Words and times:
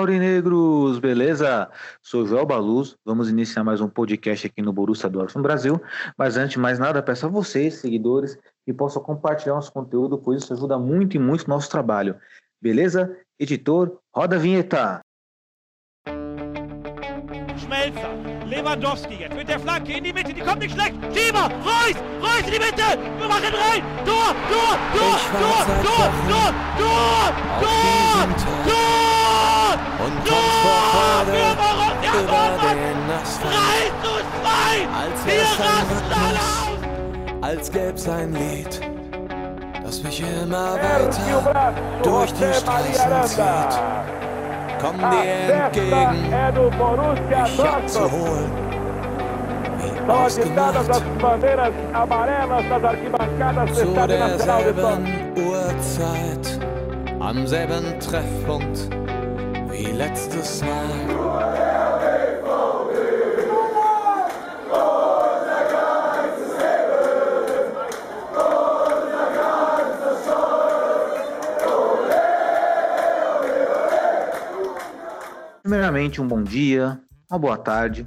Aurinegros, 0.00 0.98
beleza? 0.98 1.70
Sou 2.00 2.26
Joel 2.26 2.46
Baluz, 2.46 2.96
vamos 3.04 3.28
iniciar 3.28 3.62
mais 3.62 3.82
um 3.82 3.88
podcast 3.88 4.46
aqui 4.46 4.62
no 4.62 4.72
Borussia 4.72 5.10
Dortmund 5.10 5.42
Brasil, 5.42 5.78
mas 6.16 6.38
antes 6.38 6.52
de 6.52 6.58
mais 6.58 6.78
nada, 6.78 7.02
peço 7.02 7.26
a 7.26 7.28
vocês, 7.28 7.74
seguidores, 7.74 8.38
que 8.64 8.72
possam 8.72 9.02
compartilhar 9.02 9.56
nosso 9.56 9.70
conteúdo, 9.70 10.16
pois 10.16 10.42
isso 10.42 10.54
ajuda 10.54 10.78
muito 10.78 11.16
e 11.16 11.18
muito 11.18 11.44
o 11.44 11.50
nosso 11.50 11.68
trabalho, 11.68 12.16
beleza? 12.62 13.14
Editor, 13.38 13.98
roda 14.14 14.36
a 14.36 14.38
vinheta! 14.38 15.00
Schmelzer, 17.58 18.10
Lewandowski 18.46 19.16
jetzt 19.20 19.36
mit 19.36 19.48
der 19.48 19.60
Flanke 19.60 19.98
in 19.98 20.04
die 20.04 20.14
Mitte, 20.14 20.32
die 20.32 20.40
kommt 20.40 20.60
nicht 20.60 20.72
schlecht. 20.72 20.94
Schieber, 21.12 21.50
Reus, 21.62 21.96
Reus 22.22 22.46
in 22.46 22.52
die 22.52 22.58
Mitte, 22.58 22.96
wir 23.18 23.28
machen 23.28 23.52
rein. 23.52 23.82
Tor, 24.06 24.34
Tor, 24.48 24.78
Tor, 24.96 25.18
Tor, 25.30 25.66
Tor, 25.84 26.10
Tor, 26.26 26.54
Tor, 26.78 27.34
Tor, 27.60 28.28
Tor, 28.64 29.09
Und 30.04 30.16
kommt 30.24 30.54
vor 30.62 30.80
Vorfahrt 30.90 31.28
über 32.20 32.44
den 32.68 32.98
Asphalt. 33.20 33.92
Als 35.02 35.18
Wir 35.26 35.42
rasten 35.42 36.12
alle 36.12 36.38
aus! 36.38 36.80
Als 37.42 37.70
gäb's 37.72 38.08
ein 38.08 38.32
Lied, 38.32 38.80
das 39.82 40.02
mich 40.02 40.20
immer 40.20 40.74
weiter 40.74 41.72
durch 42.02 42.32
die 42.34 42.52
Straßen 42.54 43.24
zieht. 43.24 43.80
Komm 44.80 44.98
dir 44.98 45.52
entgegen, 45.52 46.30
mich 47.28 47.64
abzuholen. 47.64 48.50
Wie 49.78 50.10
ausgemacht, 50.10 50.94
zu 53.74 53.86
derselben 54.06 55.00
Uhrzeit, 55.36 56.60
am 57.20 57.46
selben 57.46 58.00
Treffpunkt 58.00 58.88
wie 59.80 59.92
letztes 59.92 60.60
Mal. 60.62 60.90
Primeiramente, 75.62 76.20
um 76.20 76.26
bom 76.26 76.42
dia, 76.42 77.00
uma 77.30 77.38
boa 77.38 77.56
tarde, 77.56 78.04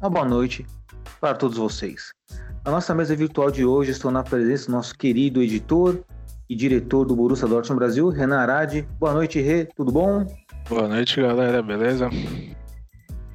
uma 0.00 0.08
boa 0.08 0.24
noite 0.24 0.64
para 1.20 1.34
todos 1.34 1.58
vocês. 1.58 2.12
Na 2.64 2.70
nossa 2.70 2.94
mesa 2.94 3.16
virtual 3.16 3.50
de 3.50 3.64
hoje, 3.64 3.90
estou 3.90 4.10
na 4.10 4.22
presença 4.22 4.66
do 4.66 4.72
nosso 4.72 4.96
querido 4.96 5.42
editor 5.42 5.98
e 6.48 6.54
diretor 6.54 7.04
do 7.04 7.16
Borussia 7.16 7.48
Dortmund 7.48 7.78
Brasil, 7.78 8.08
Renan 8.08 8.38
Arade. 8.38 8.86
Boa 8.98 9.12
noite, 9.12 9.40
Rê, 9.40 9.64
tudo 9.64 9.90
bom? 9.90 10.24
Boa 10.70 10.86
noite, 10.86 11.20
galera, 11.20 11.60
beleza? 11.60 12.08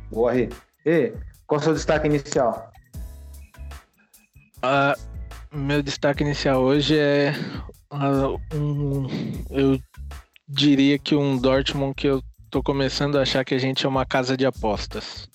Boa, 0.10 0.32
Rê. 0.32 0.48
Rê, 0.86 1.14
qual 1.46 1.60
é 1.60 1.62
o 1.62 1.64
seu 1.66 1.74
destaque 1.74 2.08
inicial? 2.08 2.72
Ah, 4.62 4.96
meu 5.52 5.84
destaque 5.84 6.24
inicial 6.24 6.62
hoje 6.62 6.98
é 6.98 7.34
ah, 7.92 8.30
um, 8.54 9.06
eu 9.50 9.78
diria 10.48 10.98
que 10.98 11.14
um 11.14 11.38
Dortmund 11.38 11.94
que 11.94 12.08
eu 12.08 12.24
tô 12.50 12.64
começando 12.64 13.18
a 13.18 13.24
achar 13.24 13.44
que 13.44 13.54
a 13.54 13.60
gente 13.60 13.86
é 13.86 13.90
uma 13.90 14.06
casa 14.06 14.38
de 14.38 14.46
apostas. 14.46 15.28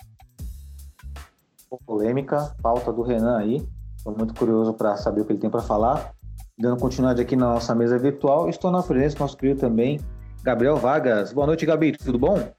Polêmica, 1.85 2.57
pauta 2.63 2.91
do 2.95 3.03
Renan 3.03 3.37
aí. 3.37 3.63
Estou 3.99 4.17
muito 4.17 4.33
curioso 4.33 4.73
para 4.73 4.97
saber 4.97 5.21
o 5.21 5.25
que 5.27 5.33
ele 5.33 5.39
tem 5.39 5.51
para 5.51 5.61
falar. 5.61 6.15
Dando 6.59 6.81
continuidade 6.81 7.21
aqui 7.21 7.37
na 7.37 7.53
nossa 7.53 7.75
mesa 7.75 7.99
virtual, 7.99 8.49
estou 8.49 8.71
na 8.71 8.83
presença 8.83 9.17
do 9.17 9.21
nosso 9.21 9.37
querido 9.37 9.61
também, 9.61 10.01
Gabriel 10.43 10.77
Vargas. 10.77 11.33
Boa 11.33 11.47
noite, 11.47 11.67
Gabi, 11.67 11.93
tudo 11.93 12.19
bom? 12.19 12.53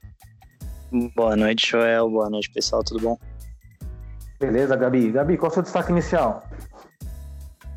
Boa 1.14 1.36
noite, 1.36 1.70
Joel. 1.70 2.08
Boa 2.10 2.30
noite, 2.30 2.50
pessoal. 2.52 2.84
Tudo 2.84 3.00
bom? 3.00 3.18
Beleza, 4.38 4.76
Gabi. 4.76 5.10
Gabi, 5.10 5.36
qual 5.36 5.48
é 5.48 5.52
o 5.52 5.54
seu 5.54 5.62
destaque 5.62 5.90
inicial? 5.90 6.46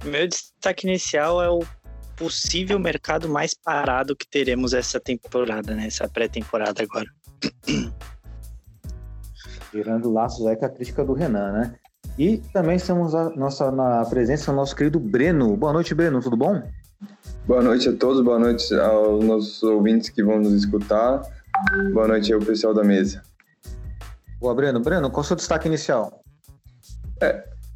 Meu 0.03 0.27
destaque 0.27 0.87
inicial 0.87 1.41
é 1.41 1.49
o 1.49 1.63
possível 2.15 2.79
mercado 2.79 3.27
mais 3.27 3.53
parado 3.53 4.15
que 4.15 4.27
teremos 4.27 4.73
essa 4.73 4.99
temporada, 4.99 5.73
né? 5.73 5.87
Essa 5.87 6.07
pré-temporada 6.07 6.83
agora. 6.83 7.07
Gerando 9.73 10.11
laços 10.11 10.45
aí 10.45 10.55
com 10.55 10.65
a 10.65 10.69
crítica 10.69 11.03
do 11.03 11.13
Renan, 11.13 11.51
né? 11.51 11.75
E 12.17 12.37
também 12.53 12.77
estamos 12.77 13.13
a, 13.13 13.29
nossa, 13.31 13.71
na 13.71 14.05
presença 14.05 14.51
do 14.51 14.55
nosso 14.55 14.75
querido 14.75 14.99
Breno. 14.99 15.55
Boa 15.57 15.73
noite, 15.73 15.93
Breno, 15.93 16.21
tudo 16.21 16.37
bom? 16.37 16.61
Boa 17.47 17.61
noite 17.61 17.87
a 17.87 17.93
todos, 17.93 18.23
boa 18.23 18.39
noite 18.39 18.73
aos 18.73 19.23
nossos 19.23 19.61
ouvintes 19.61 20.09
que 20.09 20.23
vão 20.23 20.39
nos 20.39 20.51
escutar. 20.51 21.21
Boa 21.93 22.07
noite 22.07 22.33
ao 22.33 22.39
pessoal 22.39 22.73
da 22.73 22.83
mesa. 22.83 23.21
Boa, 24.39 24.55
Breno. 24.55 24.79
Breno, 24.79 25.11
qual 25.11 25.21
é 25.21 25.25
o 25.25 25.27
seu 25.27 25.35
destaque 25.35 25.67
inicial? 25.67 26.23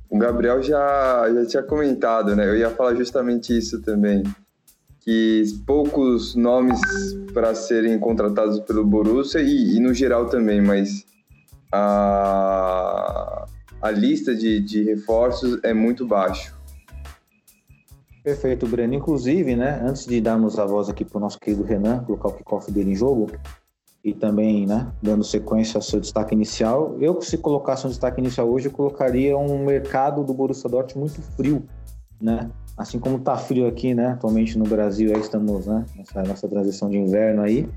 O 0.09 0.17
Gabriel 0.17 0.63
já, 0.63 1.31
já 1.31 1.45
tinha 1.45 1.61
comentado, 1.61 2.35
né? 2.35 2.49
Eu 2.49 2.57
ia 2.57 2.71
falar 2.71 2.95
justamente 2.95 3.55
isso 3.55 3.79
também. 3.83 4.23
Que 5.01 5.43
poucos 5.67 6.33
nomes 6.33 6.81
para 7.31 7.53
serem 7.53 7.99
contratados 7.99 8.59
pelo 8.61 8.83
Borussia 8.83 9.39
e, 9.39 9.77
e 9.77 9.79
no 9.79 9.93
geral 9.93 10.25
também, 10.29 10.59
mas 10.59 11.05
a, 11.71 13.45
a 13.83 13.91
lista 13.91 14.33
de, 14.33 14.59
de 14.61 14.83
reforços 14.83 15.59
é 15.63 15.75
muito 15.75 16.07
baixo. 16.07 16.58
Perfeito, 18.23 18.67
Breno. 18.67 18.93
Inclusive, 18.93 19.55
né, 19.55 19.81
antes 19.83 20.05
de 20.05 20.19
darmos 20.19 20.59
a 20.59 20.65
voz 20.65 20.89
aqui 20.89 21.05
para 21.05 21.17
o 21.17 21.21
nosso 21.21 21.39
querido 21.39 21.63
Renan, 21.63 22.03
colocar 22.03 22.29
o 22.29 22.33
kickoff 22.33 22.71
dele 22.71 22.91
em 22.91 22.95
jogo, 22.95 23.27
e 24.03 24.13
também, 24.13 24.65
né, 24.65 24.87
dando 25.01 25.23
sequência 25.23 25.77
ao 25.77 25.81
seu 25.81 25.99
destaque 25.99 26.33
inicial, 26.33 26.95
eu, 26.99 27.21
se 27.21 27.37
colocasse 27.37 27.85
um 27.85 27.89
destaque 27.89 28.19
inicial 28.21 28.49
hoje, 28.49 28.67
eu 28.67 28.71
colocaria 28.71 29.37
um 29.37 29.65
mercado 29.65 30.23
do 30.23 30.33
Borussia 30.33 30.69
Dortmund 30.69 31.11
muito 31.11 31.21
frio, 31.35 31.63
né? 32.21 32.49
Assim 32.77 32.97
como 32.97 33.17
está 33.17 33.35
frio 33.35 33.67
aqui, 33.67 33.93
né, 33.93 34.13
atualmente 34.13 34.57
no 34.57 34.63
Brasil, 34.63 35.13
aí 35.13 35.19
estamos, 35.19 35.65
né, 35.65 35.85
nessa 35.97 36.23
nossa 36.23 36.47
transição 36.47 36.89
de 36.89 36.97
inverno 36.97 37.41
aí, 37.41 37.67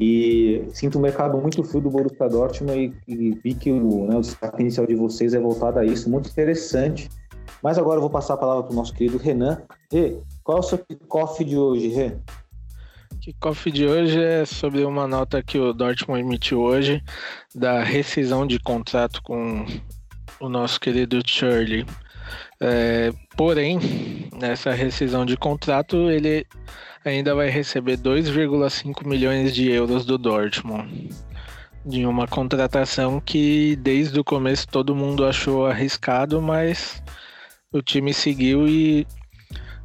e 0.00 0.64
sinto 0.72 0.98
um 0.98 1.02
mercado 1.02 1.38
muito 1.38 1.62
frio 1.62 1.80
do 1.80 1.90
Borussia 1.90 2.28
Dortmund 2.28 2.92
e, 3.06 3.12
e 3.12 3.30
vi 3.30 3.54
que 3.54 3.70
o, 3.70 4.06
né, 4.06 4.16
o 4.16 4.20
destaque 4.20 4.60
inicial 4.60 4.84
de 4.84 4.96
vocês 4.96 5.32
é 5.32 5.38
voltado 5.38 5.78
a 5.78 5.84
isso, 5.84 6.10
muito 6.10 6.28
interessante. 6.28 7.08
Mas 7.62 7.78
agora 7.78 7.98
eu 7.98 8.00
vou 8.00 8.10
passar 8.10 8.34
a 8.34 8.38
palavra 8.38 8.64
para 8.64 8.72
o 8.72 8.76
nosso 8.76 8.92
querido 8.92 9.18
Renan. 9.18 9.62
Rê, 9.90 10.18
qual 10.42 10.58
é 10.58 10.60
o 10.60 10.64
seu 10.64 10.78
kickoff 10.78 11.44
de 11.44 11.56
hoje, 11.56 11.88
Rê? 11.88 12.16
Kickoff 13.20 13.70
de 13.70 13.86
hoje 13.86 14.20
é 14.20 14.44
sobre 14.44 14.84
uma 14.84 15.06
nota 15.06 15.40
que 15.42 15.56
o 15.56 15.72
Dortmund 15.72 16.20
emitiu 16.20 16.60
hoje 16.60 17.00
da 17.54 17.80
rescisão 17.80 18.44
de 18.44 18.58
contrato 18.58 19.22
com 19.22 19.64
o 20.40 20.48
nosso 20.48 20.80
querido 20.80 21.22
Shirley. 21.24 21.86
É, 22.60 23.12
porém, 23.36 23.78
nessa 24.32 24.72
rescisão 24.72 25.24
de 25.24 25.36
contrato, 25.36 26.10
ele 26.10 26.44
ainda 27.04 27.32
vai 27.32 27.48
receber 27.48 27.96
2,5 27.96 29.06
milhões 29.06 29.54
de 29.54 29.70
euros 29.70 30.04
do 30.04 30.18
Dortmund. 30.18 31.10
De 31.86 32.04
uma 32.04 32.26
contratação 32.26 33.20
que 33.20 33.76
desde 33.76 34.18
o 34.18 34.24
começo 34.24 34.66
todo 34.66 34.96
mundo 34.96 35.24
achou 35.24 35.66
arriscado, 35.66 36.42
mas 36.42 37.02
o 37.72 37.80
time 37.80 38.12
seguiu 38.12 38.68
e 38.68 39.06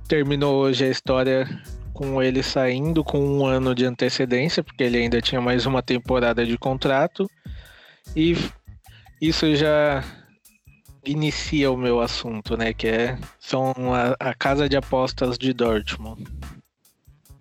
terminou 0.07 0.55
hoje 0.55 0.85
a 0.85 0.89
história 0.89 1.47
com 1.93 2.21
ele 2.21 2.43
saindo 2.43 3.03
com 3.03 3.19
um 3.19 3.45
ano 3.45 3.73
de 3.73 3.85
antecedência, 3.85 4.63
porque 4.63 4.83
ele 4.83 4.97
ainda 4.97 5.21
tinha 5.21 5.41
mais 5.41 5.65
uma 5.65 5.81
temporada 5.81 6.45
de 6.45 6.57
contrato. 6.57 7.29
E 8.15 8.35
isso 9.21 9.55
já 9.55 10.03
inicia 11.03 11.71
o 11.71 11.77
meu 11.77 11.99
assunto, 11.99 12.55
né? 12.55 12.73
Que 12.73 12.87
é 12.87 13.17
são 13.39 13.73
a, 13.93 14.15
a 14.19 14.33
casa 14.33 14.69
de 14.69 14.77
apostas 14.77 15.37
de 15.37 15.53
Dortmund. 15.53 16.23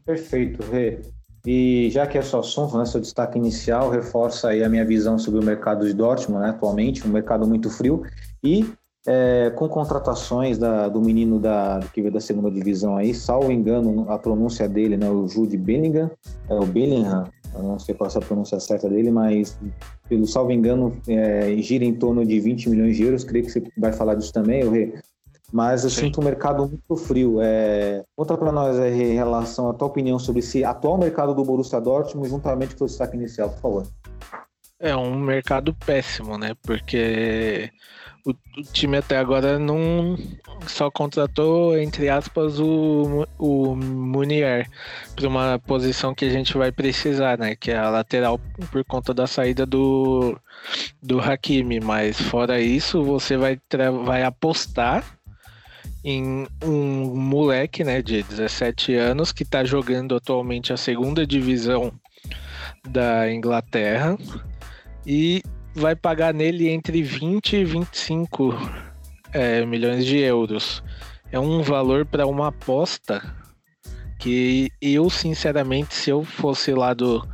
Perfeito, 0.04 0.62
Rê. 0.70 1.00
E 1.44 1.90
já 1.90 2.06
que 2.06 2.18
é 2.18 2.22
seu 2.22 2.40
assunto, 2.40 2.76
né, 2.76 2.84
seu 2.87 3.00
destaque 3.00 3.38
inicial, 3.38 3.90
reforça 3.90 4.49
aí 4.49 4.64
a 4.64 4.69
minha 4.69 4.84
visão 4.84 5.16
sobre 5.16 5.38
o 5.38 5.44
mercado 5.44 5.87
de 5.87 5.92
Dortmund, 5.92 6.42
né, 6.42 6.50
atualmente, 6.50 7.06
um 7.06 7.10
mercado 7.10 7.46
muito 7.46 7.70
frio. 7.70 8.04
E 8.42 8.66
é, 9.06 9.50
com 9.55 9.69
contratações 9.69 10.58
da, 10.58 10.88
do 10.88 11.00
menino 11.00 11.38
da, 11.38 11.81
que 11.93 12.00
veio 12.00 12.12
da 12.12 12.20
segunda 12.20 12.50
divisão 12.50 12.97
aí, 12.97 13.14
salvo 13.14 13.53
engano, 13.53 14.06
a 14.11 14.19
pronúncia 14.19 14.69
dele, 14.69 14.97
né, 14.97 15.08
o 15.08 15.29
Jude 15.29 15.56
Bellingham, 15.56 16.11
é 16.49 16.55
o 16.55 16.67
Bellingham, 16.67 17.29
eu 17.55 17.62
não 17.62 17.79
sei 17.79 17.94
qual 17.94 18.11
é 18.11 18.19
a 18.19 18.20
pronúncia 18.20 18.58
certa 18.58 18.88
dele, 18.88 19.11
mas 19.11 19.58
pelo 20.08 20.26
salvo 20.26 20.53
engano, 20.53 20.97
é, 21.08 21.56
gira 21.58 21.85
em 21.85 21.94
torno 21.94 22.25
de 22.25 22.38
20 22.41 22.69
milhões 22.69 22.97
de 22.97 23.05
euros, 23.05 23.25
creio 23.25 23.44
que 23.44 23.53
você 23.53 23.62
vai 23.79 23.93
falar 23.93 24.14
disso 24.14 24.32
também, 24.32 24.64
o 24.64 24.70
Rê. 24.70 24.94
Mas 25.52 25.85
eu 25.85 25.91
Sim. 25.91 26.06
sinto 26.06 26.20
um 26.20 26.25
mercado 26.25 26.67
muito 26.67 26.97
frio. 26.97 27.38
É, 27.41 28.05
conta 28.17 28.37
para 28.37 28.50
nós 28.50 28.76
é, 28.79 28.91
em 28.91 29.14
relação 29.14 29.70
à 29.70 29.75
tua 29.75 29.87
opinião 29.87 30.19
sobre 30.19 30.41
esse 30.41 30.64
atual 30.64 30.99
mercado 30.99 31.35
do 31.35 31.44
Borussia 31.44 31.81
Dortmund, 31.81 32.29
juntamente 32.29 32.75
com 32.75 32.85
o 32.85 32.87
destaque 32.87 33.17
inicial, 33.17 33.50
por 33.50 33.61
favor. 33.61 33.87
é 34.81 34.94
um 34.97 35.17
mercado 35.19 35.73
péssimo, 35.73 36.37
né? 36.37 36.55
Porque 36.62 37.70
o, 38.26 38.31
o, 38.31 38.62
time 38.73 38.96
até 38.96 39.17
agora 39.17 39.56
não 39.56 40.19
só 40.67 40.90
contratou, 40.90 41.78
entre 41.78 42.08
aspas, 42.08 42.58
o, 42.58 43.25
o 43.38 43.76
Munier 43.76 44.69
para 45.14 45.28
uma 45.28 45.61
posição 45.61 46.12
que 46.12 46.25
a 46.25 46.31
gente 46.31 46.58
vai 46.58 46.73
precisar, 46.73 47.38
né? 47.38 47.55
Que 47.55 47.70
é 47.70 47.78
a 47.78 47.88
lateral 47.88 48.40
por 48.73 48.84
conta 48.84 49.14
da 49.14 49.28
saída 49.28 49.64
do, 49.64 50.37
do 51.00 51.20
Hakimi. 51.20 51.78
Mas 51.78 52.20
fora 52.20 52.61
isso, 52.61 53.05
você 53.05 53.37
vai, 53.37 53.58
vai 54.05 54.25
apostar 54.25 55.05
em 56.05 56.49
um 56.64 57.17
moleque 57.17 57.84
né, 57.84 58.02
de 58.02 58.25
17 58.25 58.94
anos 58.94 59.32
que 59.32 59.44
está 59.44 59.64
jogando 59.64 60.17
atualmente 60.17 60.73
a 60.73 60.76
segunda 60.76 61.26
divisão 61.26 61.93
da 62.88 63.32
Inglaterra 63.32 64.17
e 65.05 65.43
vai 65.76 65.94
pagar 65.94 66.32
nele 66.32 66.69
entre 66.70 67.02
20 67.02 67.56
e 67.56 67.64
25 67.64 68.55
é, 69.32 69.64
milhões 69.67 70.06
de 70.06 70.19
euros. 70.19 70.82
É 71.31 71.38
um 71.38 71.62
valor 71.62 72.06
para 72.06 72.26
uma 72.26 72.49
aposta 72.49 73.23
que 74.19 74.73
eu, 74.81 75.11
sinceramente, 75.11 75.94
se 75.94 76.08
eu 76.08 76.25
fosse 76.25 76.73
lá 76.73 76.94
do, 76.94 77.28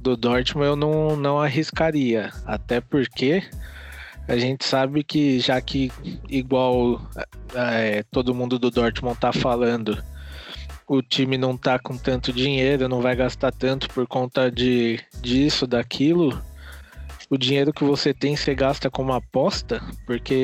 do 0.00 0.16
Dortmund, 0.16 0.66
eu 0.66 0.76
não, 0.76 1.14
não 1.14 1.38
arriscaria. 1.38 2.32
Até 2.46 2.80
porque 2.80 3.42
a 4.26 4.38
gente 4.38 4.64
sabe 4.64 5.04
que, 5.04 5.38
já 5.38 5.60
que, 5.60 5.92
igual 6.26 7.02
é, 7.54 8.02
todo 8.10 8.34
mundo 8.34 8.58
do 8.58 8.70
Dortmund 8.70 9.18
tá 9.18 9.30
falando, 9.30 10.02
o 10.88 11.02
time 11.02 11.36
não 11.36 11.54
tá 11.54 11.78
com 11.78 11.98
tanto 11.98 12.32
dinheiro, 12.32 12.88
não 12.88 13.02
vai 13.02 13.14
gastar 13.14 13.52
tanto 13.52 13.90
por 13.90 14.06
conta 14.06 14.50
de 14.50 14.98
disso, 15.20 15.66
daquilo 15.66 16.42
o 17.30 17.36
dinheiro 17.36 17.72
que 17.72 17.84
você 17.84 18.12
tem 18.12 18.36
você 18.36 18.54
gasta 18.54 18.90
como 18.90 19.12
aposta, 19.12 19.82
porque 20.06 20.34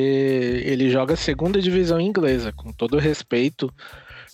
ele 0.65 0.91
joga 0.91 1.17
segunda 1.17 1.61
divisão 1.61 2.01
inglesa, 2.01 2.53
com 2.53 2.73
todo 2.73 2.99
respeito, 2.99 3.73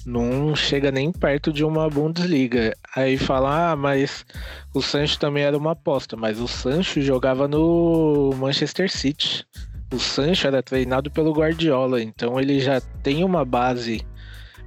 não 0.04 0.54
chega 0.54 0.92
nem 0.92 1.10
perto 1.10 1.52
de 1.52 1.64
uma 1.64 1.90
Bundesliga. 1.90 2.72
Aí 2.94 3.18
fala, 3.18 3.72
ah, 3.72 3.76
mas 3.76 4.24
o 4.72 4.80
Sancho 4.80 5.18
também 5.18 5.42
era 5.42 5.58
uma 5.58 5.72
aposta, 5.72 6.16
mas 6.16 6.40
o 6.40 6.46
Sancho 6.46 7.00
jogava 7.02 7.48
no 7.48 8.30
Manchester 8.36 8.90
City. 8.90 9.44
O 9.92 9.98
Sancho 9.98 10.46
era 10.46 10.62
treinado 10.62 11.10
pelo 11.10 11.32
Guardiola, 11.32 12.00
então 12.02 12.40
ele 12.40 12.60
já 12.60 12.80
tem 13.02 13.24
uma 13.24 13.44
base 13.44 14.04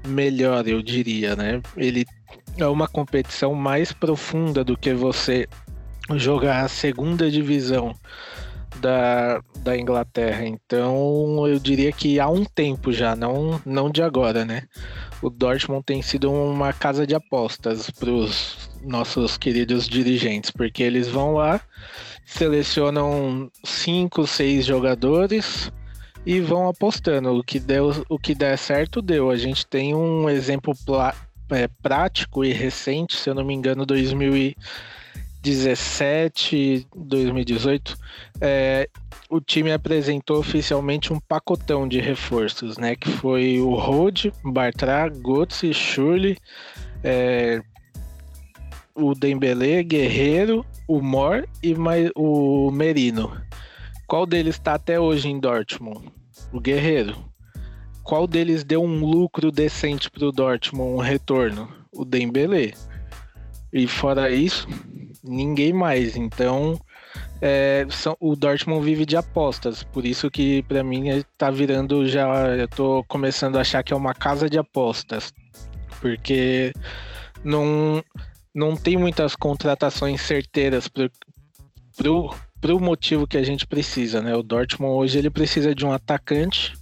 melhor, 0.07 0.67
eu 0.67 0.81
diria, 0.81 1.35
né? 1.35 1.61
Ele 1.75 2.05
é 2.57 2.67
uma 2.67 2.87
competição 2.87 3.53
mais 3.53 3.91
profunda 3.91 4.63
do 4.63 4.77
que 4.77 4.93
você 4.93 5.47
jogar 6.17 6.63
a 6.63 6.67
segunda 6.67 7.29
divisão 7.29 7.95
da, 8.79 9.41
da 9.59 9.77
Inglaterra. 9.77 10.45
Então 10.45 11.47
eu 11.47 11.59
diria 11.59 11.91
que 11.91 12.19
há 12.19 12.29
um 12.29 12.45
tempo 12.45 12.91
já, 12.91 13.15
não, 13.15 13.61
não 13.65 13.89
de 13.89 14.01
agora, 14.01 14.45
né? 14.45 14.63
O 15.21 15.29
Dortmund 15.29 15.83
tem 15.83 16.01
sido 16.01 16.31
uma 16.31 16.71
casa 16.71 17.06
de 17.06 17.13
apostas 17.13 17.89
para 17.89 18.09
os 18.09 18.69
nossos 18.81 19.38
queridos 19.38 19.88
dirigentes, 19.88 20.50
porque 20.50 20.81
eles 20.81 21.09
vão 21.09 21.33
lá, 21.33 21.59
selecionam 22.25 23.51
cinco, 23.65 24.25
seis 24.25 24.65
jogadores 24.65 25.71
e 26.25 26.39
vão 26.39 26.69
apostando. 26.69 27.38
O 27.38 27.44
que, 27.44 27.59
deu, 27.59 28.05
o 28.07 28.17
que 28.17 28.33
der 28.33 28.57
certo, 28.57 29.01
deu. 29.01 29.29
A 29.29 29.35
gente 29.35 29.67
tem 29.67 29.94
um 29.94 30.29
exemplo 30.29 30.73
é, 31.51 31.67
prático 31.81 32.45
e 32.45 32.53
recente, 32.53 33.17
se 33.17 33.29
eu 33.29 33.35
não 33.35 33.44
me 33.44 33.53
engano, 33.53 33.85
2000 33.85 34.55
2017, 35.50 36.88
2018, 36.96 37.98
é, 38.42 38.90
o 39.30 39.42
time 39.42 39.72
apresentou 39.72 40.38
oficialmente 40.38 41.12
um 41.12 41.19
pacotão 41.19 41.88
de 41.88 42.00
reforços, 42.00 42.78
né? 42.78 42.96
Que 42.96 43.10
foi 43.10 43.60
o 43.60 43.74
Rode, 43.74 44.31
Bartra, 44.44 45.10
Götze, 45.10 45.74
Schurli, 45.74 46.38
é, 47.04 47.62
o 48.96 49.13
Dembele, 49.16 49.84
Guerreiro, 49.84 50.66
o 50.88 51.01
Mor 51.01 51.48
e 51.63 51.75
o 52.16 52.72
Merino. 52.72 53.31
Qual 54.07 54.25
deles 54.25 54.56
está 54.56 54.74
até 54.74 55.00
hoje 55.00 55.30
em 55.30 55.40
Dortmund? 55.40 56.12
O 56.51 56.60
Guerreiro. 56.60 57.16
Qual 58.04 58.25
deles 58.25 58.63
deu 58.63 58.84
um 58.84 59.06
lucro 59.06 59.51
decente 59.51 60.10
para 60.10 60.25
o 60.25 60.31
Dortmund, 60.31 60.96
um 60.96 60.98
retorno? 60.98 61.69
O 61.92 62.04
Dembele. 62.04 62.74
E 63.72 63.86
fora 63.86 64.31
isso, 64.31 64.68
ninguém 65.24 65.74
mais. 65.74 66.16
Então, 66.16 66.80
é, 67.42 67.86
são, 67.89 68.16
o 68.19 68.36
Dortmund 68.36 68.83
vive 68.83 69.06
de 69.06 69.16
apostas, 69.16 69.83
por 69.83 70.06
isso 70.06 70.30
que 70.30 70.62
para 70.63 70.83
mim 70.83 71.10
está 71.10 71.50
virando 71.50 72.07
já, 72.07 72.27
eu 72.50 72.68
tô 72.68 73.04
começando 73.07 73.57
a 73.57 73.62
achar 73.62 73.83
que 73.83 73.94
é 73.94 73.95
uma 73.95 74.13
casa 74.13 74.50
de 74.50 74.60
apostas, 74.60 75.33
porque 76.01 76.74
não 77.44 78.04
não 78.54 78.75
tem 78.75 78.98
muitas 78.98 79.36
contratações 79.36 80.21
certeiras 80.21 80.88
pro, 80.88 81.10
pro, 81.95 82.36
pro 82.60 82.80
motivo 82.80 83.27
que 83.27 83.38
a 83.38 83.44
gente 83.44 83.65
precisa, 83.65 84.22
né? 84.22 84.36
O 84.36 84.44
Dortmund 84.44 84.95
hoje 84.95 85.19
ele 85.19 85.30
precisa 85.30 85.74
de 85.74 85.86
um 85.86 85.94
atacante 85.94 86.74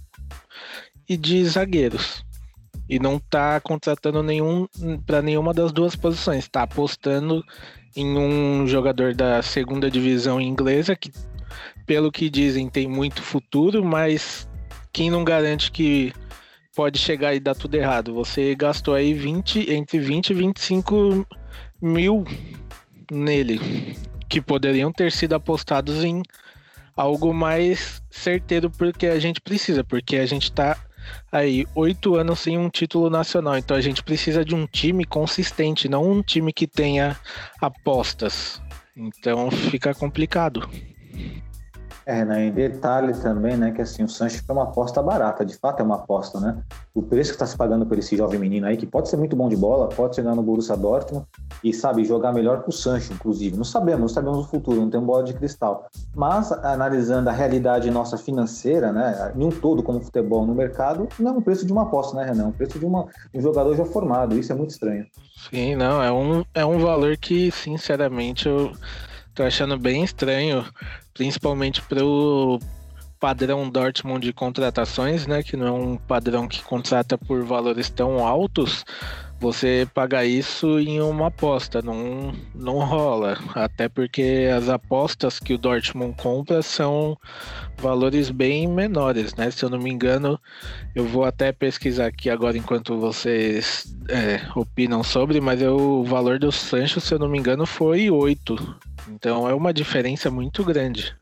e 1.08 1.16
de 1.16 1.44
zagueiros 1.44 2.24
e 2.88 2.98
não 2.98 3.16
está 3.16 3.60
contratando 3.60 4.22
nenhum 4.22 4.66
para 5.04 5.20
nenhuma 5.20 5.52
das 5.52 5.72
duas 5.72 5.94
posições. 5.94 6.44
Está 6.44 6.62
apostando 6.62 7.44
em 7.96 8.16
um 8.16 8.66
jogador 8.66 9.14
da 9.14 9.42
segunda 9.42 9.90
divisão 9.90 10.40
inglesa 10.40 10.94
que, 10.94 11.10
pelo 11.86 12.12
que 12.12 12.30
dizem, 12.30 12.68
tem 12.68 12.88
muito 12.88 13.22
futuro, 13.22 13.84
mas 13.84 14.48
quem 14.92 15.10
não 15.10 15.24
garante 15.24 15.70
que 15.70 16.12
pode 16.74 16.98
chegar 16.98 17.34
e 17.34 17.40
dar 17.40 17.54
tudo 17.54 17.74
errado? 17.74 18.14
Você 18.14 18.54
gastou 18.54 18.94
aí 18.94 19.14
20, 19.14 19.70
entre 19.72 19.98
20 19.98 20.30
e 20.30 20.34
25 20.34 21.26
mil 21.80 22.24
nele, 23.10 23.60
que 24.28 24.40
poderiam 24.40 24.92
ter 24.92 25.10
sido 25.10 25.34
apostados 25.34 26.04
em 26.04 26.22
algo 26.96 27.32
mais 27.32 28.02
certeiro 28.10 28.70
porque 28.70 29.06
a 29.06 29.18
gente 29.18 29.40
precisa, 29.40 29.84
porque 29.84 30.16
a 30.16 30.26
gente 30.26 30.44
está 30.44 30.76
aí 31.30 31.66
oito 31.74 32.14
anos 32.16 32.40
sem 32.40 32.58
um 32.58 32.68
título 32.68 33.10
nacional. 33.10 33.58
Então 33.58 33.76
a 33.76 33.80
gente 33.80 34.02
precisa 34.02 34.44
de 34.44 34.54
um 34.54 34.66
time 34.66 35.04
consistente, 35.04 35.88
não 35.88 36.10
um 36.10 36.22
time 36.22 36.52
que 36.52 36.66
tenha 36.66 37.16
apostas. 37.60 38.60
Então 38.96 39.50
fica 39.50 39.94
complicado. 39.94 40.68
É, 42.08 42.24
né? 42.24 42.46
Em 42.46 42.50
detalhe 42.50 43.12
também, 43.20 43.54
né? 43.54 43.70
Que 43.70 43.82
assim, 43.82 44.02
o 44.02 44.08
Sancho 44.08 44.42
foi 44.42 44.56
uma 44.56 44.64
aposta 44.64 45.02
barata, 45.02 45.44
de 45.44 45.54
fato 45.54 45.80
é 45.80 45.82
uma 45.82 45.96
aposta, 45.96 46.40
né? 46.40 46.56
O 46.94 47.02
preço 47.02 47.32
que 47.32 47.34
está 47.34 47.44
se 47.44 47.54
pagando 47.54 47.84
por 47.84 47.98
esse 47.98 48.16
jovem 48.16 48.40
menino 48.40 48.66
aí, 48.66 48.78
que 48.78 48.86
pode 48.86 49.10
ser 49.10 49.18
muito 49.18 49.36
bom 49.36 49.46
de 49.46 49.56
bola, 49.56 49.90
pode 49.90 50.16
chegar 50.16 50.34
no 50.34 50.42
Borussia 50.42 50.74
Dortmund 50.74 51.26
e, 51.62 51.70
sabe, 51.70 52.06
jogar 52.06 52.32
melhor 52.32 52.62
que 52.62 52.70
o 52.70 52.72
Sancho, 52.72 53.12
inclusive. 53.12 53.58
Não 53.58 53.64
sabemos, 53.64 54.00
não 54.00 54.08
sabemos 54.08 54.38
o 54.38 54.48
futuro, 54.48 54.80
não 54.80 54.88
tem 54.88 54.98
bola 54.98 55.22
de 55.22 55.34
cristal. 55.34 55.86
Mas, 56.16 56.50
analisando 56.50 57.28
a 57.28 57.32
realidade 57.32 57.90
nossa 57.90 58.16
financeira, 58.16 58.90
né? 58.90 59.30
Em 59.36 59.44
um 59.44 59.50
todo, 59.50 59.82
como 59.82 60.00
futebol 60.00 60.46
no 60.46 60.54
mercado, 60.54 61.06
não 61.18 61.32
é 61.32 61.34
um 61.34 61.42
preço 61.42 61.66
de 61.66 61.72
uma 61.74 61.82
aposta, 61.82 62.16
né, 62.16 62.24
Renan? 62.24 62.44
É 62.44 62.46
um 62.46 62.52
preço 62.52 62.78
de, 62.78 62.86
uma, 62.86 63.04
um 63.34 63.40
jogador 63.42 63.76
já 63.76 63.84
formado. 63.84 64.38
Isso 64.38 64.50
é 64.50 64.54
muito 64.54 64.70
estranho. 64.70 65.04
Sim, 65.50 65.76
não, 65.76 66.02
é 66.02 66.10
um, 66.10 66.42
é 66.54 66.64
um 66.64 66.78
valor 66.78 67.18
que, 67.18 67.50
sinceramente, 67.50 68.48
eu 68.48 68.72
tô 69.34 69.42
achando 69.42 69.78
bem 69.78 70.02
estranho 70.02 70.64
principalmente 71.18 71.82
para 71.82 72.04
o 72.04 72.60
padrão 73.18 73.68
Dortmund 73.68 74.24
de 74.24 74.32
contratações, 74.32 75.26
né, 75.26 75.42
que 75.42 75.56
não 75.56 75.66
é 75.66 75.72
um 75.72 75.96
padrão 75.96 76.46
que 76.46 76.62
contrata 76.62 77.18
por 77.18 77.42
valores 77.42 77.90
tão 77.90 78.24
altos, 78.24 78.84
você 79.40 79.88
pagar 79.94 80.24
isso 80.24 80.78
em 80.78 81.00
uma 81.00 81.28
aposta, 81.28 81.80
não, 81.80 82.32
não 82.54 82.78
rola. 82.78 83.38
Até 83.54 83.88
porque 83.88 84.48
as 84.54 84.68
apostas 84.68 85.38
que 85.38 85.54
o 85.54 85.58
Dortmund 85.58 86.14
compra 86.16 86.62
são 86.62 87.16
valores 87.76 88.30
bem 88.30 88.66
menores, 88.66 89.34
né? 89.34 89.50
Se 89.50 89.64
eu 89.64 89.70
não 89.70 89.78
me 89.78 89.90
engano, 89.90 90.38
eu 90.94 91.04
vou 91.04 91.24
até 91.24 91.52
pesquisar 91.52 92.06
aqui 92.06 92.28
agora 92.28 92.58
enquanto 92.58 92.98
vocês 92.98 93.94
é, 94.08 94.40
opinam 94.56 95.02
sobre, 95.02 95.40
mas 95.40 95.62
eu, 95.62 95.76
o 95.76 96.04
valor 96.04 96.38
do 96.38 96.50
Sancho, 96.50 97.00
se 97.00 97.14
eu 97.14 97.18
não 97.18 97.28
me 97.28 97.38
engano, 97.38 97.64
foi 97.66 98.10
8 98.10 98.78
então 99.08 99.48
é 99.48 99.54
uma 99.54 99.72
diferença 99.72 100.30
muito 100.30 100.64
grande. 100.64 101.16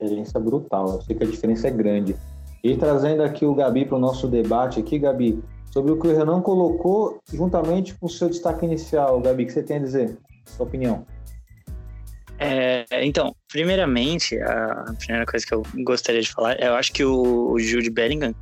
Diferença 0.00 0.38
brutal. 0.38 0.88
Eu 0.88 1.02
sei 1.02 1.16
que 1.16 1.24
a 1.24 1.26
diferença 1.26 1.68
é 1.68 1.70
grande. 1.70 2.16
E 2.62 2.76
trazendo 2.76 3.22
aqui 3.22 3.44
o 3.44 3.54
Gabi 3.54 3.84
para 3.84 3.96
o 3.96 4.00
nosso 4.00 4.26
debate 4.28 4.80
aqui, 4.80 4.98
Gabi, 4.98 5.42
sobre 5.74 5.90
o 5.90 5.98
que 5.98 6.06
o 6.06 6.16
Renan 6.16 6.40
colocou 6.40 7.20
juntamente 7.32 7.94
com 7.94 8.06
o 8.06 8.08
seu 8.08 8.28
destaque 8.28 8.64
inicial, 8.64 9.20
Gabi, 9.20 9.42
o 9.42 9.46
que 9.46 9.52
você 9.52 9.62
tem 9.62 9.78
a 9.78 9.80
dizer? 9.80 10.16
Sua 10.46 10.66
opinião. 10.66 11.04
É, 12.38 12.86
então, 13.04 13.34
primeiramente, 13.48 14.38
a 14.40 14.94
primeira 14.96 15.26
coisa 15.26 15.44
que 15.44 15.52
eu 15.52 15.64
gostaria 15.84 16.22
de 16.22 16.30
falar, 16.30 16.60
eu 16.62 16.76
acho 16.76 16.92
que 16.92 17.04
o, 17.04 17.50
o 17.50 17.58
Jude 17.58 17.90
Bellingham, 17.90 18.32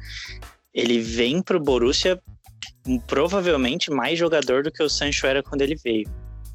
ele 0.75 1.01
vem 1.01 1.41
para 1.41 1.57
o 1.57 1.61
Borussia 1.61 2.21
provavelmente 3.07 3.91
mais 3.91 4.19
jogador 4.19 4.63
do 4.63 4.71
que 4.71 4.83
o 4.83 4.91
Sancho 4.91 5.27
era 5.27 5.43
quando 5.43 5.63
ele 5.63 5.77
veio. 5.83 6.07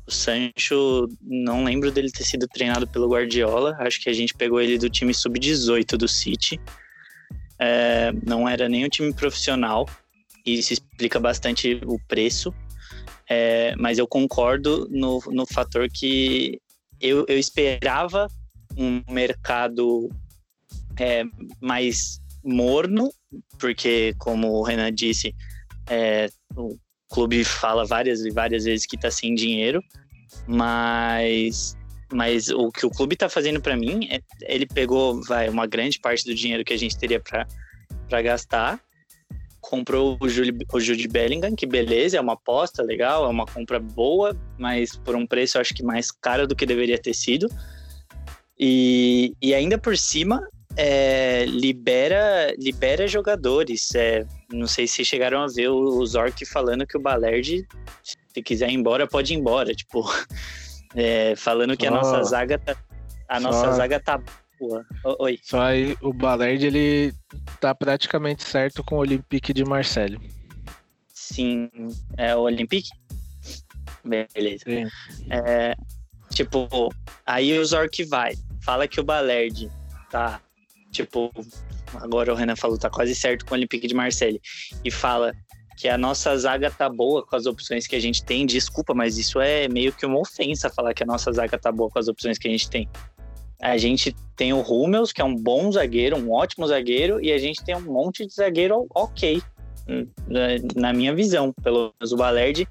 O 0.05 0.11
Sancho, 0.11 1.09
não 1.23 1.63
lembro 1.63 1.91
dele 1.91 2.11
ter 2.11 2.23
sido 2.23 2.47
treinado 2.47 2.87
pelo 2.87 3.09
Guardiola. 3.09 3.75
Acho 3.79 3.99
que 3.99 4.11
a 4.11 4.13
gente 4.13 4.35
pegou 4.35 4.61
ele 4.61 4.77
do 4.77 4.91
time 4.91 5.11
sub-18 5.11 5.97
do 5.97 6.07
City. 6.07 6.61
É, 7.57 8.11
não 8.23 8.47
era 8.47 8.69
nem 8.69 8.85
um 8.85 8.89
time 8.89 9.11
profissional. 9.11 9.87
Isso 10.53 10.73
explica 10.73 11.19
bastante 11.19 11.81
o 11.85 11.99
preço. 12.07 12.53
É, 13.29 13.75
mas 13.75 13.97
eu 13.97 14.07
concordo 14.07 14.87
no, 14.89 15.21
no 15.27 15.45
fator 15.45 15.89
que 15.89 16.61
eu, 17.01 17.25
eu 17.27 17.37
esperava 17.37 18.27
um 18.77 19.01
mercado 19.09 20.09
é, 20.97 21.23
mais 21.59 22.21
morno, 22.43 23.11
porque, 23.59 24.15
como 24.17 24.53
o 24.53 24.63
Renan 24.63 24.93
disse, 24.93 25.35
é, 25.89 26.29
o 26.55 26.77
clube 27.09 27.43
fala 27.43 27.85
várias 27.85 28.21
e 28.21 28.31
várias 28.31 28.63
vezes 28.63 28.85
que 28.85 28.95
está 28.95 29.11
sem 29.11 29.35
dinheiro, 29.35 29.81
mas, 30.47 31.75
mas 32.11 32.49
o 32.49 32.71
que 32.71 32.85
o 32.85 32.89
clube 32.89 33.13
está 33.13 33.27
fazendo 33.27 33.61
para 33.61 33.75
mim 33.75 34.07
é 34.09 34.21
ele 34.41 34.65
pegou 34.65 35.21
vai, 35.23 35.49
uma 35.49 35.65
grande 35.65 35.99
parte 35.99 36.23
do 36.23 36.35
dinheiro 36.35 36.63
que 36.63 36.73
a 36.73 36.77
gente 36.77 36.97
teria 36.97 37.19
para 37.19 38.21
gastar, 38.21 38.79
comprou 39.61 40.17
o 40.19 40.29
Jude, 40.29 40.65
o 40.71 40.79
Jude 40.79 41.07
Bellingham, 41.07 41.55
que 41.55 41.65
beleza, 41.65 42.17
é 42.17 42.21
uma 42.21 42.33
aposta 42.33 42.81
legal, 42.83 43.25
é 43.25 43.29
uma 43.29 43.45
compra 43.45 43.79
boa, 43.79 44.35
mas 44.57 44.95
por 44.95 45.15
um 45.15 45.25
preço 45.25 45.57
eu 45.57 45.61
acho 45.61 45.73
que 45.73 45.83
mais 45.83 46.11
caro 46.11 46.47
do 46.47 46.55
que 46.55 46.65
deveria 46.65 46.97
ter 46.97 47.13
sido. 47.13 47.47
E, 48.59 49.33
e 49.41 49.53
ainda 49.53 49.77
por 49.77 49.97
cima, 49.97 50.41
é, 50.75 51.45
libera, 51.45 52.53
libera 52.57 53.07
jogadores. 53.07 53.93
É, 53.95 54.25
não 54.51 54.67
sei 54.67 54.87
se 54.87 55.03
chegaram 55.03 55.41
a 55.41 55.47
ver 55.47 55.69
o, 55.69 55.99
o 55.99 56.05
Zork 56.05 56.45
falando 56.45 56.85
que 56.85 56.97
o 56.97 57.01
Balerdi, 57.01 57.67
se 58.03 58.41
quiser 58.41 58.69
ir 58.69 58.73
embora, 58.73 59.07
pode 59.07 59.33
ir 59.33 59.37
embora. 59.37 59.73
Tipo, 59.73 60.03
é, 60.95 61.35
falando 61.35 61.75
que 61.75 61.87
a 61.87 61.91
nossa 61.91 62.23
zaga 62.23 62.57
tá. 62.57 62.75
A 63.27 63.41
nossa 63.41 63.73
zaga 63.73 63.99
tá 63.99 64.21
boa. 64.59 64.85
Oi. 65.19 65.39
Só 65.41 65.61
aí 65.61 65.97
o 66.01 66.13
Balerdi 66.13 66.67
ele 66.67 67.13
tá 67.59 67.73
praticamente 67.73 68.43
certo 68.43 68.83
com 68.83 68.95
o 68.95 68.99
Olympique 68.99 69.53
de 69.53 69.63
Marseille. 69.63 70.19
Sim, 71.07 71.69
é 72.17 72.35
o 72.35 72.41
Olympique? 72.41 72.89
Beleza. 74.03 74.63
É, 75.29 75.75
tipo, 76.29 76.67
aí 77.25 77.57
o 77.57 77.65
Zork 77.65 78.03
vai, 78.05 78.33
fala 78.61 78.87
que 78.87 78.99
o 78.99 79.03
Balerdi 79.03 79.69
tá 80.09 80.41
tipo, 80.91 81.31
agora 81.95 82.33
o 82.33 82.35
Renan 82.35 82.55
falou, 82.55 82.77
tá 82.77 82.89
quase 82.89 83.13
certo 83.13 83.45
com 83.45 83.53
o 83.53 83.57
Olympique 83.57 83.87
de 83.87 83.93
Marseille, 83.93 84.41
e 84.83 84.91
fala 84.91 85.33
que 85.77 85.87
a 85.87 85.97
nossa 85.97 86.35
zaga 86.35 86.71
tá 86.71 86.89
boa 86.89 87.25
com 87.25 87.35
as 87.35 87.45
opções 87.45 87.85
que 87.85 87.95
a 87.95 87.99
gente 87.99 88.23
tem, 88.23 88.45
desculpa, 88.45 88.93
mas 88.95 89.17
isso 89.17 89.39
é 89.39 89.67
meio 89.67 89.93
que 89.93 90.05
uma 90.05 90.19
ofensa 90.19 90.69
falar 90.69 90.93
que 90.93 91.03
a 91.03 91.05
nossa 91.05 91.31
zaga 91.31 91.57
tá 91.57 91.71
boa 91.71 91.89
com 91.89 91.99
as 91.99 92.07
opções 92.07 92.37
que 92.37 92.47
a 92.47 92.51
gente 92.51 92.69
tem. 92.69 92.89
A 93.61 93.77
gente 93.77 94.15
tem 94.35 94.53
o 94.53 94.61
Rummels, 94.61 95.11
que 95.11 95.21
é 95.21 95.25
um 95.25 95.35
bom 95.35 95.71
zagueiro, 95.71 96.17
um 96.17 96.31
ótimo 96.31 96.67
zagueiro, 96.67 97.23
e 97.23 97.31
a 97.31 97.37
gente 97.37 97.63
tem 97.63 97.75
um 97.75 97.81
monte 97.81 98.25
de 98.25 98.33
zagueiro 98.33 98.85
ok, 98.93 99.41
hum, 99.89 100.07
na 100.75 100.93
minha 100.93 101.13
visão. 101.13 101.53
Pelo 101.63 101.93
menos 101.99 102.11
o 102.11 102.17
Balerdi 102.17 102.67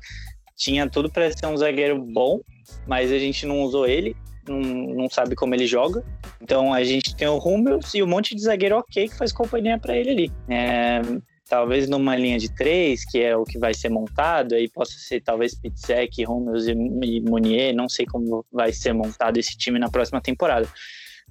tinha 0.56 0.88
tudo 0.88 1.10
para 1.10 1.30
ser 1.32 1.46
um 1.46 1.56
zagueiro 1.56 2.00
bom, 2.00 2.40
mas 2.86 3.10
a 3.10 3.18
gente 3.18 3.44
não 3.46 3.62
usou 3.62 3.86
ele 3.86 4.16
não, 4.48 4.60
não 4.60 5.10
sabe 5.10 5.34
como 5.34 5.54
ele 5.54 5.66
joga. 5.66 6.04
Então 6.40 6.72
a 6.72 6.82
gente 6.84 7.14
tem 7.16 7.28
o 7.28 7.38
Hummels 7.38 7.94
e 7.94 8.02
um 8.02 8.06
monte 8.06 8.34
de 8.34 8.42
zagueiro 8.42 8.78
ok 8.78 9.08
que 9.08 9.16
faz 9.16 9.32
companhia 9.32 9.78
para 9.78 9.96
ele 9.96 10.10
ali. 10.10 10.32
É, 10.48 11.00
talvez 11.48 11.88
numa 11.88 12.16
linha 12.16 12.38
de 12.38 12.52
três, 12.52 13.04
que 13.04 13.18
é 13.20 13.36
o 13.36 13.44
que 13.44 13.58
vai 13.58 13.72
ser 13.72 13.88
montado, 13.88 14.54
aí 14.54 14.68
possa 14.68 14.98
ser 14.98 15.20
talvez 15.20 15.54
Pizzek, 15.54 16.22
e, 16.22 16.24
e 16.24 17.20
Munier, 17.20 17.74
não 17.74 17.88
sei 17.88 18.04
como 18.06 18.44
vai 18.52 18.72
ser 18.72 18.92
montado 18.92 19.36
esse 19.36 19.56
time 19.56 19.78
na 19.78 19.90
próxima 19.90 20.20
temporada. 20.20 20.68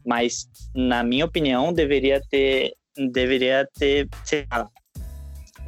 Mas, 0.06 0.48
na 0.74 1.04
minha 1.04 1.26
opinião, 1.26 1.74
deveria 1.74 2.22
ter, 2.30 2.74
deveria 3.12 3.68
ter, 3.78 4.08
sei 4.24 4.46
lá, 4.52 4.70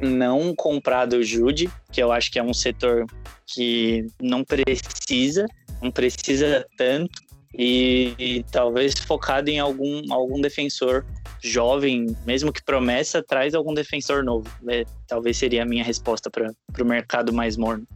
não 0.00 0.54
comprado 0.54 1.14
o 1.14 1.22
Jude, 1.22 1.68
que 1.92 2.02
eu 2.02 2.12
acho 2.12 2.30
que 2.30 2.38
é 2.38 2.42
um 2.42 2.54
setor 2.54 3.04
que 3.46 4.06
não 4.20 4.44
precisa, 4.44 5.46
não 5.82 5.90
precisa 5.90 6.66
tanto, 6.76 7.27
e, 7.56 8.14
e, 8.18 8.44
talvez 8.50 8.94
focado 8.94 9.50
em 9.50 9.58
algum, 9.58 10.02
algum 10.12 10.40
defensor 10.40 11.04
jovem, 11.42 12.16
mesmo 12.26 12.52
que 12.52 12.62
promessa, 12.62 13.22
traz 13.22 13.54
algum 13.54 13.72
defensor 13.72 14.22
novo. 14.22 14.48
É, 14.68 14.84
talvez 15.06 15.36
seria 15.36 15.62
a 15.62 15.66
minha 15.66 15.84
resposta 15.84 16.30
para 16.30 16.52
o 16.80 16.84
mercado 16.84 17.32
mais 17.32 17.56
morno. 17.56 17.86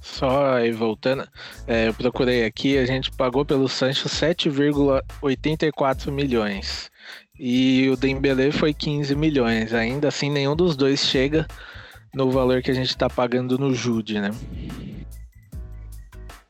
Só 0.00 0.54
aí 0.54 0.72
voltando, 0.72 1.26
é, 1.66 1.88
eu 1.88 1.94
procurei 1.94 2.44
aqui, 2.44 2.76
a 2.76 2.84
gente 2.84 3.10
pagou 3.12 3.44
pelo 3.44 3.68
Sancho 3.68 4.08
7,84 4.08 6.10
milhões. 6.10 6.90
E 7.38 7.88
o 7.88 7.96
Dembele 7.96 8.52
foi 8.52 8.74
15 8.74 9.14
milhões. 9.14 9.72
Ainda 9.72 10.08
assim, 10.08 10.30
nenhum 10.30 10.54
dos 10.54 10.76
dois 10.76 11.00
chega 11.00 11.46
no 12.14 12.30
valor 12.30 12.62
que 12.62 12.70
a 12.70 12.74
gente 12.74 12.90
está 12.90 13.08
pagando 13.08 13.56
no 13.56 13.74
Jude, 13.74 14.20
né? 14.20 14.30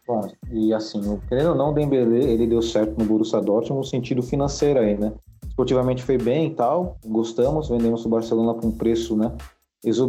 Bom, 0.06 0.28
e 0.50 0.75
assim, 0.75 1.21
querendo 1.28 1.50
ou 1.50 1.54
não, 1.54 1.71
o 1.71 1.75
Dembele, 1.75 2.25
ele 2.25 2.47
deu 2.47 2.61
certo 2.61 2.99
no 2.99 3.04
Borussia 3.04 3.40
Dortmund 3.40 3.78
no 3.78 3.85
sentido 3.85 4.23
financeiro 4.23 4.80
aí, 4.80 4.99
né? 4.99 5.12
Esportivamente 5.47 6.02
foi 6.02 6.18
bem 6.18 6.49
e 6.49 6.54
tal, 6.54 6.97
gostamos, 7.04 7.68
vendemos 7.68 8.04
o 8.04 8.09
Barcelona 8.09 8.54
com 8.54 8.68
um 8.68 8.73
preço, 8.73 9.16
né, 9.16 9.30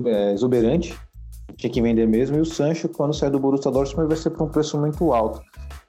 é, 0.05 0.33
exuberante, 0.33 0.97
tinha 1.57 1.71
que 1.71 1.81
vender 1.81 2.07
mesmo, 2.07 2.37
e 2.37 2.39
o 2.39 2.45
Sancho, 2.45 2.87
quando 2.87 3.13
sai 3.13 3.29
do 3.29 3.39
Borussia 3.39 3.69
Dortmund, 3.69 4.07
vai 4.07 4.17
ser 4.17 4.29
por 4.31 4.43
um 4.43 4.49
preço 4.49 4.79
muito 4.79 5.13
alto. 5.13 5.41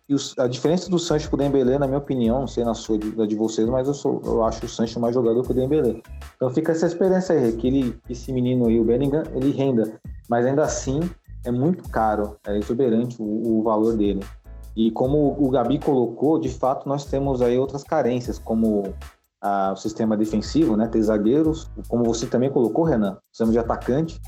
E 0.06 0.14
a 0.38 0.46
diferença 0.46 0.90
do 0.90 0.98
Sancho 0.98 1.30
pro 1.30 1.38
Dembele, 1.38 1.78
na 1.78 1.86
minha 1.86 1.98
opinião, 1.98 2.40
não 2.40 2.46
sei 2.46 2.62
na 2.62 2.74
sua 2.74 2.98
da 2.98 3.24
de 3.24 3.34
vocês, 3.34 3.66
mas 3.68 3.88
eu, 3.88 3.94
sou, 3.94 4.20
eu 4.22 4.44
acho 4.44 4.66
o 4.66 4.68
Sancho 4.68 5.00
mais 5.00 5.14
jogador 5.14 5.42
que 5.42 5.50
o 5.50 5.54
Dembele. 5.54 6.02
Então 6.36 6.50
fica 6.50 6.72
essa 6.72 6.86
experiência 6.86 7.34
aí, 7.34 7.52
que 7.52 7.66
ele, 7.66 7.98
esse 8.10 8.30
menino 8.30 8.66
aí, 8.66 8.78
o 8.78 8.84
Bellingham, 8.84 9.22
ele 9.34 9.50
renda. 9.52 9.98
Mas 10.28 10.44
ainda 10.44 10.62
assim, 10.62 11.00
é 11.44 11.50
muito 11.50 11.88
caro, 11.88 12.36
é 12.46 12.56
exuberante 12.56 13.16
o, 13.20 13.58
o 13.58 13.62
valor 13.62 13.96
dele. 13.96 14.20
E 14.76 14.90
como 14.90 15.36
o 15.38 15.50
Gabi 15.50 15.78
colocou, 15.78 16.38
de 16.38 16.48
fato 16.48 16.88
nós 16.88 17.04
temos 17.04 17.40
aí 17.40 17.56
outras 17.58 17.84
carências, 17.84 18.38
como 18.38 18.94
a, 19.40 19.72
o 19.72 19.76
sistema 19.76 20.16
defensivo, 20.16 20.76
né? 20.76 20.88
Ter 20.88 21.02
zagueiros, 21.02 21.70
como 21.88 22.04
você 22.04 22.26
também 22.26 22.50
colocou, 22.50 22.84
Renan, 22.84 23.18
precisamos 23.28 23.52
de 23.52 23.58
atacante. 23.58 24.20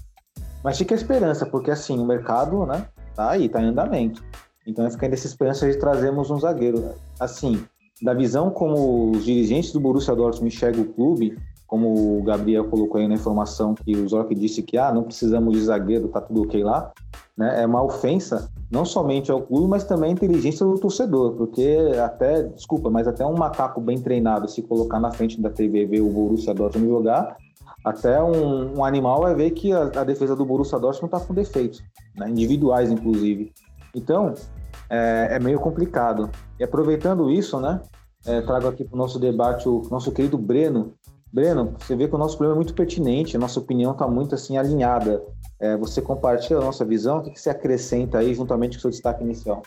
Mas 0.62 0.78
fica 0.78 0.94
a 0.94 0.96
esperança, 0.96 1.46
porque 1.46 1.70
assim, 1.70 1.98
o 1.98 2.04
mercado, 2.04 2.64
né? 2.66 2.86
Tá 3.14 3.30
aí, 3.30 3.48
tá 3.48 3.60
em 3.60 3.66
andamento. 3.66 4.22
Então 4.66 4.88
fica 4.90 5.06
essa 5.06 5.26
esperança 5.26 5.70
de 5.70 5.78
trazermos 5.78 6.30
um 6.30 6.38
zagueiro. 6.38 6.94
Assim, 7.18 7.64
da 8.02 8.12
visão 8.12 8.50
como 8.50 9.10
os 9.10 9.24
dirigentes 9.24 9.72
do 9.72 9.80
Borussia 9.80 10.14
Dortmund 10.14 10.54
enxergam 10.54 10.82
o 10.82 10.92
clube, 10.92 11.38
como 11.66 12.18
o 12.18 12.22
Gabriel 12.22 12.64
colocou 12.64 13.00
aí 13.00 13.08
na 13.08 13.14
informação 13.14 13.74
que 13.74 13.96
o 13.96 14.08
Zorc 14.08 14.34
disse 14.34 14.62
que 14.62 14.78
ah, 14.78 14.92
não 14.92 15.02
precisamos 15.02 15.52
de 15.52 15.64
zagueiro, 15.64 16.08
tá 16.08 16.20
tudo 16.20 16.42
ok 16.42 16.62
lá, 16.62 16.92
né? 17.36 17.62
É 17.62 17.66
uma 17.66 17.82
ofensa 17.82 18.50
não 18.70 18.84
somente 18.84 19.30
ao 19.30 19.42
clube, 19.42 19.68
mas 19.68 19.84
também 19.84 20.10
à 20.10 20.12
inteligência 20.12 20.64
do 20.64 20.78
torcedor, 20.78 21.32
porque 21.32 21.76
até, 22.02 22.44
desculpa, 22.44 22.90
mas 22.90 23.06
até 23.06 23.24
um 23.24 23.36
macaco 23.36 23.80
bem 23.80 24.00
treinado 24.00 24.48
se 24.48 24.62
colocar 24.62 25.00
na 25.00 25.10
frente 25.10 25.40
da 25.40 25.50
TV 25.50 25.82
e 25.82 25.86
ver 25.86 26.00
o 26.00 26.08
Borussia 26.08 26.54
Dortmund 26.54 26.88
jogar, 26.88 27.36
até 27.84 28.20
um, 28.22 28.78
um 28.78 28.84
animal 28.84 29.20
vai 29.20 29.34
ver 29.34 29.50
que 29.50 29.72
a, 29.72 29.82
a, 29.82 30.04
defesa 30.04 30.34
do 30.34 30.44
Borussia 30.44 30.78
Dortmund 30.78 31.10
tá 31.10 31.20
com 31.20 31.32
defeitos, 31.32 31.82
né? 32.16 32.28
individuais 32.28 32.90
inclusive. 32.90 33.52
Então, 33.94 34.34
é, 34.90 35.28
é, 35.32 35.38
meio 35.38 35.60
complicado. 35.60 36.30
E 36.58 36.64
aproveitando 36.64 37.30
isso, 37.30 37.60
né, 37.60 37.80
é, 38.26 38.40
trago 38.40 38.66
aqui 38.66 38.84
para 38.84 38.94
o 38.94 38.98
nosso 38.98 39.18
debate 39.18 39.68
o 39.68 39.82
nosso 39.90 40.10
querido 40.10 40.36
Breno, 40.36 40.94
Breno, 41.32 41.74
você 41.78 41.94
vê 41.94 42.08
que 42.08 42.14
o 42.14 42.18
nosso 42.18 42.36
problema 42.36 42.56
é 42.56 42.62
muito 42.62 42.74
pertinente, 42.74 43.36
a 43.36 43.40
nossa 43.40 43.58
opinião 43.60 43.92
está 43.92 44.06
muito 44.06 44.34
assim 44.34 44.56
alinhada. 44.56 45.22
É, 45.58 45.76
você 45.76 46.00
compartilha 46.00 46.58
a 46.58 46.64
nossa 46.64 46.84
visão, 46.84 47.18
o 47.18 47.22
que, 47.22 47.30
que 47.30 47.40
você 47.40 47.50
acrescenta 47.50 48.18
aí 48.18 48.34
juntamente 48.34 48.76
com 48.76 48.78
o 48.78 48.80
seu 48.82 48.90
destaque 48.90 49.24
inicial? 49.24 49.62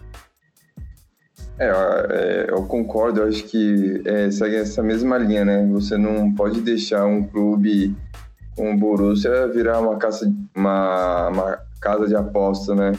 É, 1.58 1.68
é 1.68 2.48
eu 2.50 2.66
concordo, 2.66 3.22
eu 3.22 3.28
acho 3.28 3.44
que 3.44 4.01
é, 4.06 4.32
segue 4.32 4.56
essa 4.56 4.82
mesma 4.82 5.18
linha, 5.18 5.44
né? 5.44 5.68
Você 5.72 5.98
não 5.98 6.34
pode 6.34 6.62
deixar 6.62 7.06
um 7.06 7.24
clube 7.24 7.96
como 8.56 8.72
o 8.72 8.78
Borussia 8.78 9.48
virar 9.48 9.80
uma 9.80 9.98
casa, 9.98 10.32
uma, 10.56 11.30
uma 11.30 11.60
casa 11.82 12.08
de 12.08 12.16
aposta, 12.16 12.75
né? 12.75 12.92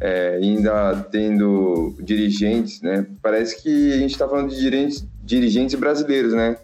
É, 0.00 0.36
ainda 0.36 0.94
tendo 1.10 1.96
dirigentes, 2.00 2.80
né? 2.82 3.06
Parece 3.20 3.60
que 3.60 3.92
a 3.92 3.96
gente 3.96 4.12
está 4.12 4.28
falando 4.28 4.50
de 4.50 4.60
dirigentes, 4.60 5.06
dirigentes 5.24 5.74
brasileiros, 5.74 6.32
né? 6.34 6.56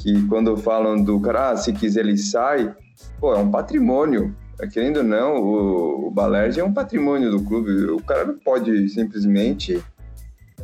Que 0.00 0.26
quando 0.26 0.56
falam 0.56 1.02
do 1.02 1.20
cara, 1.20 1.50
ah, 1.50 1.56
se 1.56 1.72
quiser 1.72 2.00
ele 2.00 2.16
sai, 2.16 2.74
pô, 3.20 3.34
é 3.34 3.38
um 3.38 3.50
patrimônio. 3.50 4.34
É, 4.58 4.66
querendo 4.66 4.98
ou 4.98 5.04
não, 5.04 5.36
o, 5.36 6.08
o 6.08 6.14
é 6.58 6.64
um 6.64 6.72
patrimônio 6.72 7.30
do 7.30 7.44
clube. 7.44 7.84
O 7.84 8.02
cara 8.02 8.24
não 8.24 8.38
pode 8.38 8.88
simplesmente 8.88 9.82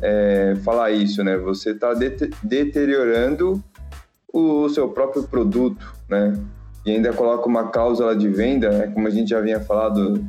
é, 0.01 0.55
falar 0.63 0.91
isso, 0.91 1.23
né? 1.23 1.37
Você 1.37 1.71
está 1.71 1.93
de 1.93 2.09
deteriorando 2.43 3.63
o 4.33 4.67
seu 4.69 4.89
próprio 4.89 5.23
produto, 5.23 5.93
né? 6.09 6.37
E 6.85 6.91
ainda 6.91 7.13
coloca 7.13 7.47
uma 7.47 7.69
cláusula 7.69 8.15
de 8.15 8.27
venda, 8.27 8.69
né? 8.69 8.87
Como 8.87 9.07
a 9.07 9.11
gente 9.11 9.29
já 9.29 9.37
havia 9.37 9.59
falado 9.59 10.25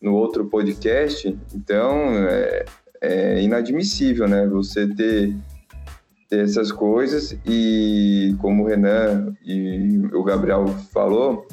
no 0.00 0.14
outro 0.14 0.46
podcast, 0.46 1.38
então 1.54 1.96
é, 2.28 2.64
é 3.00 3.42
inadmissível, 3.42 4.28
né? 4.28 4.46
Você 4.46 4.86
ter 4.88 5.34
essas 6.40 6.72
coisas 6.72 7.36
e, 7.46 8.34
como 8.40 8.62
o 8.62 8.66
Renan 8.66 9.34
e 9.44 9.98
o 10.12 10.22
Gabriel 10.22 10.66
falou, 10.92 11.46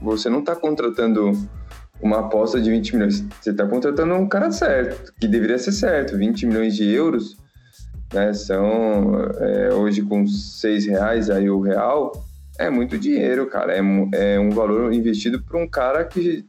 você 0.00 0.28
não 0.28 0.40
está 0.40 0.54
contratando 0.54 1.32
uma 2.00 2.20
aposta 2.20 2.60
de 2.60 2.70
20 2.70 2.94
milhões, 2.94 3.24
você 3.40 3.50
está 3.50 3.66
contratando 3.66 4.14
um 4.14 4.28
cara 4.28 4.50
certo, 4.50 5.12
que 5.18 5.26
deveria 5.26 5.58
ser 5.58 5.72
certo, 5.72 6.16
20 6.16 6.46
milhões 6.46 6.76
de 6.76 6.84
euros, 6.90 7.36
né? 8.12 8.32
São 8.32 9.14
é, 9.40 9.72
hoje 9.72 10.02
com 10.02 10.26
6 10.26 10.86
reais 10.86 11.30
aí 11.30 11.48
o 11.48 11.60
real, 11.60 12.12
é 12.58 12.70
muito 12.70 12.98
dinheiro, 12.98 13.46
cara. 13.46 13.74
É, 13.74 13.80
é 14.12 14.40
um 14.40 14.50
valor 14.50 14.92
investido 14.92 15.42
para 15.42 15.58
um 15.58 15.68
cara 15.68 16.04
que 16.04 16.44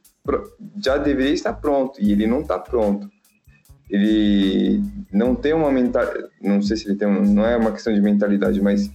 já 0.84 0.98
deveria 0.98 1.34
estar 1.34 1.54
pronto 1.54 2.02
e 2.02 2.12
ele 2.12 2.28
não 2.28 2.42
está 2.42 2.60
pronto. 2.60 3.10
Ele 3.89 4.82
não 5.12 5.34
tem 5.34 5.53
uma 5.53 5.72
mentalidade, 5.72 6.29
não 6.41 6.62
sei 6.62 6.75
se 6.75 6.88
ele 6.88 6.98
tem, 6.98 7.08
um, 7.08 7.22
não 7.22 7.46
é 7.46 7.56
uma 7.56 7.72
questão 7.72 7.94
de 7.94 8.01
mentalidade, 8.01 8.62
mas 8.62 8.91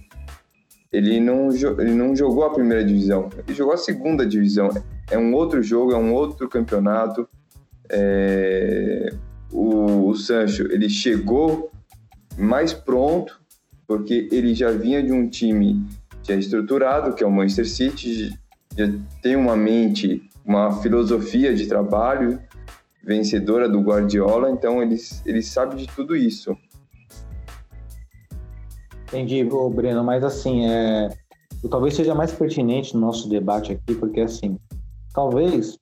ele 0.91 1.19
não, 1.19 1.49
ele 1.49 1.93
não 1.95 2.15
jogou 2.15 2.43
a 2.43 2.53
primeira 2.53 2.83
divisão, 2.83 3.29
ele 3.37 3.55
jogou 3.55 3.73
a 3.73 3.77
segunda 3.77 4.25
divisão. 4.25 4.69
É 5.09 5.17
um 5.17 5.33
outro 5.33 5.63
jogo, 5.63 5.91
é 5.91 5.97
um 5.97 6.13
outro 6.13 6.47
campeonato. 6.47 7.27
É, 7.89 9.13
o, 9.51 10.09
o 10.09 10.15
Sancho 10.15 10.63
ele 10.71 10.89
chegou 10.89 11.71
mais 12.37 12.73
pronto 12.73 13.39
porque 13.87 14.27
ele 14.31 14.53
já 14.53 14.71
vinha 14.71 15.03
de 15.03 15.11
um 15.11 15.27
time 15.27 15.85
já 16.23 16.35
estruturado, 16.35 17.13
que 17.13 17.23
é 17.23 17.27
o 17.27 17.31
Manchester 17.31 17.67
City, 17.67 18.33
já 18.77 18.89
tem 19.21 19.35
uma 19.35 19.55
mente 19.55 20.29
uma 20.45 20.81
filosofia 20.81 21.53
de 21.53 21.67
trabalho 21.67 22.39
vencedora 23.03 23.67
do 23.67 23.81
Guardiola, 23.81 24.49
então 24.49 24.81
ele, 24.81 24.95
ele 25.25 25.41
sabe 25.41 25.75
de 25.75 25.87
tudo 25.87 26.15
isso. 26.15 26.55
Entendi, 29.07 29.47
Breno, 29.73 30.03
mas 30.03 30.23
assim, 30.23 30.65
é, 30.65 31.09
talvez 31.69 31.95
seja 31.95 32.15
mais 32.15 32.31
pertinente 32.31 32.95
no 32.95 33.01
nosso 33.01 33.29
debate 33.29 33.73
aqui, 33.73 33.93
porque 33.93 34.21
assim, 34.21 34.57
talvez, 35.13 35.77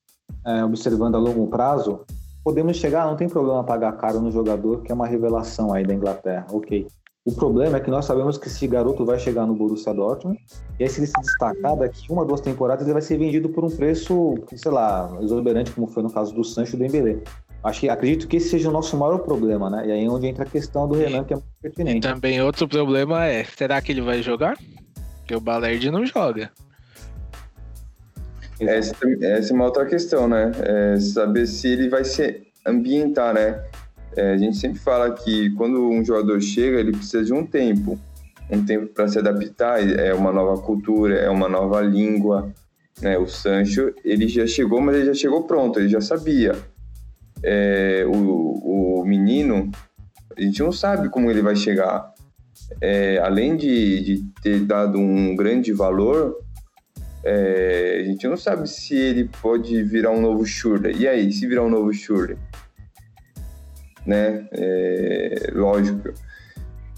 é, 0.45 0.65
observando 0.65 1.15
a 1.15 1.19
longo 1.19 1.47
prazo, 1.47 2.01
podemos 2.43 2.75
chegar, 2.75 3.05
não 3.05 3.15
tem 3.15 3.29
problema 3.29 3.63
pagar 3.63 3.93
caro 3.93 4.19
no 4.19 4.31
jogador, 4.31 4.81
que 4.81 4.91
é 4.91 4.95
uma 4.95 5.07
revelação 5.07 5.73
aí 5.73 5.85
da 5.85 5.93
Inglaterra, 5.93 6.47
ok. 6.51 6.87
O 7.23 7.35
problema 7.35 7.77
é 7.77 7.79
que 7.79 7.91
nós 7.91 8.05
sabemos 8.05 8.37
que 8.39 8.47
esse 8.47 8.65
garoto 8.67 9.05
vai 9.05 9.19
chegar 9.19 9.45
no 9.45 9.53
Borussia 9.53 9.93
Dortmund 9.93 10.39
e 10.79 10.83
aí 10.83 10.89
se 10.89 10.99
ele 10.99 11.07
se 11.07 11.21
destacar 11.21 11.77
daqui 11.77 12.11
uma, 12.11 12.25
duas 12.25 12.41
temporadas 12.41 12.83
ele 12.85 12.93
vai 12.93 13.01
ser 13.01 13.17
vendido 13.19 13.47
por 13.49 13.63
um 13.63 13.69
preço, 13.69 14.35
sei 14.55 14.71
lá, 14.71 15.15
exuberante 15.21 15.71
como 15.71 15.85
foi 15.85 16.01
no 16.01 16.11
caso 16.11 16.33
do 16.33 16.43
Sancho 16.43 16.75
e 16.75 16.79
do 16.79 16.83
Dembélé. 16.83 17.19
Acho 17.63 17.81
que 17.81 17.89
acredito 17.89 18.27
que 18.27 18.37
esse 18.37 18.49
seja 18.49 18.69
o 18.69 18.71
nosso 18.71 18.97
maior 18.97 19.19
problema, 19.19 19.69
né? 19.69 19.85
E 19.85 19.91
aí 19.91 20.03
é 20.03 20.09
onde 20.09 20.25
entra 20.25 20.43
a 20.45 20.47
questão 20.47 20.87
do 20.87 20.95
Renan, 20.95 21.23
que 21.23 21.33
é 21.33 21.35
muito 21.35 21.47
pertinente. 21.61 21.97
E 21.97 22.01
também 22.01 22.41
outro 22.41 22.67
problema 22.67 23.23
é, 23.25 23.43
será 23.43 23.79
que 23.83 23.91
ele 23.91 24.01
vai 24.01 24.23
jogar? 24.23 24.57
Porque 25.19 25.35
o 25.35 25.39
Balerdi 25.39 25.91
não 25.91 26.03
joga. 26.03 26.51
Essa, 28.59 28.95
essa 29.21 29.53
é 29.53 29.55
uma 29.55 29.65
outra 29.65 29.85
questão, 29.85 30.27
né? 30.27 30.51
É 30.59 30.99
saber 30.99 31.45
se 31.45 31.67
ele 31.67 31.87
vai 31.87 32.03
se 32.03 32.47
ambientar, 32.65 33.35
né? 33.35 33.63
É, 34.15 34.33
a 34.33 34.37
gente 34.37 34.57
sempre 34.57 34.79
fala 34.79 35.11
que 35.11 35.49
quando 35.51 35.89
um 35.89 36.03
jogador 36.03 36.41
chega, 36.41 36.79
ele 36.79 36.91
precisa 36.91 37.23
de 37.23 37.33
um 37.33 37.45
tempo, 37.45 37.97
um 38.49 38.65
tempo 38.65 38.87
para 38.87 39.07
se 39.07 39.17
adaptar, 39.17 39.81
é 39.81 40.13
uma 40.13 40.31
nova 40.31 40.61
cultura, 40.61 41.15
é 41.15 41.29
uma 41.29 41.47
nova 41.47 41.81
língua. 41.81 42.53
Né? 43.01 43.17
O 43.17 43.27
Sancho, 43.27 43.93
ele 44.03 44.27
já 44.27 44.45
chegou, 44.45 44.81
mas 44.81 44.95
ele 44.95 45.05
já 45.05 45.13
chegou 45.13 45.43
pronto, 45.43 45.79
ele 45.79 45.87
já 45.89 46.01
sabia. 46.01 46.53
É, 47.41 48.05
o, 48.05 48.99
o 49.01 49.05
menino, 49.05 49.71
a 50.37 50.41
gente 50.41 50.61
não 50.61 50.71
sabe 50.71 51.09
como 51.09 51.31
ele 51.31 51.41
vai 51.41 51.55
chegar. 51.55 52.13
É, 52.79 53.17
além 53.19 53.55
de, 53.55 54.01
de, 54.01 54.25
ter 54.41 54.59
dado 54.59 54.97
um 54.97 55.35
grande 55.35 55.73
valor, 55.73 56.37
é, 57.23 57.99
a 58.01 58.03
gente 58.03 58.27
não 58.27 58.37
sabe 58.37 58.69
se 58.69 58.95
ele 58.95 59.29
pode 59.41 59.83
virar 59.83 60.11
um 60.11 60.21
novo 60.21 60.45
Schürrle. 60.45 60.95
E 60.97 61.07
aí, 61.07 61.31
se 61.31 61.47
virar 61.47 61.63
um 61.63 61.69
novo 61.69 61.93
Schürrle? 61.93 62.37
Né? 64.05 64.48
É, 64.51 65.51
lógico 65.53 66.13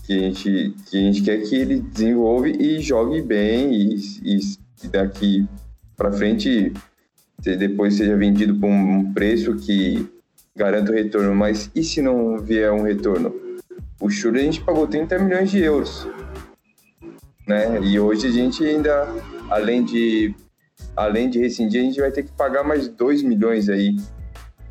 que 0.03 0.13
a, 0.13 0.21
gente, 0.21 0.75
que 0.89 0.97
a 0.97 1.01
gente 1.01 1.21
quer 1.21 1.37
que 1.41 1.55
ele 1.55 1.79
desenvolva 1.79 2.49
e 2.49 2.81
jogue 2.81 3.21
bem 3.21 3.73
e, 3.73 3.95
e, 4.23 4.39
e 4.83 4.87
daqui 4.87 5.47
para 5.95 6.11
frente 6.11 6.73
depois 7.39 7.95
seja 7.95 8.15
vendido 8.15 8.55
por 8.55 8.69
um 8.69 9.13
preço 9.13 9.55
que 9.55 10.07
garanta 10.55 10.91
o 10.91 10.95
retorno. 10.95 11.35
Mas 11.35 11.69
e 11.75 11.83
se 11.83 12.01
não 12.01 12.37
vier 12.39 12.71
um 12.71 12.83
retorno? 12.83 13.33
O 13.99 14.09
Shuri 14.09 14.39
a 14.39 14.43
gente 14.43 14.61
pagou 14.61 14.87
30 14.87 15.19
milhões 15.19 15.49
de 15.49 15.59
euros, 15.59 16.07
né? 17.47 17.79
E 17.81 17.99
hoje 17.99 18.27
a 18.27 18.31
gente 18.31 18.63
ainda, 18.65 19.07
além 19.49 19.83
de 19.83 20.35
além 20.95 21.29
de 21.29 21.39
rescindir, 21.39 21.81
a 21.81 21.85
gente 21.85 21.99
vai 21.99 22.11
ter 22.11 22.23
que 22.23 22.31
pagar 22.33 22.63
mais 22.63 22.87
2 22.87 23.23
milhões 23.23 23.69
aí 23.69 23.95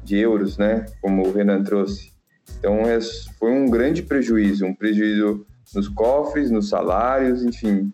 de 0.05 0.18
euros, 0.18 0.59
né? 0.59 0.87
Como 1.01 1.27
o 1.27 1.33
Renan 1.33 1.62
trouxe. 1.62 2.12
Então, 2.59 2.81
é, 2.81 2.99
foi 3.38 3.51
um 3.51 3.69
grande 3.69 4.03
prejuízo, 4.03 4.67
um 4.67 4.75
prejuízo 4.75 5.47
nos 5.75 5.88
cofres, 5.88 6.51
nos 6.51 6.69
salários, 6.69 7.45
enfim. 7.45 7.93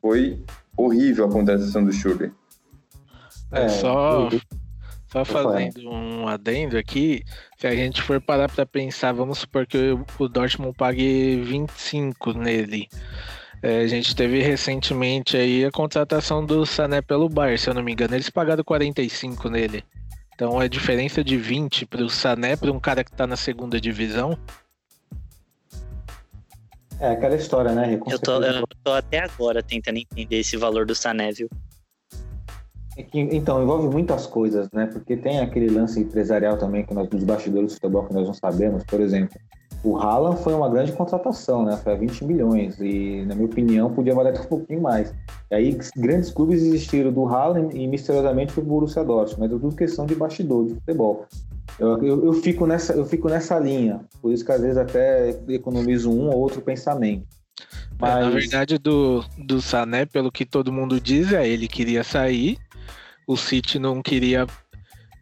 Foi 0.00 0.42
horrível 0.76 1.26
a 1.26 1.30
contratação 1.30 1.84
do 1.84 1.92
Schurter. 1.92 2.32
É, 3.52 3.64
é, 3.64 3.68
só, 3.68 4.28
só 5.08 5.24
fazendo 5.24 5.88
um 5.88 6.26
adendo 6.26 6.76
aqui, 6.76 7.22
se 7.58 7.66
a 7.66 7.74
gente 7.74 8.02
for 8.02 8.20
parar 8.20 8.50
para 8.50 8.66
pensar, 8.66 9.12
vamos 9.12 9.38
supor 9.38 9.66
que 9.66 9.96
o 10.18 10.28
Dortmund 10.28 10.76
pague 10.76 11.36
25 11.42 12.32
nele. 12.32 12.88
É, 13.62 13.80
a 13.80 13.86
gente 13.86 14.14
teve 14.14 14.40
recentemente 14.42 15.36
aí 15.36 15.64
a 15.64 15.70
contratação 15.70 16.44
do 16.44 16.66
Sané 16.66 17.00
pelo 17.00 17.28
Bayern, 17.28 17.58
se 17.58 17.70
eu 17.70 17.74
não 17.74 17.82
me 17.82 17.92
engano, 17.92 18.14
eles 18.14 18.28
pagaram 18.30 18.62
45 18.62 19.48
nele. 19.48 19.82
Então 20.36 20.60
a 20.60 20.68
diferença 20.68 21.24
de 21.24 21.38
20 21.38 21.86
para 21.86 22.04
o 22.04 22.10
Sané, 22.10 22.56
para 22.56 22.70
um 22.70 22.78
cara 22.78 23.02
que 23.02 23.10
está 23.10 23.26
na 23.26 23.38
segunda 23.38 23.80
divisão. 23.80 24.38
É 27.00 27.12
aquela 27.12 27.34
história, 27.34 27.72
né? 27.72 27.98
Eu 28.06 28.18
tô, 28.18 28.42
eu 28.42 28.66
tô 28.84 28.92
até 28.92 29.20
agora 29.20 29.62
tentando 29.62 29.96
entender 29.96 30.40
esse 30.40 30.58
valor 30.58 30.84
do 30.84 30.94
Sané, 30.94 31.32
viu? 31.32 31.48
É 32.98 33.02
que, 33.02 33.18
então, 33.18 33.62
envolve 33.62 33.88
muitas 33.88 34.26
coisas, 34.26 34.70
né? 34.72 34.86
Porque 34.86 35.16
tem 35.16 35.40
aquele 35.40 35.70
lance 35.70 36.00
empresarial 36.00 36.58
também 36.58 36.84
que 36.84 36.92
nós, 36.92 37.08
dos 37.08 37.24
bastidores 37.24 37.70
do 37.70 37.74
futebol 37.74 38.04
que 38.04 38.12
nós 38.12 38.26
não 38.26 38.34
sabemos. 38.34 38.84
Por 38.84 39.00
exemplo, 39.00 39.38
o 39.82 39.96
Haaland 39.96 40.42
foi 40.42 40.54
uma 40.54 40.68
grande 40.68 40.92
contratação, 40.92 41.64
né? 41.64 41.76
Foi 41.76 41.92
a 41.92 41.96
20 41.96 42.24
milhões 42.24 42.78
e, 42.80 43.24
na 43.26 43.34
minha 43.34 43.46
opinião, 43.46 43.92
podia 43.92 44.14
valer 44.14 44.38
um 44.40 44.44
pouquinho 44.44 44.82
mais. 44.82 45.14
E 45.50 45.54
aí, 45.54 45.78
grandes 45.96 46.30
clubes 46.30 46.62
existiram 46.62 47.12
do 47.12 47.26
Haaland 47.26 47.76
e, 47.76 47.86
misteriosamente, 47.86 48.58
o 48.58 48.62
Borussia 48.62 49.04
Dortmund. 49.04 49.40
Mas 49.40 49.50
é 49.50 49.60
tudo 49.60 49.76
questão 49.76 50.06
de 50.06 50.14
bastidor, 50.14 50.66
de 50.66 50.74
futebol. 50.74 51.26
Eu, 51.78 52.02
eu, 52.02 52.26
eu, 52.26 52.32
fico 52.34 52.66
nessa, 52.66 52.94
eu 52.94 53.04
fico 53.04 53.28
nessa 53.28 53.58
linha. 53.58 54.00
Por 54.20 54.32
isso 54.32 54.44
que, 54.44 54.52
às 54.52 54.60
vezes, 54.60 54.76
até 54.76 55.30
economizo 55.48 56.10
um 56.10 56.28
ou 56.30 56.38
outro 56.38 56.60
pensamento. 56.60 57.26
Mas... 57.98 58.16
É, 58.16 58.20
na 58.20 58.30
verdade, 58.30 58.78
do, 58.78 59.24
do 59.38 59.60
Sané, 59.60 60.04
pelo 60.04 60.32
que 60.32 60.44
todo 60.44 60.72
mundo 60.72 61.00
diz, 61.00 61.32
é 61.32 61.46
ele 61.46 61.68
queria 61.68 62.02
sair, 62.02 62.58
o 63.26 63.36
City 63.36 63.78
não 63.78 64.02
queria 64.02 64.46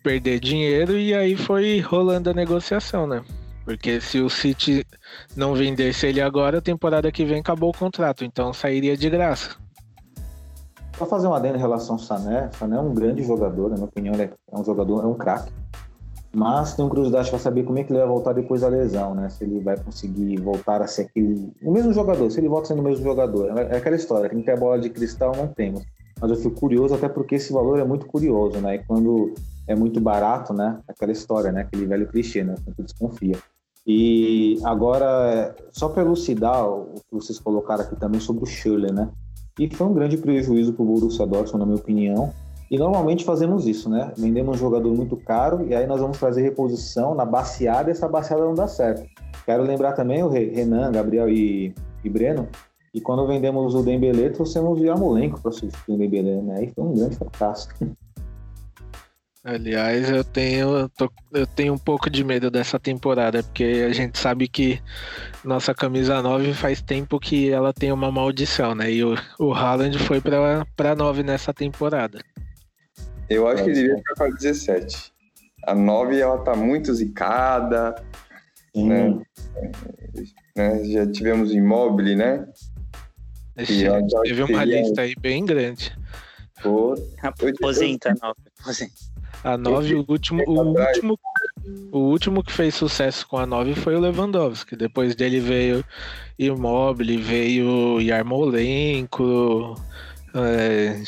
perder 0.02 0.38
dinheiro 0.38 0.98
e 0.98 1.14
aí 1.14 1.36
foi 1.36 1.80
rolando 1.80 2.30
a 2.30 2.34
negociação, 2.34 3.06
né? 3.06 3.24
Porque 3.64 4.00
se 4.00 4.20
o 4.20 4.28
City 4.28 4.86
não 5.34 5.54
vendesse 5.54 6.06
ele 6.06 6.20
agora, 6.20 6.58
a 6.58 6.62
temporada 6.62 7.10
que 7.10 7.24
vem 7.24 7.40
acabou 7.40 7.70
o 7.70 7.76
contrato, 7.76 8.24
então 8.24 8.52
sairia 8.52 8.96
de 8.96 9.08
graça. 9.08 9.56
Só 10.98 11.06
fazer 11.06 11.26
um 11.26 11.34
adendo 11.34 11.56
em 11.56 11.60
relação 11.60 11.96
ao 11.96 11.98
Sané. 11.98 12.50
Sané 12.52 12.76
é 12.76 12.80
um 12.80 12.94
grande 12.94 13.22
jogador, 13.24 13.70
na 13.70 13.76
minha 13.76 13.86
opinião, 13.86 14.14
é 14.14 14.30
um 14.52 14.64
jogador, 14.64 15.02
é 15.02 15.06
um 15.06 15.14
craque. 15.14 15.50
Mas 16.32 16.74
tenho 16.74 16.88
curiosidade 16.88 17.30
para 17.30 17.38
saber 17.38 17.62
como 17.62 17.78
é 17.78 17.84
que 17.84 17.92
ele 17.92 18.00
vai 18.00 18.08
voltar 18.08 18.32
depois 18.32 18.60
da 18.60 18.68
lesão, 18.68 19.14
né? 19.14 19.28
Se 19.28 19.44
ele 19.44 19.60
vai 19.60 19.76
conseguir 19.78 20.40
voltar 20.40 20.82
a 20.82 20.86
ser 20.86 21.02
aquele. 21.02 21.52
O 21.62 21.72
mesmo 21.72 21.92
jogador, 21.92 22.28
se 22.30 22.40
ele 22.40 22.48
volta 22.48 22.68
sendo 22.68 22.80
o 22.80 22.84
mesmo 22.84 23.04
jogador. 23.04 23.56
É 23.56 23.76
aquela 23.76 23.94
história, 23.94 24.28
tem 24.28 24.40
que 24.40 24.44
ter 24.44 24.52
a 24.52 24.56
bola 24.56 24.78
de 24.78 24.90
cristal, 24.90 25.32
não 25.36 25.46
temos. 25.46 25.84
Mas 26.20 26.30
eu 26.30 26.36
fico 26.36 26.54
curioso, 26.58 26.94
até 26.94 27.08
porque 27.08 27.36
esse 27.36 27.52
valor 27.52 27.78
é 27.78 27.84
muito 27.84 28.06
curioso, 28.06 28.58
né? 28.60 28.76
E 28.76 28.78
quando 28.80 29.32
é 29.66 29.74
muito 29.74 30.00
barato, 30.00 30.52
né? 30.52 30.80
Aquela 30.88 31.12
história, 31.12 31.52
né? 31.52 31.62
Aquele 31.62 31.86
velho 31.86 32.06
clichê, 32.08 32.42
né? 32.42 32.56
Desconfia. 32.78 33.36
E 33.86 34.58
agora, 34.64 35.54
só 35.70 35.88
para 35.88 36.02
elucidar 36.02 36.66
o 36.66 36.94
que 36.94 37.14
vocês 37.14 37.38
colocaram 37.38 37.84
aqui 37.84 37.96
também 37.96 38.20
sobre 38.20 38.44
o 38.44 38.46
Schürrle, 38.46 38.92
né? 38.92 39.08
E 39.58 39.72
foi 39.72 39.86
um 39.86 39.94
grande 39.94 40.16
prejuízo 40.16 40.72
para 40.72 40.82
o 40.82 40.86
Borussia 40.86 41.26
Dortmund, 41.26 41.58
na 41.58 41.66
minha 41.66 41.78
opinião. 41.78 42.32
E 42.70 42.78
normalmente 42.78 43.24
fazemos 43.24 43.66
isso, 43.66 43.90
né? 43.90 44.10
Vendemos 44.16 44.56
um 44.56 44.58
jogador 44.58 44.92
muito 44.94 45.16
caro 45.16 45.66
e 45.68 45.74
aí 45.74 45.86
nós 45.86 46.00
vamos 46.00 46.16
fazer 46.16 46.42
reposição 46.42 47.14
na 47.14 47.24
baseada 47.24 47.90
e 47.90 47.92
essa 47.92 48.08
baseada 48.08 48.42
não 48.42 48.54
dá 48.54 48.66
certo. 48.66 49.04
Quero 49.44 49.62
lembrar 49.62 49.92
também 49.92 50.22
o 50.22 50.28
Renan, 50.28 50.90
Gabriel 50.90 51.28
e, 51.28 51.74
e 52.02 52.08
Breno, 52.08 52.48
e 52.94 53.00
quando 53.00 53.26
vendemos 53.26 53.74
o 53.74 53.82
Dembélé, 53.82 54.30
trouxemos 54.30 54.80
o 54.80 54.84
Yarmolenko 54.84 55.40
para 55.40 55.50
substituir 55.50 55.96
o 55.96 55.98
Dembélé, 55.98 56.40
né? 56.40 56.56
Aí 56.58 56.72
foi 56.74 56.84
um 56.84 56.94
grande 56.94 57.16
fracasso. 57.16 57.68
Aliás, 59.44 60.08
eu 60.08 60.24
tenho, 60.24 60.74
eu, 60.74 60.88
tô, 60.88 61.12
eu 61.30 61.46
tenho 61.46 61.74
um 61.74 61.78
pouco 61.78 62.08
de 62.08 62.24
medo 62.24 62.50
dessa 62.50 62.80
temporada, 62.80 63.42
porque 63.42 63.84
a 63.86 63.92
gente 63.92 64.18
sabe 64.18 64.48
que 64.48 64.80
nossa 65.44 65.74
camisa 65.74 66.22
9 66.22 66.54
faz 66.54 66.80
tempo 66.80 67.20
que 67.20 67.50
ela 67.50 67.70
tem 67.70 67.92
uma 67.92 68.10
maldição, 68.10 68.74
né? 68.74 68.90
E 68.90 69.04
o, 69.04 69.14
o 69.38 69.52
Haaland 69.52 69.98
foi 69.98 70.18
pra, 70.18 70.66
pra 70.74 70.94
9 70.94 71.22
nessa 71.22 71.52
temporada. 71.52 72.20
Eu 73.28 73.46
acho 73.46 73.62
que 73.64 73.68
ele 73.68 73.82
devia 73.82 73.98
ficar 73.98 74.14
com 74.14 74.24
a 74.24 74.28
17. 74.30 75.12
A 75.66 75.74
9 75.74 76.18
ela 76.18 76.38
tá 76.38 76.56
muito 76.56 76.94
zicada, 76.94 77.94
né? 78.74 79.20
né? 80.56 80.84
Já 80.84 81.06
tivemos 81.12 81.52
Immobile, 81.52 82.16
né? 82.16 82.48
Esse, 83.58 83.84
teve 84.22 84.42
uma 84.42 84.64
lista 84.64 85.02
aí 85.02 85.14
bem 85.20 85.44
grande. 85.44 85.94
Pô, 86.62 86.94
aposenta, 87.22 88.14
9. 88.22 88.34
Aposenta. 88.62 89.13
A 89.44 89.58
9, 89.58 89.96
o 89.96 90.04
último, 90.08 90.42
o 90.46 90.62
último, 90.62 91.20
o 91.92 91.98
último 91.98 92.42
que 92.42 92.50
fez 92.50 92.74
sucesso 92.74 93.28
com 93.28 93.36
a 93.36 93.44
9 93.44 93.74
foi 93.74 93.94
o 93.94 94.00
Lewandowski. 94.00 94.74
Depois 94.74 95.14
dele 95.14 95.38
veio 95.38 95.84
Immobile, 96.38 97.18
veio 97.18 98.00
Yarmolenko, 98.00 99.74
é, 100.34 101.02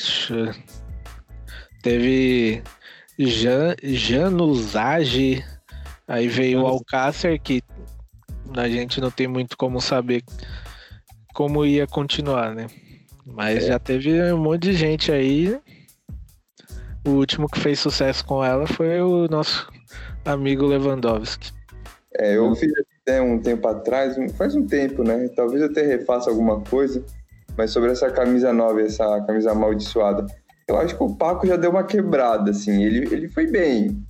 teve 1.83 2.63
Jan, 3.19 3.75
Januzaj, 3.83 5.43
aí 6.07 6.29
veio 6.29 6.61
o 6.61 6.67
Alcácer, 6.67 7.41
que 7.41 7.63
a 8.55 8.69
gente 8.69 9.01
não 9.01 9.11
tem 9.11 9.27
muito 9.27 9.57
como 9.57 9.81
saber 9.81 10.23
como 11.33 11.65
ia 11.65 11.87
continuar, 11.87 12.55
né? 12.55 12.67
Mas 13.25 13.65
é. 13.65 13.69
já 13.69 13.79
teve 13.79 14.31
um 14.31 14.39
monte 14.39 14.65
de 14.65 14.75
gente 14.75 15.11
aí 15.11 15.59
o 17.07 17.11
último 17.11 17.49
que 17.49 17.61
fez 17.61 17.79
sucesso 17.79 18.25
com 18.25 18.45
ela 18.45 18.67
foi 18.67 19.01
o 19.01 19.29
nosso 19.29 19.71
amigo 20.25 20.67
Lewandowski. 20.67 21.53
É, 22.19 22.37
eu 22.37 22.55
fiz 22.57 22.73
até 23.03 23.21
um 23.21 23.39
tempo 23.39 23.69
atrás, 23.69 24.17
faz 24.37 24.55
um 24.55 24.67
tempo, 24.67 25.03
né? 25.03 25.29
Talvez 25.37 25.63
eu 25.63 25.69
até 25.69 25.83
refaça 25.83 26.31
alguma 26.31 26.61
coisa, 26.61 27.05
mas 27.57 27.71
sobre 27.71 27.93
essa 27.93 28.11
camisa 28.11 28.53
nova, 28.53 28.81
essa 28.81 29.21
camisa 29.23 29.53
amaldiçoada. 29.53 30.27
Eu 30.67 30.79
acho 30.79 30.97
que 30.97 31.03
o 31.03 31.15
Paco 31.15 31.47
já 31.47 31.57
deu 31.57 31.71
uma 31.71 31.85
quebrada, 31.85 32.51
assim. 32.51 32.83
Ele, 32.83 33.15
ele 33.15 33.29
foi 33.29 33.47
bem. 33.47 34.03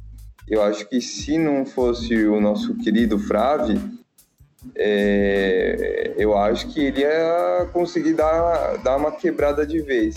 Eu 0.49 0.63
acho 0.63 0.89
que 0.89 1.01
se 1.01 1.37
não 1.37 1.67
fosse 1.67 2.25
o 2.25 2.41
nosso 2.41 2.75
querido 2.77 3.19
Frave, 3.19 3.79
é, 4.75 6.15
eu 6.17 6.37
acho 6.37 6.69
que 6.69 6.81
ele 6.81 7.01
ia 7.01 7.69
conseguir 7.73 8.15
dar, 8.15 8.79
dar 8.79 8.97
uma 8.97 9.13
quebrada 9.13 9.67
de 9.67 9.81
vez. 9.81 10.17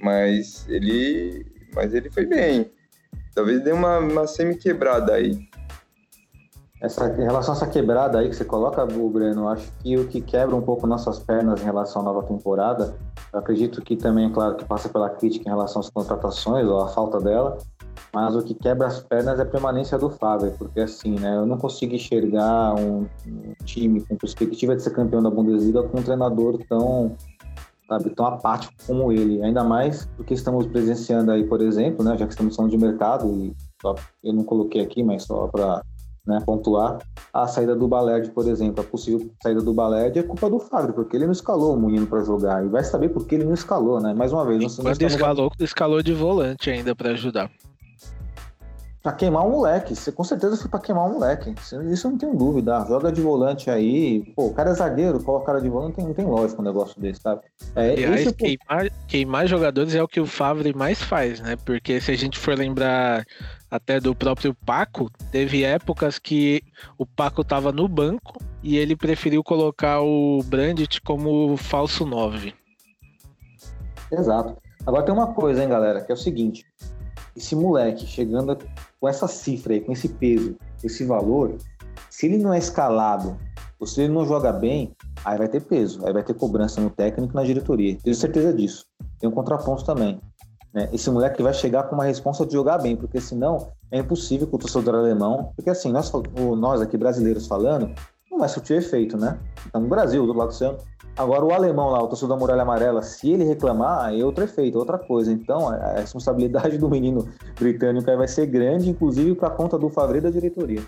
Mas 0.00 0.66
ele, 0.68 1.46
mas 1.74 1.94
ele 1.94 2.10
foi 2.10 2.26
bem. 2.26 2.70
Talvez 3.34 3.62
dê 3.62 3.72
uma, 3.72 3.98
uma 3.98 4.26
semi-quebrada 4.26 5.14
aí. 5.14 5.48
Essa, 6.80 7.08
em 7.10 7.24
relação 7.24 7.52
a 7.52 7.56
essa 7.58 7.66
quebrada 7.66 8.18
aí 8.18 8.30
que 8.30 8.34
você 8.34 8.44
coloca, 8.44 8.84
Breno, 8.86 9.48
acho 9.48 9.70
que 9.80 9.98
o 9.98 10.08
que 10.08 10.20
quebra 10.22 10.56
um 10.56 10.62
pouco 10.62 10.86
nossas 10.86 11.18
pernas 11.18 11.60
em 11.60 11.64
relação 11.64 12.00
à 12.00 12.04
nova 12.06 12.22
temporada, 12.22 12.96
acredito 13.34 13.82
que 13.82 13.96
também, 13.96 14.32
claro, 14.32 14.56
que 14.56 14.64
passa 14.64 14.88
pela 14.88 15.10
crítica 15.10 15.46
em 15.46 15.52
relação 15.52 15.80
às 15.80 15.90
contratações 15.90 16.66
ou 16.66 16.80
a 16.80 16.88
falta 16.88 17.20
dela, 17.20 17.58
mas 18.14 18.34
o 18.34 18.42
que 18.42 18.54
quebra 18.54 18.86
as 18.86 18.98
pernas 18.98 19.38
é 19.38 19.42
a 19.42 19.46
permanência 19.46 19.98
do 19.98 20.08
Fábio, 20.08 20.52
porque 20.56 20.80
assim, 20.80 21.18
né, 21.20 21.36
eu 21.36 21.44
não 21.44 21.58
consigo 21.58 21.94
enxergar 21.94 22.74
um, 22.74 23.06
um 23.26 23.54
time 23.64 24.00
com 24.00 24.16
perspectiva 24.16 24.74
de 24.74 24.82
ser 24.82 24.90
campeão 24.90 25.22
da 25.22 25.30
Bundesliga 25.30 25.82
com 25.82 25.98
um 25.98 26.02
treinador 26.02 26.58
tão 26.66 27.14
sabe, 27.90 28.10
tão 28.10 28.26
apático 28.26 28.72
como 28.86 29.10
ele. 29.10 29.42
Ainda 29.42 29.64
mais 29.64 30.06
porque 30.16 30.32
estamos 30.32 30.66
presenciando 30.66 31.32
aí, 31.32 31.44
por 31.44 31.60
exemplo, 31.60 32.04
né, 32.04 32.16
já 32.16 32.24
que 32.24 32.32
estamos 32.32 32.54
falando 32.54 32.70
de 32.70 32.78
mercado, 32.78 33.28
e 33.28 33.52
só, 33.82 33.96
eu 34.22 34.32
não 34.32 34.44
coloquei 34.44 34.80
aqui, 34.80 35.02
mas 35.02 35.24
só 35.24 35.48
para 35.48 35.82
né, 36.24 36.40
pontuar, 36.46 36.98
a 37.32 37.48
saída 37.48 37.74
do 37.74 37.88
Balerd, 37.88 38.30
por 38.30 38.46
exemplo, 38.46 38.84
a 38.84 38.86
possível 38.86 39.28
saída 39.42 39.60
do 39.60 39.74
Balerd 39.74 40.16
é 40.16 40.22
culpa 40.22 40.48
do 40.48 40.60
Fábio, 40.60 40.94
porque 40.94 41.16
ele 41.16 41.24
não 41.24 41.32
escalou 41.32 41.74
o 41.74 41.80
menino 41.80 42.06
para 42.06 42.22
jogar, 42.22 42.64
e 42.64 42.68
vai 42.68 42.84
saber 42.84 43.08
por 43.08 43.26
que 43.26 43.34
ele 43.34 43.44
não 43.44 43.54
escalou, 43.54 44.00
né? 44.00 44.14
Mais 44.14 44.32
uma 44.32 44.44
vez, 44.44 44.62
nós, 44.62 44.76
Quando 44.76 45.02
escalou, 45.02 45.50
escalou 45.58 46.02
de 46.02 46.12
volante 46.12 46.70
ainda 46.70 46.94
para 46.94 47.10
ajudar. 47.10 47.50
Pra 49.02 49.12
queimar 49.12 49.46
o 49.46 49.50
moleque. 49.50 49.96
Você 49.96 50.12
com 50.12 50.22
certeza 50.22 50.56
foi 50.58 50.68
pra 50.68 50.78
queimar 50.78 51.06
o 51.06 51.14
moleque. 51.14 51.54
Isso 51.90 52.06
eu 52.06 52.10
não 52.10 52.18
tenho 52.18 52.36
dúvida. 52.36 52.84
Joga 52.86 53.10
de 53.10 53.22
volante 53.22 53.70
aí. 53.70 54.32
Pô, 54.36 54.48
o 54.48 54.54
cara 54.54 54.70
é 54.70 54.74
zagueiro, 54.74 55.22
coloca 55.22 55.42
o 55.42 55.46
cara 55.46 55.60
de 55.60 55.70
volante, 55.70 56.02
não 56.02 56.12
tem, 56.12 56.26
lógico 56.26 56.60
um 56.60 56.64
negócio 56.64 57.00
desse, 57.00 57.20
sabe? 57.22 57.42
É, 57.74 57.92
Aliás, 57.92 58.30
queimar, 58.32 58.90
queimar 59.08 59.46
jogadores 59.46 59.94
é 59.94 60.02
o 60.02 60.08
que 60.08 60.20
o 60.20 60.26
Favre 60.26 60.74
mais 60.74 61.02
faz, 61.02 61.40
né? 61.40 61.56
Porque 61.64 61.98
se 62.00 62.10
a 62.10 62.16
gente 62.16 62.38
for 62.38 62.56
lembrar 62.56 63.24
até 63.70 63.98
do 63.98 64.14
próprio 64.14 64.54
Paco, 64.66 65.10
teve 65.30 65.64
épocas 65.64 66.18
que 66.18 66.62
o 66.98 67.06
Paco 67.06 67.42
tava 67.42 67.72
no 67.72 67.88
banco 67.88 68.36
e 68.62 68.76
ele 68.76 68.96
preferiu 68.96 69.42
colocar 69.42 70.02
o 70.02 70.42
Brandt 70.44 71.00
como 71.00 71.56
falso 71.56 72.04
9. 72.04 72.52
Exato. 74.12 74.56
Agora 74.86 75.04
tem 75.04 75.14
uma 75.14 75.32
coisa, 75.32 75.62
hein, 75.62 75.68
galera, 75.68 76.02
que 76.02 76.10
é 76.10 76.14
o 76.14 76.18
seguinte: 76.18 76.66
esse 77.36 77.54
moleque 77.54 78.06
chegando 78.06 78.56
com 79.00 79.08
essa 79.08 79.26
cifra 79.28 79.74
aí, 79.74 79.80
com 79.80 79.92
esse 79.92 80.08
peso, 80.08 80.56
esse 80.82 81.04
valor, 81.04 81.56
se 82.08 82.26
ele 82.26 82.38
não 82.38 82.52
é 82.52 82.58
escalado, 82.58 83.36
ou 83.78 83.86
se 83.86 84.02
ele 84.02 84.12
não 84.12 84.26
joga 84.26 84.52
bem, 84.52 84.94
aí 85.24 85.38
vai 85.38 85.48
ter 85.48 85.60
peso, 85.60 86.04
aí 86.06 86.12
vai 86.12 86.22
ter 86.22 86.34
cobrança 86.34 86.80
no 86.80 86.90
técnico 86.90 87.32
e 87.32 87.36
na 87.36 87.44
diretoria. 87.44 87.96
Tenho 88.02 88.14
certeza 88.14 88.52
disso. 88.52 88.84
Tem 89.18 89.28
um 89.28 89.32
contraponto 89.32 89.84
também. 89.84 90.20
Né? 90.72 90.88
Esse 90.92 91.10
moleque 91.10 91.42
vai 91.42 91.54
chegar 91.54 91.84
com 91.84 91.94
uma 91.94 92.04
resposta 92.04 92.44
de 92.44 92.52
jogar 92.52 92.78
bem, 92.78 92.94
porque 92.94 93.20
senão 93.20 93.68
é 93.90 93.98
impossível 93.98 94.46
com 94.46 94.56
o 94.56 94.58
torcedor 94.58 94.94
alemão, 94.94 95.52
porque 95.56 95.70
assim, 95.70 95.90
nós, 95.90 96.12
nós 96.58 96.80
aqui 96.80 96.96
brasileiros 96.96 97.46
falando, 97.46 97.92
não 98.30 98.38
vai 98.38 98.48
surtir 98.48 98.76
efeito, 98.76 99.16
né? 99.16 99.38
Tá 99.72 99.80
no 99.80 99.88
Brasil, 99.88 100.24
do 100.26 100.32
lado 100.32 100.48
do 100.48 100.52
oceano. 100.52 100.78
Agora, 101.16 101.44
o 101.44 101.52
alemão 101.52 101.90
lá, 101.90 102.02
o 102.02 102.06
torcedor 102.06 102.36
da 102.36 102.40
Muralha 102.40 102.62
Amarela, 102.62 103.02
se 103.02 103.30
ele 103.30 103.44
reclamar, 103.44 104.14
é 104.14 104.24
outro 104.24 104.44
efeito, 104.44 104.78
outra 104.78 104.96
coisa. 104.96 105.32
Então, 105.32 105.68
a 105.68 105.94
responsabilidade 105.94 106.78
do 106.78 106.88
menino 106.88 107.28
britânico 107.58 108.16
vai 108.16 108.28
ser 108.28 108.46
grande, 108.46 108.88
inclusive 108.88 109.34
para 109.34 109.50
conta 109.50 109.76
do 109.76 109.90
Favre 109.90 110.20
da 110.20 110.30
diretoria. 110.30 110.82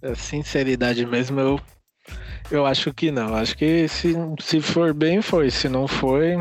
É, 0.00 0.14
sinceridade 0.14 1.04
mesmo, 1.04 1.40
eu, 1.40 1.60
eu 2.50 2.64
acho 2.64 2.94
que 2.94 3.10
não. 3.10 3.34
Acho 3.34 3.56
que 3.56 3.88
se, 3.88 4.14
se 4.40 4.60
for 4.60 4.94
bem, 4.94 5.20
foi. 5.20 5.50
Se 5.50 5.68
não 5.68 5.88
foi, 5.88 6.36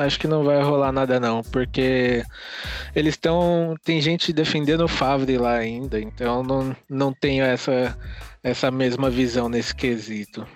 acho 0.00 0.18
que 0.18 0.26
não 0.26 0.44
vai 0.44 0.62
rolar 0.62 0.92
nada 0.92 1.20
não, 1.20 1.42
porque 1.42 2.24
eles 2.94 3.14
estão. 3.14 3.74
Tem 3.84 4.00
gente 4.00 4.32
defendendo 4.32 4.84
o 4.84 4.88
Favre 4.88 5.38
lá 5.38 5.54
ainda, 5.54 6.00
então 6.00 6.42
não, 6.42 6.76
não 6.88 7.12
tenho 7.12 7.44
essa, 7.44 7.96
essa 8.42 8.70
mesma 8.70 9.10
visão 9.10 9.48
nesse 9.48 9.74
quesito. 9.74 10.46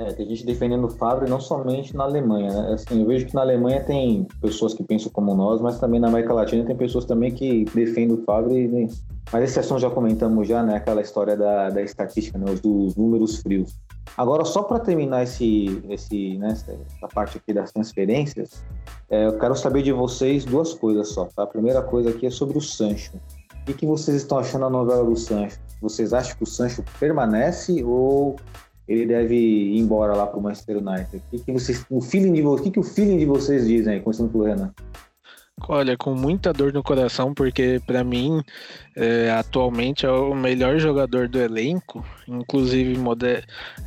É, 0.00 0.14
tem 0.14 0.26
gente 0.26 0.46
defendendo 0.46 0.84
o 0.84 0.88
Fábio 0.88 1.28
não 1.28 1.38
somente 1.38 1.94
na 1.94 2.04
Alemanha, 2.04 2.50
né? 2.50 2.72
Assim, 2.72 3.02
eu 3.02 3.06
vejo 3.06 3.26
que 3.26 3.34
na 3.34 3.42
Alemanha 3.42 3.84
tem 3.84 4.26
pessoas 4.40 4.72
que 4.72 4.82
pensam 4.82 5.12
como 5.12 5.34
nós, 5.34 5.60
mas 5.60 5.78
também 5.78 6.00
na 6.00 6.08
América 6.08 6.32
Latina 6.32 6.64
tem 6.64 6.74
pessoas 6.74 7.04
também 7.04 7.30
que 7.30 7.66
defendem 7.74 8.16
o 8.16 8.24
Fábio. 8.24 8.56
E... 8.56 8.88
Mas 9.30 9.44
esse 9.44 9.58
assunto 9.58 9.78
já 9.78 9.90
comentamos 9.90 10.48
já, 10.48 10.62
né? 10.62 10.76
Aquela 10.76 11.02
história 11.02 11.36
da, 11.36 11.68
da 11.68 11.82
estatística, 11.82 12.38
né? 12.38 12.46
dos 12.62 12.96
números 12.96 13.42
frios. 13.42 13.78
Agora, 14.16 14.42
só 14.46 14.62
para 14.62 14.80
terminar 14.80 15.24
esse, 15.24 15.82
esse, 15.90 16.38
né, 16.38 16.48
essa 16.48 17.08
parte 17.14 17.36
aqui 17.36 17.52
das 17.52 17.70
transferências, 17.70 18.64
é, 19.10 19.26
eu 19.26 19.38
quero 19.38 19.54
saber 19.54 19.82
de 19.82 19.92
vocês 19.92 20.46
duas 20.46 20.72
coisas 20.72 21.08
só. 21.08 21.26
Tá? 21.26 21.42
A 21.42 21.46
primeira 21.46 21.82
coisa 21.82 22.08
aqui 22.08 22.24
é 22.24 22.30
sobre 22.30 22.56
o 22.56 22.60
Sancho. 22.62 23.12
O 23.60 23.64
que, 23.66 23.74
que 23.74 23.86
vocês 23.86 24.16
estão 24.16 24.38
achando 24.38 24.62
da 24.62 24.70
novela 24.70 25.04
do 25.04 25.14
Sancho? 25.14 25.60
Vocês 25.82 26.14
acham 26.14 26.34
que 26.38 26.42
o 26.42 26.46
Sancho 26.46 26.82
permanece 26.98 27.84
ou 27.84 28.36
ele 28.90 29.06
deve 29.06 29.36
ir 29.36 29.78
embora 29.78 30.16
lá 30.16 30.26
para 30.26 30.38
o 30.38 30.42
Manchester 30.42 30.78
United. 30.78 31.16
O 31.16 31.30
que, 31.30 31.44
que 31.44 31.52
vocês, 31.52 31.86
o 31.88 32.00
feeling 32.00 32.32
de 32.32 32.42
vocês, 32.42 32.60
o 32.60 32.64
que, 32.64 32.70
que 32.72 32.80
o 32.80 32.82
feeling 32.82 33.18
de 33.18 33.24
vocês 33.24 33.66
dizem 33.66 34.02
começando 34.02 34.32
pelo 34.32 34.44
Renan? 34.44 34.72
Olha, 35.68 35.96
com 35.96 36.14
muita 36.14 36.52
dor 36.52 36.72
no 36.72 36.82
coração, 36.82 37.34
porque 37.34 37.80
para 37.86 38.02
mim 38.02 38.42
é, 38.96 39.30
atualmente 39.30 40.06
é 40.06 40.10
o 40.10 40.34
melhor 40.34 40.78
jogador 40.78 41.28
do 41.28 41.38
elenco, 41.38 42.04
inclusive 42.26 42.96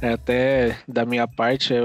é, 0.01 0.13
até 0.13 0.77
da 0.87 1.03
minha 1.03 1.27
parte 1.27 1.73
é, 1.73 1.79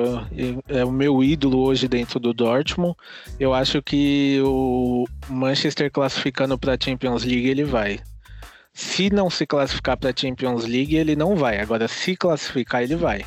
é, 0.69 0.85
o 0.85 0.93
meu 0.93 1.25
ídolo 1.25 1.59
hoje 1.61 1.89
dentro 1.89 2.21
do 2.21 2.35
Dortmund. 2.35 2.95
Eu 3.41 3.55
acho 3.55 3.83
que 3.83 4.41
o 4.45 5.07
Manchester 5.29 5.91
classificando 5.91 6.59
para 6.59 6.75
a 6.75 6.79
Champions 6.79 7.25
League 7.25 7.49
ele 7.49 7.65
vai. 7.65 7.99
Se 8.79 9.11
não 9.11 9.29
se 9.29 9.45
classificar 9.45 9.97
para 9.97 10.11
a 10.11 10.15
Champions 10.15 10.65
League, 10.65 10.95
ele 10.95 11.17
não 11.17 11.35
vai. 11.35 11.59
Agora, 11.61 11.89
se 11.89 12.17
classificar, 12.17 12.81
ele 12.81 12.95
vai. 12.95 13.27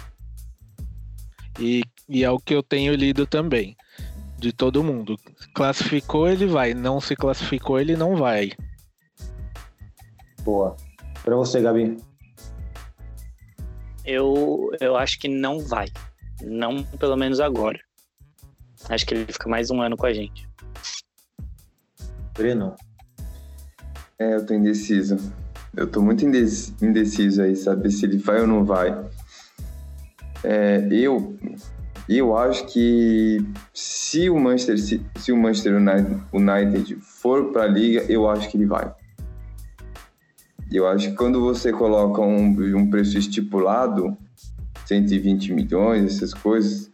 E, 1.59 1.83
e, 2.07 2.23
é 2.23 2.31
o 2.31 2.39
que 2.39 2.55
eu 2.55 2.63
tenho 2.63 2.95
lido 2.95 3.27
também, 3.27 3.75
de 4.37 4.53
todo 4.53 4.81
mundo. 4.81 5.17
Classificou, 5.53 6.29
ele 6.29 6.45
vai. 6.45 6.73
Não 6.73 7.01
se 7.01 7.17
classificou, 7.17 7.77
ele 7.81 7.97
não 7.97 8.15
vai. 8.15 8.53
Boa. 10.41 10.77
Para 11.21 11.35
você, 11.35 11.59
Gabi. 11.59 11.97
Eu, 14.05 14.71
eu 14.79 14.95
acho 14.95 15.19
que 15.19 15.27
não 15.27 15.59
vai. 15.59 15.87
Não, 16.41 16.81
pelo 16.97 17.17
menos 17.17 17.41
agora. 17.41 17.79
Acho 18.87 19.05
que 19.05 19.13
ele 19.15 19.25
fica 19.25 19.49
mais 19.49 19.69
um 19.69 19.81
ano 19.81 19.97
com 19.97 20.05
a 20.05 20.13
gente. 20.13 20.49
Breno. 22.33 22.73
É, 24.17 24.35
eu 24.35 24.45
tô 24.45 24.53
indeciso. 24.53 25.40
Eu 25.75 25.87
tô 25.87 26.01
muito 26.01 26.25
indeciso 26.25 27.41
aí, 27.41 27.55
saber 27.55 27.91
se 27.91 28.05
ele 28.05 28.17
vai 28.17 28.41
ou 28.41 28.47
não 28.47 28.65
vai. 28.65 29.05
É, 30.43 30.85
eu, 30.91 31.37
eu 32.09 32.37
acho 32.37 32.65
que 32.65 33.37
se 33.73 34.29
o 34.29 34.37
Manchester, 34.37 34.77
se, 34.77 35.01
se 35.15 35.31
o 35.31 35.37
Manchester 35.37 35.75
United, 36.33 36.95
for 37.01 37.51
para 37.51 37.63
a 37.63 37.67
liga, 37.67 38.03
eu 38.09 38.29
acho 38.29 38.49
que 38.49 38.57
ele 38.57 38.65
vai. 38.65 38.93
Eu 40.71 40.87
acho 40.87 41.09
que 41.09 41.15
quando 41.15 41.39
você 41.39 41.71
coloca 41.71 42.21
um, 42.21 42.47
um 42.77 42.89
preço 42.89 43.17
estipulado, 43.17 44.17
120 44.85 45.53
milhões, 45.53 46.15
essas 46.15 46.33
coisas, 46.33 46.91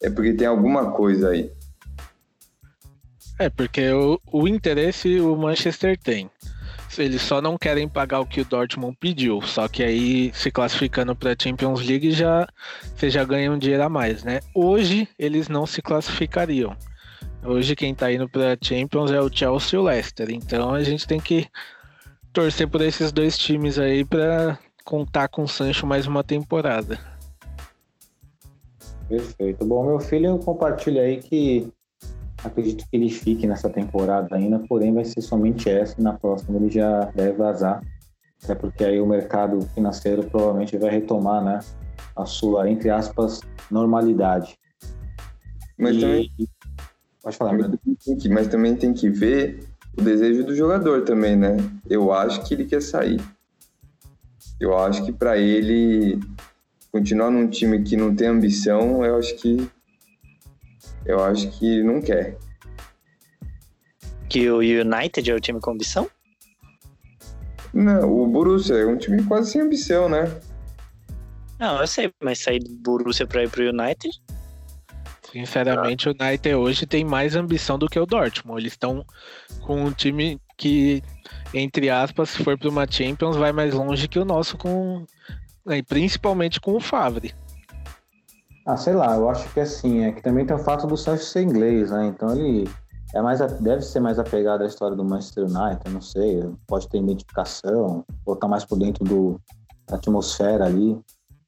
é 0.00 0.10
porque 0.10 0.34
tem 0.34 0.46
alguma 0.46 0.92
coisa 0.92 1.30
aí. 1.30 1.50
É, 3.38 3.48
porque 3.48 3.90
o, 3.90 4.20
o 4.32 4.46
interesse 4.46 5.18
o 5.18 5.34
Manchester 5.36 5.98
tem. 5.98 6.30
Eles 6.98 7.22
só 7.22 7.40
não 7.40 7.56
querem 7.58 7.88
pagar 7.88 8.20
o 8.20 8.26
que 8.26 8.40
o 8.40 8.44
Dortmund 8.44 8.96
pediu. 8.98 9.40
Só 9.42 9.68
que 9.68 9.82
aí, 9.82 10.32
se 10.34 10.50
classificando 10.50 11.14
para 11.14 11.32
a 11.32 11.36
Champions 11.38 11.86
League, 11.86 12.10
já, 12.12 12.46
você 12.96 13.10
já 13.10 13.24
ganha 13.24 13.50
um 13.50 13.58
dinheiro 13.58 13.82
a 13.82 13.88
mais, 13.88 14.22
né? 14.24 14.40
Hoje, 14.54 15.08
eles 15.18 15.48
não 15.48 15.66
se 15.66 15.82
classificariam. 15.82 16.76
Hoje, 17.44 17.76
quem 17.76 17.92
está 17.92 18.12
indo 18.12 18.28
para 18.28 18.54
a 18.54 18.56
Champions 18.60 19.10
é 19.10 19.20
o 19.20 19.30
Chelsea 19.30 19.78
e 19.78 19.80
o 19.80 19.84
Leicester. 19.84 20.30
Então, 20.30 20.72
a 20.72 20.82
gente 20.82 21.06
tem 21.06 21.20
que 21.20 21.46
torcer 22.32 22.68
por 22.68 22.80
esses 22.80 23.12
dois 23.12 23.36
times 23.38 23.78
aí 23.78 24.04
para 24.04 24.58
contar 24.84 25.28
com 25.28 25.44
o 25.44 25.48
Sancho 25.48 25.86
mais 25.86 26.06
uma 26.06 26.24
temporada. 26.24 26.98
Perfeito. 29.08 29.64
Bom, 29.64 29.84
meu 29.84 30.00
filho 30.00 30.38
compartilha 30.38 31.02
aí 31.02 31.18
que 31.20 31.68
acredito 32.44 32.84
que 32.88 32.96
ele 32.96 33.10
fique 33.10 33.46
nessa 33.46 33.70
temporada 33.70 34.36
ainda, 34.36 34.58
porém 34.58 34.92
vai 34.92 35.04
ser 35.04 35.20
somente 35.20 35.68
essa 35.68 35.98
e 35.98 36.02
na 36.02 36.12
próxima 36.12 36.58
ele 36.58 36.70
já 36.70 37.06
deve 37.14 37.32
vazar. 37.32 37.82
Até 38.42 38.54
porque 38.54 38.84
aí 38.84 39.00
o 39.00 39.06
mercado 39.06 39.62
financeiro 39.74 40.24
provavelmente 40.24 40.76
vai 40.76 40.90
retomar, 40.90 41.42
né, 41.42 41.60
a 42.14 42.26
sua, 42.26 42.70
entre 42.70 42.90
aspas, 42.90 43.40
normalidade. 43.70 44.56
Mas, 45.78 45.96
e... 45.96 46.00
também... 46.00 46.30
Pode 47.22 47.36
falar, 47.38 47.52
mas, 47.54 48.20
que, 48.20 48.28
mas 48.28 48.48
também 48.48 48.76
tem 48.76 48.92
que 48.92 49.08
ver 49.08 49.66
o 49.96 50.02
desejo 50.02 50.44
do 50.44 50.54
jogador 50.54 51.02
também, 51.02 51.34
né? 51.34 51.56
Eu 51.88 52.12
acho 52.12 52.44
que 52.44 52.52
ele 52.52 52.66
quer 52.66 52.82
sair. 52.82 53.18
Eu 54.60 54.76
acho 54.76 55.04
que 55.06 55.12
para 55.12 55.38
ele 55.38 56.20
continuar 56.92 57.30
num 57.30 57.48
time 57.48 57.82
que 57.82 57.96
não 57.96 58.14
tem 58.14 58.28
ambição, 58.28 59.02
eu 59.04 59.16
acho 59.16 59.34
que 59.36 59.68
eu 61.06 61.22
acho 61.22 61.50
que 61.58 61.82
não 61.82 62.00
quer. 62.00 62.36
Que 64.28 64.50
o 64.50 64.58
United 64.58 65.30
é 65.30 65.34
o 65.34 65.40
time 65.40 65.60
com 65.60 65.72
ambição? 65.72 66.08
Não, 67.72 68.10
o 68.10 68.26
Borussia 68.26 68.76
é 68.76 68.86
um 68.86 68.96
time 68.96 69.22
quase 69.24 69.52
sem 69.52 69.60
ambição, 69.60 70.08
né? 70.08 70.32
Não, 71.58 71.80
eu 71.80 71.86
sei, 71.86 72.12
mas 72.22 72.38
sair 72.38 72.60
do 72.60 72.70
Borussia 72.76 73.26
pra 73.26 73.42
ir 73.42 73.50
pro 73.50 73.68
United? 73.68 74.10
Sinceramente, 75.30 76.08
ah. 76.08 76.12
o 76.12 76.24
United 76.24 76.54
hoje 76.54 76.86
tem 76.86 77.04
mais 77.04 77.34
ambição 77.34 77.76
do 77.76 77.88
que 77.88 77.98
o 77.98 78.06
Dortmund. 78.06 78.60
Eles 78.60 78.74
estão 78.74 79.04
com 79.62 79.84
um 79.84 79.90
time 79.90 80.40
que, 80.56 81.02
entre 81.52 81.90
aspas, 81.90 82.30
se 82.30 82.44
for 82.44 82.56
para 82.56 82.68
uma 82.68 82.86
Champions, 82.88 83.36
vai 83.36 83.52
mais 83.52 83.74
longe 83.74 84.06
que 84.06 84.18
o 84.18 84.24
nosso, 84.24 84.56
com, 84.56 85.04
né, 85.66 85.82
principalmente 85.82 86.60
com 86.60 86.74
o 86.74 86.80
Favre. 86.80 87.34
Ah, 88.66 88.76
sei 88.76 88.94
lá, 88.94 89.14
eu 89.16 89.28
acho 89.28 89.52
que 89.52 89.60
assim, 89.60 90.04
é 90.04 90.12
que 90.12 90.22
também 90.22 90.46
tem 90.46 90.56
o 90.56 90.58
fato 90.58 90.86
do 90.86 90.96
Sancho 90.96 91.24
ser 91.24 91.42
inglês, 91.42 91.90
né? 91.90 92.06
Então 92.06 92.34
ele 92.34 92.66
é 93.14 93.20
mais, 93.20 93.40
deve 93.60 93.82
ser 93.82 94.00
mais 94.00 94.18
apegado 94.18 94.62
à 94.62 94.66
história 94.66 94.96
do 94.96 95.04
Manchester 95.04 95.44
United, 95.44 95.92
não 95.92 96.00
sei, 96.00 96.50
pode 96.66 96.88
ter 96.88 96.98
identificação, 96.98 98.04
ou 98.24 98.36
tá 98.36 98.48
mais 98.48 98.64
por 98.64 98.78
dentro 98.78 99.04
do, 99.04 99.40
da 99.86 99.96
atmosfera 99.96 100.64
ali. 100.64 100.98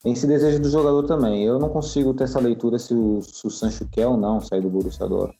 Tem 0.02 0.12
esse 0.12 0.26
desejo 0.26 0.61
do 0.61 0.68
jogador 0.68 1.05
também. 1.05 1.44
Eu 1.44 1.59
não 1.59 1.68
consigo 1.68 2.14
ter 2.14 2.24
essa 2.24 2.38
leitura 2.38 2.79
se 2.79 2.94
o, 2.94 3.20
se 3.22 3.46
o 3.46 3.50
Sancho 3.50 3.88
quer 3.90 4.07
ou 4.07 4.16
não 4.16 4.40
sair 4.40 4.61
do 4.61 4.68
Borussia 4.68 5.09
Dortmund. 5.09 5.37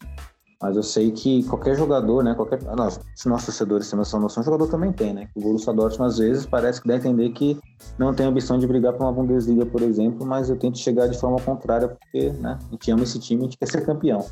Mas 0.61 0.75
eu 0.75 0.83
sei 0.83 1.11
que 1.11 1.43
qualquer 1.45 1.77
jogador, 1.77 2.25
né? 2.25 2.35
Qualquer, 2.35 2.63
não, 2.63 2.91
se 2.91 3.29
nossos 3.29 3.47
torcedores 3.47 3.91
têm 3.91 4.01
essa 4.01 4.19
noção, 4.19 4.41
o 4.43 4.45
jogador 4.45 4.69
também 4.69 4.91
tem, 4.91 5.13
né? 5.13 5.29
O 5.35 5.41
Borussia 5.41 5.73
Dortmund 5.73 6.11
às 6.11 6.19
vezes 6.19 6.47
parece 6.47 6.81
que 6.81 6.89
dá 6.89 6.95
a 6.95 6.97
entender 6.97 7.29
que 7.31 7.59
não 7.99 8.15
tem 8.15 8.25
ambição 8.25 8.59
de 8.59 8.67
brigar 8.67 8.95
para 8.95 9.05
uma 9.05 9.13
Bundesliga, 9.13 9.67
por 9.67 9.83
exemplo, 9.83 10.27
mas 10.27 10.49
eu 10.49 10.57
tento 10.57 10.79
chegar 10.79 11.09
de 11.09 11.19
forma 11.19 11.39
contrária 11.41 11.89
porque, 11.89 12.31
né? 12.31 12.59
A 12.69 12.71
gente 12.73 12.91
ama 12.91 13.03
esse 13.03 13.19
time, 13.19 13.43
a 13.43 13.45
gente 13.45 13.59
quer 13.59 13.67
ser 13.67 13.85
campeão. 13.85 14.25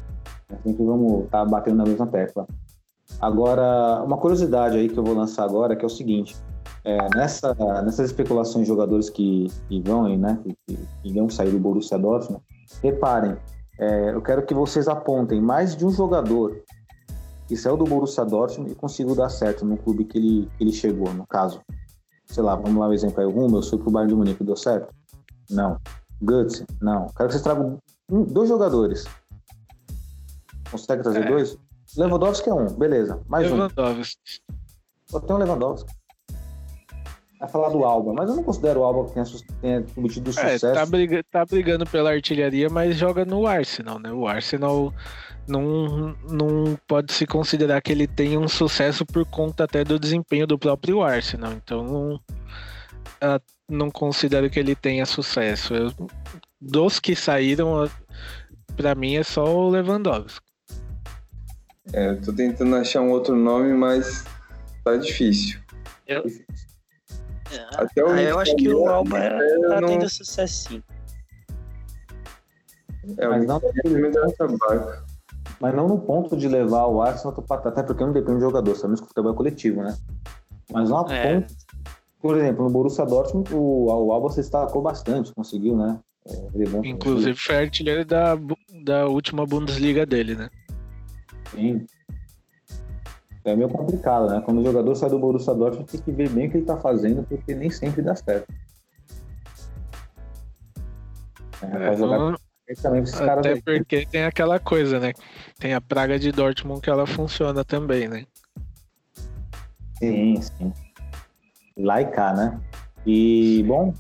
Sempre 0.62 0.84
vamos 0.84 1.24
estar 1.24 1.40
tá 1.40 1.44
batendo 1.44 1.76
na 1.76 1.84
mesma 1.84 2.06
tecla. 2.06 2.46
Agora, 3.20 4.02
uma 4.02 4.16
curiosidade 4.16 4.78
aí 4.78 4.88
que 4.88 4.98
eu 4.98 5.04
vou 5.04 5.14
lançar 5.14 5.44
agora, 5.44 5.76
que 5.76 5.84
é 5.84 5.87
o 5.87 5.90
seguinte: 5.90 6.34
é, 6.84 7.06
nessa, 7.14 7.54
nessas 7.82 8.06
especulações 8.06 8.64
de 8.64 8.68
jogadores 8.68 9.10
que, 9.10 9.50
que 9.68 9.80
vão, 9.82 10.08
né? 10.16 10.38
Que, 10.66 10.78
que 11.02 11.12
vão 11.12 11.28
sair 11.28 11.50
do 11.50 11.58
Borussia 11.58 11.98
Dortmund, 11.98 12.42
reparem 12.82 13.37
é, 13.78 14.10
eu 14.10 14.22
quero 14.22 14.44
que 14.44 14.54
vocês 14.54 14.88
apontem 14.88 15.40
mais 15.40 15.76
de 15.76 15.84
um 15.84 15.90
jogador 15.90 16.62
que 17.46 17.56
saiu 17.56 17.76
do 17.76 17.84
Borussia 17.84 18.24
Dortmund 18.24 18.72
e 18.72 18.74
conseguiu 18.74 19.14
dar 19.14 19.28
certo 19.28 19.64
no 19.64 19.76
clube 19.76 20.04
que 20.04 20.18
ele, 20.18 20.50
que 20.56 20.64
ele 20.64 20.72
chegou, 20.72 21.12
no 21.12 21.26
caso. 21.26 21.60
Sei 22.26 22.42
lá, 22.42 22.54
vamos 22.54 22.80
lá 22.80 22.88
um 22.88 22.92
exemplo 22.92 23.20
aí. 23.20 23.26
O 23.26 23.30
Hummels 23.30 23.68
foi 23.68 23.78
pro 23.78 23.90
Bayern 23.90 24.12
de 24.12 24.16
Munique, 24.16 24.44
deu 24.44 24.56
certo? 24.56 24.94
Não. 25.50 25.78
Guts? 26.22 26.64
Não. 26.80 27.06
Quero 27.16 27.28
que 27.28 27.34
vocês 27.34 27.42
tragam 27.42 27.78
dois 28.08 28.48
jogadores. 28.48 29.04
Consegue 30.70 31.02
trazer 31.02 31.24
é. 31.24 31.28
dois? 31.28 31.58
Lewandowski 31.96 32.48
é 32.48 32.54
um, 32.54 32.66
beleza. 32.66 33.20
Mais 33.28 33.50
Lewandowski. 33.50 34.40
um. 34.50 35.16
Eu 35.16 35.20
tenho 35.20 35.38
o 35.38 35.42
Lewandowski 35.42 35.92
a 37.44 37.48
falar 37.48 37.68
do 37.68 37.85
Alba, 37.85 38.12
mas 38.12 38.28
eu 38.28 38.37
não 38.37 38.42
considero 38.42 38.80
o 38.80 38.85
Alba 38.85 39.09
que 39.09 39.14
tenha, 39.14 39.26
tenha 39.61 39.85
cometido 39.94 40.33
sucesso. 40.33 40.66
É, 40.66 40.72
tá, 40.72 40.87
briga, 40.87 41.24
tá 41.30 41.44
brigando 41.44 41.87
pela 41.87 42.11
artilharia, 42.11 42.68
mas 42.68 42.96
joga 42.96 43.24
no 43.24 43.46
Arsenal, 43.46 43.98
né? 43.98 44.12
O 44.12 44.26
Arsenal 44.26 44.92
não, 45.46 46.16
não 46.28 46.78
pode 46.87 47.12
se 47.12 47.26
considerar 47.26 47.80
que 47.80 47.92
ele 47.92 48.07
tenha 48.07 48.38
um 48.38 48.48
sucesso 48.48 49.04
por 49.04 49.24
conta 49.26 49.64
até 49.64 49.85
do 49.85 49.98
desempenho 49.98 50.46
do 50.46 50.59
próprio 50.59 51.02
Arsenal. 51.02 51.52
Então 51.52 51.85
não, 51.85 52.20
não 53.68 53.90
considero 53.90 54.48
que 54.50 54.59
ele 54.59 54.74
tenha 54.74 55.07
sucesso. 55.07 55.74
Eu, 55.74 55.92
dos 56.61 56.98
que 56.98 57.14
saíram, 57.14 57.88
para 58.76 58.94
mim 58.94 59.16
é 59.16 59.22
só 59.22 59.44
o 59.44 59.68
Lewandowski. 59.68 60.44
É, 61.92 62.11
eu 62.11 62.22
tô 62.22 62.33
tentando 62.33 62.74
achar 62.76 63.02
um 63.02 63.11
outro 63.11 63.37
nome, 63.37 63.74
mas 63.74 64.24
tá 64.83 64.96
difícil. 64.96 65.61
Eu, 66.07 66.24
até 67.74 68.04
o 68.04 68.08
ah, 68.08 68.22
eu 68.22 68.38
acho 68.38 68.56
que 68.56 68.68
o 68.68 68.86
Alba 68.88 69.20
tá 69.20 69.80
não... 69.80 69.88
tendo 69.88 70.08
sucesso 70.08 70.68
sim. 70.68 70.82
É, 73.18 73.28
mas 73.28 73.46
não, 73.46 73.60
mas 75.60 75.74
não 75.74 75.88
no 75.88 76.00
ponto 76.00 76.36
de 76.36 76.48
levar 76.48 76.86
o 76.86 77.02
Arsenal 77.02 77.34
para 77.42 77.68
até 77.68 77.82
porque 77.82 78.02
não 78.02 78.12
depende 78.12 78.38
do 78.38 78.46
jogador, 78.46 78.74
sabemos 78.76 79.00
que 79.00 79.06
o 79.06 79.08
futebol 79.08 79.32
é 79.32 79.36
coletivo, 79.36 79.82
né? 79.82 79.96
Mas 80.72 80.88
não 80.88 81.06
a 81.06 81.14
é. 81.14 81.40
ponto, 81.40 81.54
por 82.20 82.38
exemplo, 82.38 82.64
no 82.64 82.70
Borussia 82.70 83.04
Dortmund 83.04 83.54
o, 83.54 83.86
o 83.86 84.12
Alba 84.12 84.30
se 84.30 84.36
destacou 84.36 84.80
bastante, 84.80 85.34
conseguiu, 85.34 85.76
né? 85.76 86.00
É, 86.26 86.88
Inclusive 86.88 87.38
foi 87.38 87.56
artilheiro 87.56 88.06
da, 88.06 88.38
da 88.82 89.06
última 89.06 89.44
Bundesliga 89.44 90.06
dele, 90.06 90.34
né? 90.34 90.48
Sim 91.50 91.86
é 93.44 93.54
meio 93.54 93.68
complicado, 93.68 94.28
né? 94.28 94.42
Quando 94.44 94.61
o 94.61 94.64
jogador 94.64 94.94
sai 94.94 95.11
do 95.11 95.18
Borussia 95.18 95.54
Dortmund, 95.54 95.90
tem 95.90 96.00
que 96.00 96.12
ver 96.12 96.28
bem 96.30 96.48
o 96.48 96.50
que 96.50 96.57
ele 96.59 96.66
tá 96.66 96.76
fazendo, 96.78 97.22
porque 97.24 97.54
nem 97.54 97.70
sempre 97.70 98.02
dá 98.02 98.16
certo. 98.16 98.52
É, 101.62 101.92
é, 101.92 101.96
jogar... 101.96 102.37
Até 103.38 103.61
porque 103.61 104.07
tem 104.07 104.24
aquela 104.24 104.59
coisa, 104.59 104.98
né? 104.98 105.12
Tem 105.59 105.74
a 105.74 105.80
praga 105.80 106.18
de 106.18 106.33
Dortmund 106.33 106.80
que 106.80 106.88
ela 106.88 107.07
funciona 107.07 107.62
também, 107.62 108.09
né? 108.09 108.24
Sim, 109.98 110.40
sim. 110.40 110.72
Lá 111.76 112.00
e 112.00 112.07
cá, 112.07 112.33
né? 112.33 112.59
E, 113.04 113.62
bom, 113.64 113.92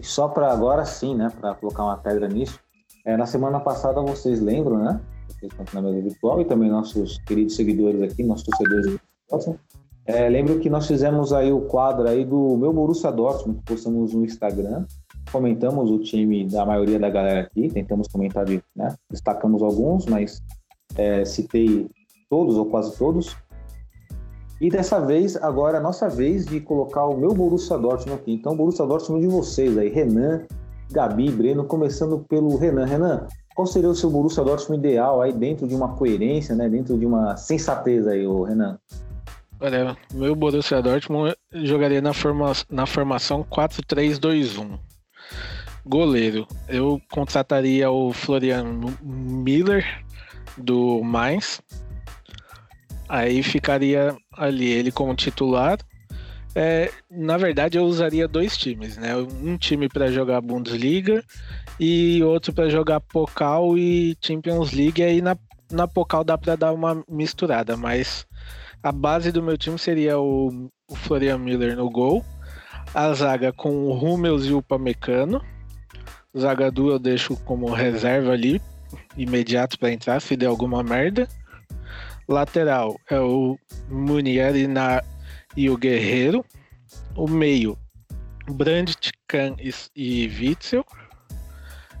só 0.00 0.28
para 0.28 0.52
agora 0.52 0.84
sim, 0.84 1.16
né? 1.16 1.32
Para 1.40 1.54
colocar 1.54 1.82
uma 1.82 1.96
pedra 1.96 2.28
nisso, 2.28 2.60
é, 3.04 3.16
na 3.16 3.26
semana 3.26 3.58
passada 3.58 4.00
vocês 4.00 4.40
lembram, 4.40 4.78
né? 4.78 5.00
Tanto 5.46 5.74
na 5.74 5.82
mesa 5.82 6.00
virtual 6.00 6.40
e 6.40 6.44
também 6.44 6.70
nossos 6.70 7.18
queridos 7.18 7.54
seguidores 7.54 8.02
aqui, 8.02 8.24
nossos 8.24 8.44
torcedores. 8.44 8.98
É, 10.06 10.28
lembro 10.28 10.58
que 10.58 10.70
nós 10.70 10.86
fizemos 10.86 11.32
aí 11.34 11.52
o 11.52 11.60
quadro 11.60 12.08
aí 12.08 12.24
do 12.24 12.56
meu 12.56 12.72
Borussia 12.72 13.12
Dortmund, 13.12 13.58
que 13.58 13.66
postamos 13.66 14.14
no 14.14 14.24
Instagram, 14.24 14.86
comentamos 15.30 15.90
o 15.90 15.98
time 15.98 16.46
da 16.46 16.64
maioria 16.64 16.98
da 16.98 17.10
galera 17.10 17.40
aqui, 17.42 17.68
tentamos 17.68 18.08
comentar, 18.08 18.46
de, 18.46 18.62
né, 18.74 18.94
destacamos 19.10 19.62
alguns, 19.62 20.06
mas 20.06 20.42
é, 20.96 21.24
citei 21.26 21.86
todos 22.30 22.56
ou 22.56 22.66
quase 22.66 22.96
todos. 22.96 23.36
E 24.60 24.70
dessa 24.70 24.98
vez, 24.98 25.36
agora 25.36 25.76
é 25.76 25.80
a 25.80 25.82
nossa 25.82 26.08
vez 26.08 26.44
de 26.44 26.58
colocar 26.60 27.04
o 27.06 27.16
meu 27.16 27.32
Borussia 27.32 27.78
Dortmund 27.78 28.20
aqui. 28.20 28.32
Então, 28.32 28.56
Borussia 28.56 28.84
Dortmund 28.84 29.22
de 29.22 29.32
vocês 29.32 29.78
aí, 29.78 29.88
Renan, 29.88 30.46
Gabi, 30.90 31.30
Breno, 31.30 31.64
começando 31.64 32.24
pelo 32.28 32.56
Renan. 32.56 32.84
Renan, 32.84 33.26
qual 33.58 33.66
seria 33.66 33.90
o 33.90 33.94
seu 33.94 34.08
Borussia 34.08 34.44
Dortmund 34.44 34.86
ideal 34.86 35.20
aí 35.20 35.32
dentro 35.32 35.66
de 35.66 35.74
uma 35.74 35.96
coerência, 35.96 36.54
né? 36.54 36.68
Dentro 36.68 36.96
de 36.96 37.04
uma 37.04 37.36
sensatez 37.36 38.06
aí, 38.06 38.24
o 38.24 38.44
Renan? 38.44 38.78
Olha, 39.58 39.96
meu 40.14 40.36
Borussia 40.36 40.80
Dortmund 40.80 41.34
jogaria 41.52 42.00
na, 42.00 42.12
forma, 42.12 42.52
na 42.70 42.86
formação 42.86 43.42
4-3-2-1. 43.42 44.78
Goleiro, 45.84 46.46
eu 46.68 47.00
contrataria 47.10 47.90
o 47.90 48.12
Florian 48.12 48.64
Miller 49.02 49.84
do 50.56 51.02
Mainz. 51.02 51.60
Aí 53.08 53.42
ficaria 53.42 54.16
ali 54.36 54.70
ele 54.70 54.92
como 54.92 55.16
titular. 55.16 55.80
É, 56.60 56.90
na 57.08 57.36
verdade, 57.36 57.78
eu 57.78 57.84
usaria 57.84 58.26
dois 58.26 58.56
times, 58.56 58.96
né? 58.96 59.14
Um 59.14 59.56
time 59.56 59.88
para 59.88 60.10
jogar 60.10 60.40
Bundesliga 60.40 61.22
e 61.78 62.20
outro 62.24 62.52
para 62.52 62.68
jogar 62.68 62.98
Pokal 62.98 63.78
e 63.78 64.18
Champions 64.20 64.72
League. 64.72 65.00
Aí 65.00 65.22
na, 65.22 65.36
na 65.70 65.86
Pokal 65.86 66.24
dá 66.24 66.36
para 66.36 66.56
dar 66.56 66.72
uma 66.72 67.04
misturada, 67.08 67.76
mas 67.76 68.26
a 68.82 68.90
base 68.90 69.30
do 69.30 69.40
meu 69.40 69.56
time 69.56 69.78
seria 69.78 70.18
o, 70.18 70.68
o 70.90 70.96
Florian 70.96 71.38
Miller 71.38 71.76
no 71.76 71.88
gol, 71.88 72.24
a 72.92 73.12
zaga 73.14 73.52
com 73.52 73.84
o 73.84 73.92
Hummels 73.92 74.44
e 74.46 74.52
o 74.52 74.60
Pamecano. 74.60 75.40
Zaga 76.36 76.72
du 76.72 76.90
eu 76.90 76.98
deixo 76.98 77.36
como 77.44 77.70
reserva 77.70 78.32
ali, 78.32 78.60
imediato 79.16 79.78
para 79.78 79.92
entrar 79.92 80.20
se 80.20 80.36
der 80.36 80.46
alguma 80.46 80.82
merda. 80.82 81.28
Lateral 82.28 82.98
é 83.08 83.20
o 83.20 83.56
Munier 83.88 84.56
e, 84.56 84.66
na, 84.66 85.04
e 85.58 85.68
o 85.68 85.76
Guerreiro. 85.76 86.44
O 87.16 87.28
meio, 87.28 87.76
Brandt, 88.48 89.10
Kahn 89.26 89.56
e, 89.58 89.74
e 89.96 90.28
Witzel. 90.28 90.84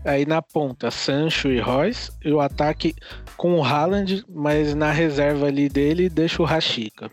Aí 0.04 0.24
na 0.24 0.40
ponta, 0.40 0.92
Sancho 0.92 1.48
e 1.48 1.58
Royce. 1.58 2.12
E 2.24 2.32
o 2.32 2.40
ataque 2.40 2.94
com 3.36 3.58
o 3.58 3.64
Haaland, 3.64 4.24
mas 4.28 4.76
na 4.76 4.92
reserva 4.92 5.46
ali 5.46 5.68
dele 5.68 6.08
deixa 6.08 6.40
o 6.40 6.44
Rashica. 6.44 7.10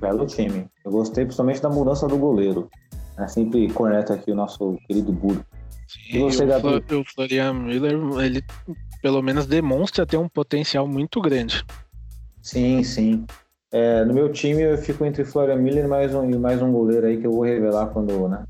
Belo 0.00 0.26
time. 0.26 0.66
Eu 0.86 0.90
gostei 0.90 1.24
principalmente 1.24 1.60
da 1.60 1.68
mudança 1.68 2.08
do 2.08 2.16
goleiro. 2.16 2.70
É 3.18 3.28
sempre 3.28 3.70
correto 3.70 4.14
aqui 4.14 4.32
o 4.32 4.34
nosso 4.34 4.78
querido 4.86 5.12
Burro. 5.12 5.44
Sim, 5.86 6.16
e 6.16 6.18
você, 6.20 6.44
o, 6.44 7.00
o 7.00 7.04
Florian 7.04 7.52
Miller, 7.52 7.92
ele 8.24 8.42
pelo 9.02 9.20
menos 9.20 9.44
demonstra 9.44 10.06
ter 10.06 10.16
um 10.16 10.28
potencial 10.28 10.88
muito 10.88 11.20
grande. 11.20 11.62
Sim, 12.40 12.82
sim. 12.82 13.26
É, 13.72 14.04
no 14.04 14.12
meu 14.12 14.32
time 14.32 14.62
eu 14.62 14.76
fico 14.76 15.04
entre 15.04 15.24
Florian 15.24 15.56
Miller 15.56 15.84
e 15.84 15.88
mais 15.88 16.12
um, 16.12 16.28
e 16.28 16.36
mais 16.36 16.60
um 16.60 16.72
goleiro 16.72 17.06
aí 17.06 17.18
que 17.18 17.26
eu 17.26 17.30
vou 17.30 17.42
revelar 17.42 17.86
quando, 17.86 18.28
né? 18.28 18.44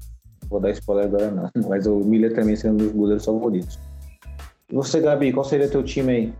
Vou 0.48 0.58
dar 0.58 0.70
spoiler 0.70 1.06
agora 1.06 1.30
não. 1.30 1.50
Mas 1.68 1.86
o 1.86 1.98
Miller 1.98 2.34
também 2.34 2.56
sendo 2.56 2.74
um 2.74 2.76
dos 2.78 2.92
goleiros 2.92 3.24
favoritos. 3.24 3.78
E 4.70 4.74
você, 4.74 5.00
Gabi, 5.00 5.32
qual 5.32 5.44
seria 5.44 5.68
teu 5.68 5.82
time 5.82 6.12
aí? 6.12 6.34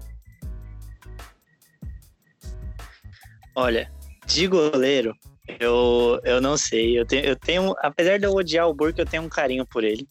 Olha, 3.54 3.92
de 4.26 4.46
goleiro, 4.46 5.14
eu, 5.58 6.18
eu 6.24 6.40
não 6.40 6.56
sei. 6.56 6.98
Eu 6.98 7.04
tenho, 7.04 7.24
eu 7.26 7.36
tenho, 7.36 7.74
apesar 7.82 8.18
de 8.18 8.24
eu 8.24 8.32
odiar 8.32 8.66
o 8.66 8.74
Burke, 8.74 9.00
eu 9.00 9.06
tenho 9.06 9.24
um 9.24 9.28
carinho 9.28 9.66
por 9.66 9.84
ele. 9.84 10.08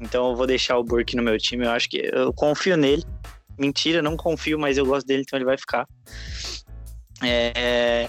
Então 0.00 0.30
eu 0.30 0.36
vou 0.36 0.46
deixar 0.46 0.76
o 0.76 0.84
Burke 0.84 1.14
no 1.14 1.22
meu 1.22 1.38
time. 1.38 1.64
Eu 1.64 1.70
acho 1.70 1.88
que 1.88 2.10
eu 2.12 2.32
confio 2.32 2.76
nele. 2.76 3.04
Mentira, 3.56 4.02
não 4.02 4.16
confio, 4.16 4.58
mas 4.58 4.76
eu 4.76 4.86
gosto 4.86 5.06
dele, 5.06 5.22
então 5.24 5.36
ele 5.38 5.44
vai 5.44 5.58
ficar. 5.58 5.86
É, 7.22 8.08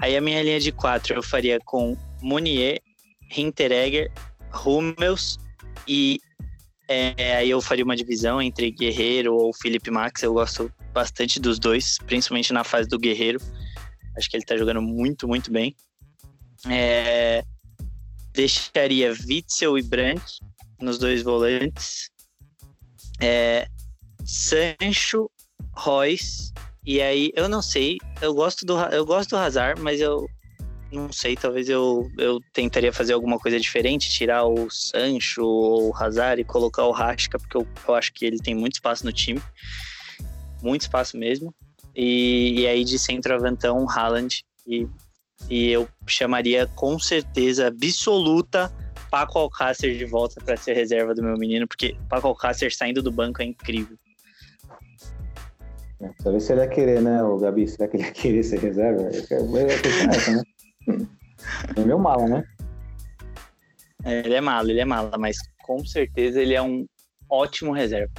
aí 0.00 0.16
a 0.16 0.20
minha 0.20 0.42
linha 0.42 0.60
de 0.60 0.72
quatro 0.72 1.14
eu 1.14 1.22
faria 1.22 1.58
com 1.64 1.96
Munier, 2.20 2.80
Hinteregger, 3.36 4.10
Hummels 4.64 5.38
e 5.86 6.20
é, 6.88 7.36
aí 7.36 7.50
eu 7.50 7.60
faria 7.60 7.84
uma 7.84 7.94
divisão 7.94 8.42
entre 8.42 8.72
Guerreiro 8.72 9.36
ou 9.36 9.52
Felipe 9.54 9.92
Max. 9.92 10.24
Eu 10.24 10.32
gosto 10.32 10.72
bastante 10.92 11.38
dos 11.38 11.58
dois, 11.58 11.98
principalmente 11.98 12.52
na 12.52 12.64
fase 12.64 12.88
do 12.88 12.98
Guerreiro. 12.98 13.40
Acho 14.16 14.28
que 14.28 14.36
ele 14.36 14.44
tá 14.44 14.56
jogando 14.56 14.82
muito, 14.82 15.28
muito 15.28 15.52
bem. 15.52 15.76
É, 16.68 17.44
deixaria 18.32 19.12
Witzel 19.12 19.78
e 19.78 19.82
Brandt 19.82 20.40
nos 20.80 20.98
dois 20.98 21.22
volantes. 21.22 22.10
É, 23.20 23.68
Sancho, 24.24 25.30
Royce. 25.72 26.52
E 26.84 27.00
aí, 27.00 27.30
eu 27.34 27.48
não 27.48 27.60
sei. 27.60 27.98
Eu 28.20 28.34
gosto 28.34 28.64
do, 28.64 28.78
eu 28.86 29.04
gosto 29.04 29.30
do 29.30 29.36
Hazard, 29.36 29.80
mas 29.80 30.00
eu 30.00 30.26
não 30.92 31.12
sei, 31.12 31.36
talvez 31.36 31.68
eu, 31.68 32.10
eu 32.18 32.40
tentaria 32.52 32.92
fazer 32.92 33.12
alguma 33.12 33.38
coisa 33.38 33.60
diferente, 33.60 34.10
tirar 34.10 34.44
o 34.44 34.68
Sancho 34.68 35.42
ou 35.42 35.90
o 35.90 35.96
Hazard 35.96 36.40
e 36.40 36.44
colocar 36.44 36.84
o 36.84 36.90
Rasca, 36.90 37.38
porque 37.38 37.56
eu, 37.56 37.66
eu 37.86 37.94
acho 37.94 38.12
que 38.12 38.24
ele 38.24 38.38
tem 38.38 38.54
muito 38.54 38.74
espaço 38.74 39.04
no 39.04 39.12
time. 39.12 39.40
Muito 40.62 40.82
espaço 40.82 41.16
mesmo. 41.16 41.54
E, 41.94 42.60
e 42.60 42.66
aí 42.66 42.84
de 42.84 42.98
centroavantão, 42.98 43.88
Haaland. 43.88 44.44
E, 44.66 44.86
e 45.48 45.70
eu 45.70 45.88
chamaria 46.06 46.66
com 46.66 46.98
certeza 46.98 47.68
absoluta 47.68 48.72
Paco 49.10 49.38
Alcácer 49.38 49.96
de 49.96 50.04
volta 50.04 50.40
para 50.44 50.56
ser 50.56 50.74
reserva 50.74 51.14
do 51.14 51.22
meu 51.22 51.36
menino, 51.36 51.66
porque 51.66 51.96
Paco 52.08 52.28
Alcácer 52.28 52.74
saindo 52.74 53.02
do 53.02 53.12
banco 53.12 53.42
é 53.42 53.44
incrível. 53.44 53.96
Só 56.22 56.32
ver 56.32 56.40
se 56.40 56.52
ele 56.52 56.62
ia 56.62 56.68
querer, 56.68 57.02
né, 57.02 57.22
o 57.22 57.38
Gabi? 57.38 57.68
Será 57.68 57.88
que 57.88 57.96
ele 57.96 58.04
ia 58.04 58.12
querer 58.12 58.42
ser 58.42 58.58
reserva? 58.58 59.02
É 59.02 59.16
essa, 59.16 60.32
né? 60.32 60.42
É 61.76 61.84
meu 61.84 61.98
mala, 61.98 62.26
né? 62.26 62.44
É, 64.04 64.20
ele 64.20 64.34
é 64.34 64.40
mala, 64.40 64.70
ele 64.70 64.80
é 64.80 64.84
mala, 64.84 65.18
mas 65.18 65.36
com 65.62 65.84
certeza 65.84 66.40
ele 66.40 66.54
é 66.54 66.62
um 66.62 66.86
ótimo 67.28 67.72
reserva. 67.72 68.12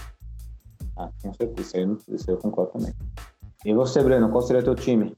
Ah, 0.96 1.10
com 1.24 1.34
certeza, 1.34 1.62
isso 1.62 1.78
aí, 1.78 2.16
isso 2.16 2.30
aí 2.30 2.36
eu 2.36 2.40
concordo 2.40 2.74
também. 2.74 2.94
E 3.66 3.74
você, 3.74 4.02
Breno, 4.04 4.30
qual 4.30 4.42
seria 4.42 4.62
teu 4.62 4.76
time? 4.76 5.16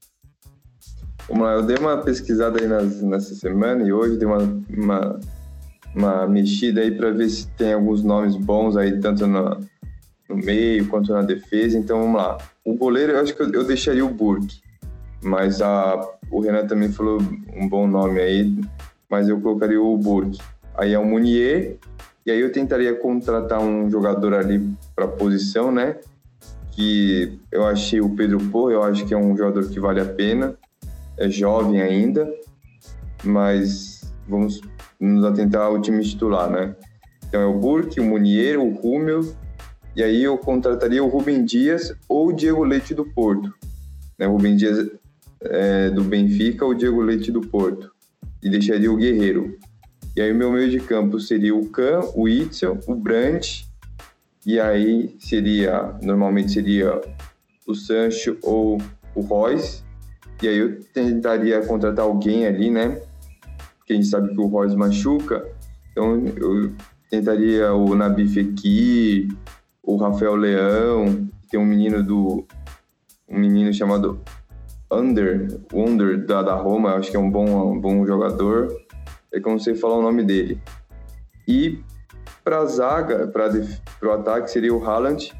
Vamos 1.27 1.43
lá, 1.43 1.53
eu 1.53 1.63
dei 1.63 1.77
uma 1.77 2.01
pesquisada 2.01 2.61
aí 2.61 2.67
nas, 2.67 3.01
nessa 3.01 3.35
semana 3.35 3.83
e 3.83 3.91
hoje 3.91 4.17
dei 4.17 4.27
uma, 4.27 4.39
uma, 4.69 5.19
uma 5.95 6.27
mexida 6.27 6.81
aí 6.81 6.91
para 6.91 7.11
ver 7.11 7.29
se 7.29 7.47
tem 7.51 7.73
alguns 7.73 8.03
nomes 8.03 8.35
bons 8.35 8.75
aí, 8.75 8.99
tanto 8.99 9.25
no, 9.27 9.59
no 10.29 10.35
meio 10.35 10.87
quanto 10.87 11.13
na 11.13 11.21
defesa. 11.21 11.77
Então 11.77 11.99
vamos 11.99 12.17
lá. 12.17 12.37
O 12.63 12.75
goleiro, 12.75 13.13
eu 13.13 13.21
acho 13.21 13.35
que 13.35 13.41
eu, 13.41 13.51
eu 13.51 13.63
deixaria 13.63 14.05
o 14.05 14.09
Burke, 14.09 14.61
mas 15.21 15.61
a, 15.61 15.99
o 16.31 16.39
Renan 16.39 16.65
também 16.67 16.91
falou 16.91 17.19
um 17.55 17.67
bom 17.67 17.87
nome 17.87 18.19
aí, 18.19 18.55
mas 19.09 19.29
eu 19.29 19.39
colocaria 19.39 19.81
o 19.81 19.97
Burke. 19.97 20.39
Aí 20.75 20.93
é 20.93 20.99
o 20.99 21.05
Munier, 21.05 21.77
e 22.25 22.31
aí 22.31 22.39
eu 22.39 22.51
tentaria 22.51 22.95
contratar 22.95 23.59
um 23.59 23.89
jogador 23.89 24.33
ali 24.33 24.73
para 24.95 25.07
posição, 25.07 25.71
né? 25.71 25.97
Que 26.71 27.37
eu 27.51 27.65
achei 27.65 28.01
o 28.01 28.09
Pedro 28.09 28.39
Pô, 28.49 28.71
eu 28.71 28.81
acho 28.81 29.05
que 29.05 29.13
é 29.13 29.17
um 29.17 29.37
jogador 29.37 29.69
que 29.69 29.79
vale 29.79 29.99
a 29.99 30.05
pena, 30.05 30.55
é 31.17 31.29
jovem 31.29 31.81
ainda, 31.81 32.27
mas 33.23 34.01
vamos 34.27 34.61
nos 34.99 35.23
atentar 35.25 35.63
ao 35.63 35.81
time 35.81 36.01
titular, 36.03 36.49
né? 36.49 36.75
Então 37.27 37.41
é 37.41 37.45
o 37.45 37.59
Burke, 37.59 37.99
o 37.99 38.03
Munier, 38.03 38.59
o 38.59 38.69
Rúmel, 38.73 39.21
e 39.95 40.01
aí 40.01 40.23
eu 40.23 40.37
contrataria 40.37 41.03
o 41.03 41.07
Rubem 41.07 41.45
Dias 41.45 41.93
ou 42.09 42.29
o 42.29 42.33
Diego 42.33 42.63
Leite 42.63 42.95
do 42.95 43.05
Porto. 43.05 43.53
Né? 44.17 44.25
Rubem 44.25 44.55
Dias 44.55 44.89
é, 45.41 45.89
do 45.89 46.03
Benfica, 46.03 46.65
o 46.65 46.73
Diego 46.73 47.01
Leite 47.01 47.31
do 47.31 47.41
Porto. 47.41 47.91
E 48.41 48.49
deixaria 48.49 48.91
o 48.91 48.97
Guerreiro. 48.97 49.57
E 50.15 50.21
aí 50.21 50.33
meu 50.33 50.51
meio 50.51 50.69
de 50.69 50.79
campo 50.79 51.19
seria 51.19 51.55
o 51.55 51.69
Kahn, 51.69 52.01
o 52.15 52.27
Itzel, 52.27 52.79
o 52.87 52.95
Brandt. 52.95 53.67
E 54.45 54.59
aí 54.59 55.15
seria, 55.19 55.95
normalmente 56.01 56.51
seria 56.51 56.99
o 57.67 57.75
Sancho 57.75 58.37
ou 58.41 58.81
o 59.15 59.21
Royce. 59.21 59.83
E 60.41 60.47
aí 60.47 60.57
eu 60.57 60.83
tentaria 60.93 61.65
contratar 61.65 62.05
alguém 62.05 62.45
ali, 62.45 62.69
né? 62.69 62.99
Porque 63.77 63.93
a 63.93 63.95
gente 63.95 64.07
sabe 64.07 64.33
que 64.33 64.39
o 64.39 64.47
Royce 64.47 64.75
machuca. 64.75 65.47
Então 65.91 66.25
eu 66.35 66.73
tentaria 67.09 67.73
o 67.73 67.95
Nabi 67.95 68.27
Fekir, 68.27 69.29
o 69.83 69.97
Rafael 69.97 70.35
Leão, 70.35 71.27
tem 71.51 71.59
um 71.59 71.65
menino 71.65 72.01
do 72.01 72.47
um 73.27 73.37
menino 73.37 73.73
chamado 73.73 74.19
Under, 74.91 75.59
Under 75.73 76.25
da, 76.25 76.41
da 76.41 76.55
Roma, 76.55 76.95
acho 76.95 77.11
que 77.11 77.17
é 77.17 77.19
um 77.19 77.29
bom, 77.29 77.73
um 77.73 77.79
bom 77.79 78.05
jogador. 78.05 78.75
É 79.31 79.39
que 79.39 79.47
eu 79.47 79.51
não 79.51 79.59
sei 79.59 79.75
falar 79.75 79.97
o 79.97 80.01
nome 80.01 80.23
dele. 80.23 80.61
E 81.47 81.79
para 82.43 82.65
zaga, 82.65 83.27
para 83.27 83.49
o 84.03 84.11
ataque, 84.11 84.51
seria 84.51 84.73
o 84.73 84.83
Haaland. 84.83 85.33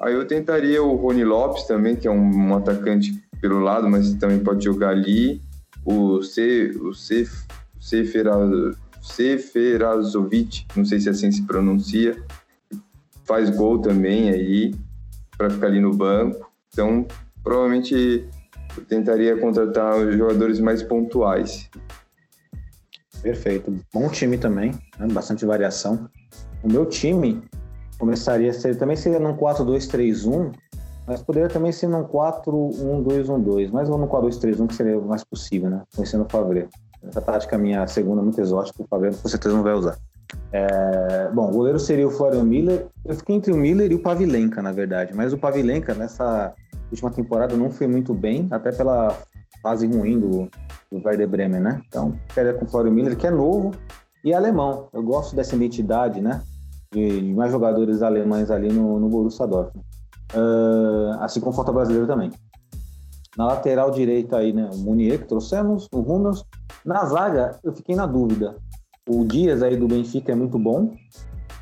Aí 0.00 0.14
eu 0.14 0.26
tentaria 0.26 0.82
o 0.82 0.94
Rony 0.96 1.24
Lopes 1.24 1.64
também, 1.64 1.96
que 1.96 2.08
é 2.08 2.10
um, 2.10 2.48
um 2.48 2.56
atacante 2.56 3.12
pelo 3.40 3.60
lado, 3.60 3.88
mas 3.88 4.14
também 4.14 4.38
pode 4.40 4.64
jogar 4.64 4.90
ali. 4.90 5.40
O, 5.84 6.22
C, 6.22 6.70
o 6.80 6.92
C, 6.94 7.26
Ceferazovic, 9.00 10.66
não 10.74 10.84
sei 10.84 10.98
se 10.98 11.08
assim 11.08 11.30
se 11.30 11.42
pronuncia, 11.42 12.16
faz 13.26 13.50
gol 13.50 13.78
também 13.78 14.30
aí, 14.30 14.74
para 15.36 15.50
ficar 15.50 15.66
ali 15.66 15.80
no 15.80 15.94
banco. 15.94 16.50
Então, 16.72 17.06
provavelmente 17.42 18.28
eu 18.76 18.84
tentaria 18.84 19.36
contratar 19.38 20.12
jogadores 20.12 20.60
mais 20.60 20.82
pontuais. 20.82 21.68
Perfeito. 23.22 23.74
Bom 23.92 24.08
time 24.08 24.38
também, 24.38 24.72
né? 24.98 25.06
bastante 25.10 25.44
variação. 25.44 26.08
O 26.62 26.68
meu 26.68 26.86
time, 26.86 27.42
começaria, 27.98 28.52
ser, 28.52 28.76
também 28.76 28.96
seria 28.96 29.18
num 29.18 29.36
4-2-3-1, 29.36 30.52
mas 31.06 31.22
poderia 31.22 31.48
também 31.48 31.72
ser 31.72 31.88
num 31.88 32.04
4-1-2-1-2, 32.04 33.70
mas 33.70 33.88
ou 33.88 33.98
no 33.98 34.06
4-2-3-1 34.06 34.66
que 34.68 34.74
seria 34.74 35.00
mais 35.00 35.24
possível, 35.24 35.70
né? 35.70 35.82
Conhecendo 35.94 36.24
o 36.24 36.28
Favre. 36.28 36.68
Essa 37.02 37.20
tática 37.20 37.56
minha 37.56 37.86
segunda 37.86 38.22
muito 38.22 38.40
exótica, 38.40 38.82
o 38.82 38.86
Favre 38.86 39.14
com 39.14 39.28
certeza 39.28 39.54
não 39.54 39.62
vai 39.62 39.74
usar. 39.74 39.96
É, 40.52 41.30
bom, 41.32 41.48
o 41.50 41.52
goleiro 41.52 41.78
seria 41.78 42.06
o 42.06 42.10
Florian 42.10 42.44
Miller. 42.44 42.86
Eu 43.04 43.14
fiquei 43.14 43.36
entre 43.36 43.52
o 43.52 43.56
Miller 43.56 43.90
e 43.90 43.94
o 43.94 44.02
Pavilenka, 44.02 44.62
na 44.62 44.72
verdade. 44.72 45.14
Mas 45.14 45.32
o 45.32 45.38
Pavilenka, 45.38 45.94
nessa 45.94 46.54
última 46.90 47.10
temporada, 47.10 47.56
não 47.56 47.70
foi 47.70 47.86
muito 47.86 48.14
bem, 48.14 48.46
até 48.50 48.72
pela 48.72 49.16
fase 49.62 49.86
ruim 49.86 50.18
do, 50.18 50.48
do 50.90 51.04
Werder 51.04 51.28
Bremen, 51.28 51.60
né? 51.60 51.80
Então, 51.88 52.14
ficaria 52.28 52.54
com 52.54 52.64
o 52.64 52.68
Florian 52.68 52.92
Miller, 52.92 53.16
que 53.16 53.26
é 53.26 53.30
novo 53.30 53.72
e 54.24 54.32
alemão. 54.32 54.88
Eu 54.92 55.02
gosto 55.02 55.34
dessa 55.36 55.54
identidade, 55.54 56.20
né? 56.20 56.42
De, 56.92 57.20
de 57.20 57.34
mais 57.34 57.50
jogadores 57.50 58.02
alemães 58.02 58.50
ali 58.50 58.72
no, 58.72 58.98
no 58.98 59.08
Borussia 59.08 59.46
Dortmund. 59.46 59.86
Uh, 60.34 61.20
assim 61.20 61.40
como 61.40 61.52
falta 61.52 61.72
brasileiro 61.72 62.06
também. 62.06 62.30
Na 63.36 63.46
lateral 63.46 63.90
direita 63.90 64.38
aí, 64.38 64.52
né? 64.52 64.68
O 64.72 64.78
Munier, 64.78 65.18
que 65.18 65.28
trouxemos, 65.28 65.88
o 65.92 66.00
Hummels. 66.00 66.44
Na 66.84 67.04
zaga, 67.04 67.58
eu 67.62 67.72
fiquei 67.72 67.94
na 67.94 68.06
dúvida. 68.06 68.56
O 69.08 69.24
Dias 69.24 69.62
aí 69.62 69.76
do 69.76 69.86
Benfica 69.86 70.32
é 70.32 70.34
muito 70.34 70.58
bom, 70.58 70.96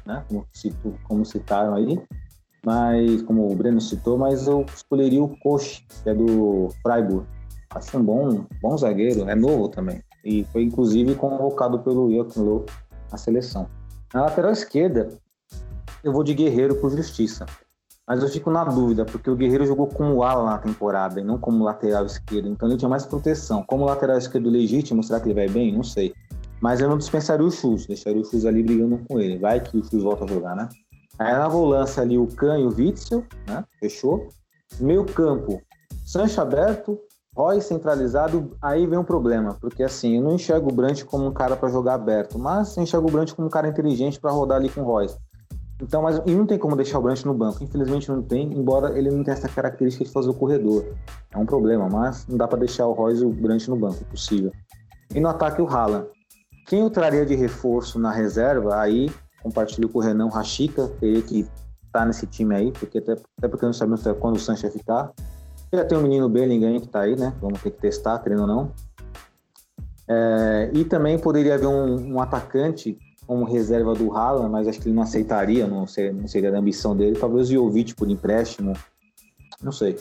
né? 0.07 0.25
Como, 0.29 0.47
cito, 0.53 0.95
como 1.05 1.25
citaram 1.25 1.75
aí. 1.75 2.03
Mas, 2.65 3.21
como 3.23 3.51
o 3.51 3.55
Breno 3.55 3.81
citou, 3.81 4.17
mas 4.17 4.47
eu 4.47 4.65
escolheria 4.75 5.23
o 5.23 5.37
Koch, 5.41 5.85
que 6.03 6.09
é 6.09 6.15
do 6.15 6.71
Freiburg. 6.83 7.27
Acho 7.71 7.99
um 7.99 8.03
bom, 8.03 8.47
bom 8.63 8.79
zagueiro, 8.79 9.29
é 9.29 9.35
novo 9.35 9.69
também. 9.69 10.03
E 10.25 10.45
foi 10.45 10.63
inclusive 10.63 11.15
convocado 11.17 11.81
pelo 11.81 12.11
Joachim 12.11 12.41
Löw 12.41 12.65
na 13.13 13.19
seleção. 13.19 13.69
Na 14.15 14.23
lateral 14.23 14.53
esquerda, 14.53 15.09
eu 16.03 16.13
vou 16.13 16.25
de 16.25 16.33
Guerreiro 16.33 16.77
por 16.77 16.91
justiça. 16.91 17.45
Mas 18.07 18.23
eu 18.23 18.29
fico 18.29 18.51
na 18.51 18.65
dúvida, 18.65 19.05
porque 19.05 19.31
o 19.31 19.37
Guerreiro 19.37 19.67
jogou 19.67 19.87
como 19.87 20.23
ala 20.23 20.45
na 20.45 20.59
temporada 20.59 21.21
e 21.21 21.25
não 21.25 21.39
como 21.39 21.65
lateral 21.65 22.07
esquerdo. 22.07 22.49
Então 22.49 22.69
ele 22.69 22.79
tinha 22.79 22.89
mais 22.89 23.05
proteção. 23.05 23.63
Como 23.63 23.85
lateral 23.85 24.17
esquerdo 24.17 24.49
legítimo, 24.49 25.03
será 25.03 25.21
que 25.21 25.27
ele 25.27 25.35
vai 25.35 25.49
bem? 25.49 25.75
Não 25.75 25.83
sei. 25.83 26.15
Mas 26.65 26.81
eu 26.81 26.89
não 26.89 26.97
dispensaria 26.97 27.45
o 27.45 27.51
Chus, 27.51 27.87
deixaria 27.87 28.23
o 28.23 28.25
Chus 28.25 28.47
ali 28.47 28.63
brigando 28.63 28.99
com 29.07 29.21
ele. 29.21 29.37
Vai 29.37 29.61
que 29.61 29.77
o 29.77 29.85
Chus 29.85 30.03
volta 30.03 30.25
a 30.25 30.27
jogar, 30.27 30.57
né? 30.57 30.67
Aí 31.19 31.31
na 31.35 31.47
volância 31.47 32.03
ali 32.03 32.17
o 32.17 32.27
Can 32.27 32.59
e 32.59 32.65
o 32.65 32.75
Witzel, 32.75 33.23
né? 33.47 33.63
Fechou. 33.79 34.29
Meio 34.81 35.05
campo, 35.05 35.61
Sancho 36.07 36.41
aberto, 36.41 36.99
Roy 37.37 37.61
centralizado, 37.61 38.57
aí 38.63 38.87
vem 38.87 38.99
um 38.99 39.05
problema, 39.05 39.59
porque 39.61 39.83
assim, 39.83 40.17
eu 40.17 40.23
não 40.23 40.37
enxergo 40.37 40.73
o 40.73 40.75
Brandt 40.75 41.05
como 41.05 41.27
um 41.27 41.35
cara 41.35 41.55
para 41.55 41.69
jogar 41.69 41.95
aberto, 41.97 42.39
mas 42.39 42.79
enxergo 42.79 43.11
o 43.11 43.13
Brandt 43.13 43.35
como 43.35 43.47
um 43.47 43.51
cara 43.51 43.69
inteligente 43.69 44.19
para 44.19 44.31
rodar 44.31 44.57
ali 44.57 44.71
com 44.71 44.81
o 44.81 44.85
Roy. 44.85 45.11
Então, 45.83 46.01
mas 46.01 46.19
e 46.25 46.35
não 46.35 46.47
tem 46.47 46.59
como 46.59 46.75
deixar 46.77 46.99
o 46.99 47.03
Brandt 47.03 47.27
no 47.27 47.35
banco. 47.35 47.63
Infelizmente 47.63 48.09
não 48.09 48.23
tem, 48.23 48.51
embora 48.55 48.99
ele 48.99 49.11
não 49.11 49.23
tenha 49.23 49.37
essa 49.37 49.51
característica 49.51 50.03
de 50.03 50.11
fazer 50.11 50.31
o 50.31 50.35
corredor. 50.35 50.83
É 51.31 51.37
um 51.37 51.45
problema, 51.45 51.91
mas 51.91 52.27
não 52.27 52.39
dá 52.39 52.49
para 52.49 52.61
deixar 52.61 52.87
o 52.87 52.95
Royce 52.95 53.23
e 53.23 53.27
o 53.27 53.31
Brandt 53.31 53.69
no 53.69 53.77
banco, 53.77 53.99
é 54.01 54.11
possível. 54.11 54.51
E 55.15 55.21
no 55.21 55.29
ataque 55.29 55.61
o 55.61 55.69
Haaland. 55.69 56.07
Quem 56.67 56.81
eu 56.81 56.91
traria 56.91 57.27
de 57.27 57.35
reforço 57.35 57.99
na 57.99 58.11
reserva, 58.11 58.81
aí 58.81 59.11
compartilho 59.43 59.89
com 59.89 59.99
o 59.99 60.03
Renan 60.03 60.29
Rachica, 60.29 60.89
teria 60.99 61.21
que 61.21 61.41
estar 61.41 62.01
tá 62.01 62.05
nesse 62.07 62.27
time 62.27 62.55
aí, 62.55 62.73
porque 62.73 62.99
até, 62.99 63.13
até 63.37 63.47
porque 63.47 63.67
não 63.67 63.75
sabemos 63.75 64.03
quando 64.19 64.37
o 64.37 64.39
Sanches 64.39 64.63
vai 64.63 64.73
ficar. 64.73 65.13
Já 65.73 65.85
tem 65.85 65.99
o 65.99 66.01
menino 66.01 66.29
Bellingham 66.29 66.79
que 66.81 66.87
está 66.87 67.01
aí, 67.01 67.15
né? 67.17 67.35
Vamos 67.41 67.61
ter 67.61 67.71
que 67.71 67.81
testar, 67.81 68.19
querendo 68.21 68.43
ou 68.43 68.47
não. 68.47 68.73
É, 70.09 70.71
e 70.73 70.85
também 70.85 71.19
poderia 71.19 71.55
haver 71.55 71.67
um, 71.67 72.15
um, 72.15 72.21
atacante 72.21 72.99
como 73.27 73.45
reserva 73.45 73.95
do 73.95 74.13
Haaland, 74.15 74.51
mas 74.51 74.69
acho 74.69 74.81
que 74.81 74.89
ele 74.89 74.95
não 74.95 75.03
aceitaria, 75.03 75.67
não, 75.67 75.81
não 75.81 76.29
seria 76.29 76.51
da 76.51 76.59
ambição 76.59 76.97
dele. 76.97 77.19
Talvez 77.19 77.49
o 77.51 77.53
Jovic 77.53 77.95
por 77.95 78.09
empréstimo, 78.11 78.75
não 79.63 79.73
sei. 79.73 79.99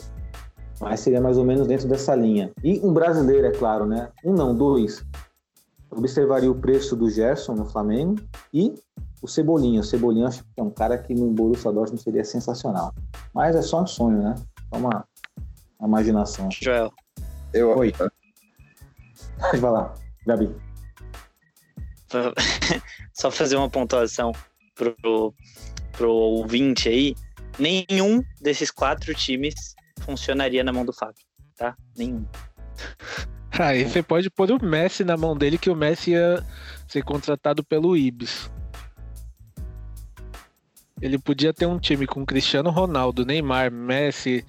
Mas 0.80 1.00
seria 1.00 1.22
mais 1.22 1.38
ou 1.38 1.46
menos 1.46 1.68
dentro 1.68 1.88
dessa 1.88 2.16
linha. 2.16 2.52
E 2.64 2.80
um 2.84 2.94
brasileiro, 2.94 3.48
é 3.48 3.52
claro, 3.52 3.86
né? 3.86 4.10
Um 4.24 4.34
não, 4.34 4.56
dois. 4.56 5.04
Observaria 5.96 6.50
o 6.50 6.56
preço 6.56 6.96
do 6.96 7.10
Gerson 7.10 7.54
no 7.54 7.66
Flamengo 7.66 8.22
e 8.54 8.74
o 9.22 9.28
Cebolinha. 9.28 9.82
O 9.82 9.84
Cebolinha 9.84 10.28
acho 10.28 10.44
que 10.44 10.60
é 10.60 10.64
um 10.64 10.70
cara 10.70 10.98
que 10.98 11.14
no 11.14 11.30
Borussia 11.32 11.72
Dortmund 11.72 12.02
seria 12.02 12.24
sensacional. 12.24 12.94
Mas 13.34 13.56
é 13.56 13.62
só 13.62 13.82
um 13.82 13.88
sonho, 13.88 14.22
né? 14.22 14.36
Só 14.70 14.80
uma, 14.80 15.08
uma 15.80 15.88
imaginação. 15.88 16.50
Joel. 16.52 16.92
Eu... 17.54 17.78
Oi. 17.78 17.94
Pode 19.40 19.58
falar, 19.60 19.94
Gabi. 20.26 20.54
Só 23.14 23.32
fazer 23.32 23.56
uma 23.56 23.70
pontuação 23.70 24.32
pro, 24.76 25.34
pro 25.92 26.12
ouvinte 26.12 26.90
aí. 26.90 27.16
Nenhum 27.60 28.24
desses 28.42 28.72
quatro 28.72 29.14
times 29.14 29.76
funcionaria 30.02 30.64
na 30.64 30.74
mão 30.74 30.86
do 30.86 30.94
Fábio, 30.94 31.24
tá? 31.56 31.76
Nenhum. 31.98 32.26
Aí 33.60 33.84
você 33.84 34.02
pode 34.02 34.30
pôr 34.32 34.52
o 34.52 34.64
Messi 34.64 35.04
na 35.04 35.16
mão 35.16 35.38
dele, 35.38 35.60
que 35.60 35.70
o 35.70 35.76
Messi 35.76 36.12
ia 36.12 36.44
ser 36.88 37.04
contratado 37.04 37.64
pelo 37.64 37.96
Ibis. 37.96 38.50
Ele 41.00 41.20
podia 41.20 41.54
ter 41.54 41.66
um 41.66 41.78
time 41.78 42.08
com 42.08 42.26
Cristiano 42.26 42.72
Ronaldo, 42.72 43.26
Neymar, 43.26 43.72
Messi, 43.72 44.44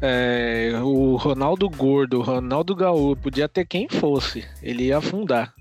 é, 0.00 0.72
o 0.82 1.16
Ronaldo 1.16 1.70
Gordo, 1.70 2.20
Ronaldo 2.20 2.74
Gaúcho, 2.74 3.22
podia 3.22 3.48
ter 3.48 3.64
quem 3.64 3.88
fosse. 3.88 4.44
Ele 4.60 4.86
ia 4.86 4.98
afundar. 4.98 5.54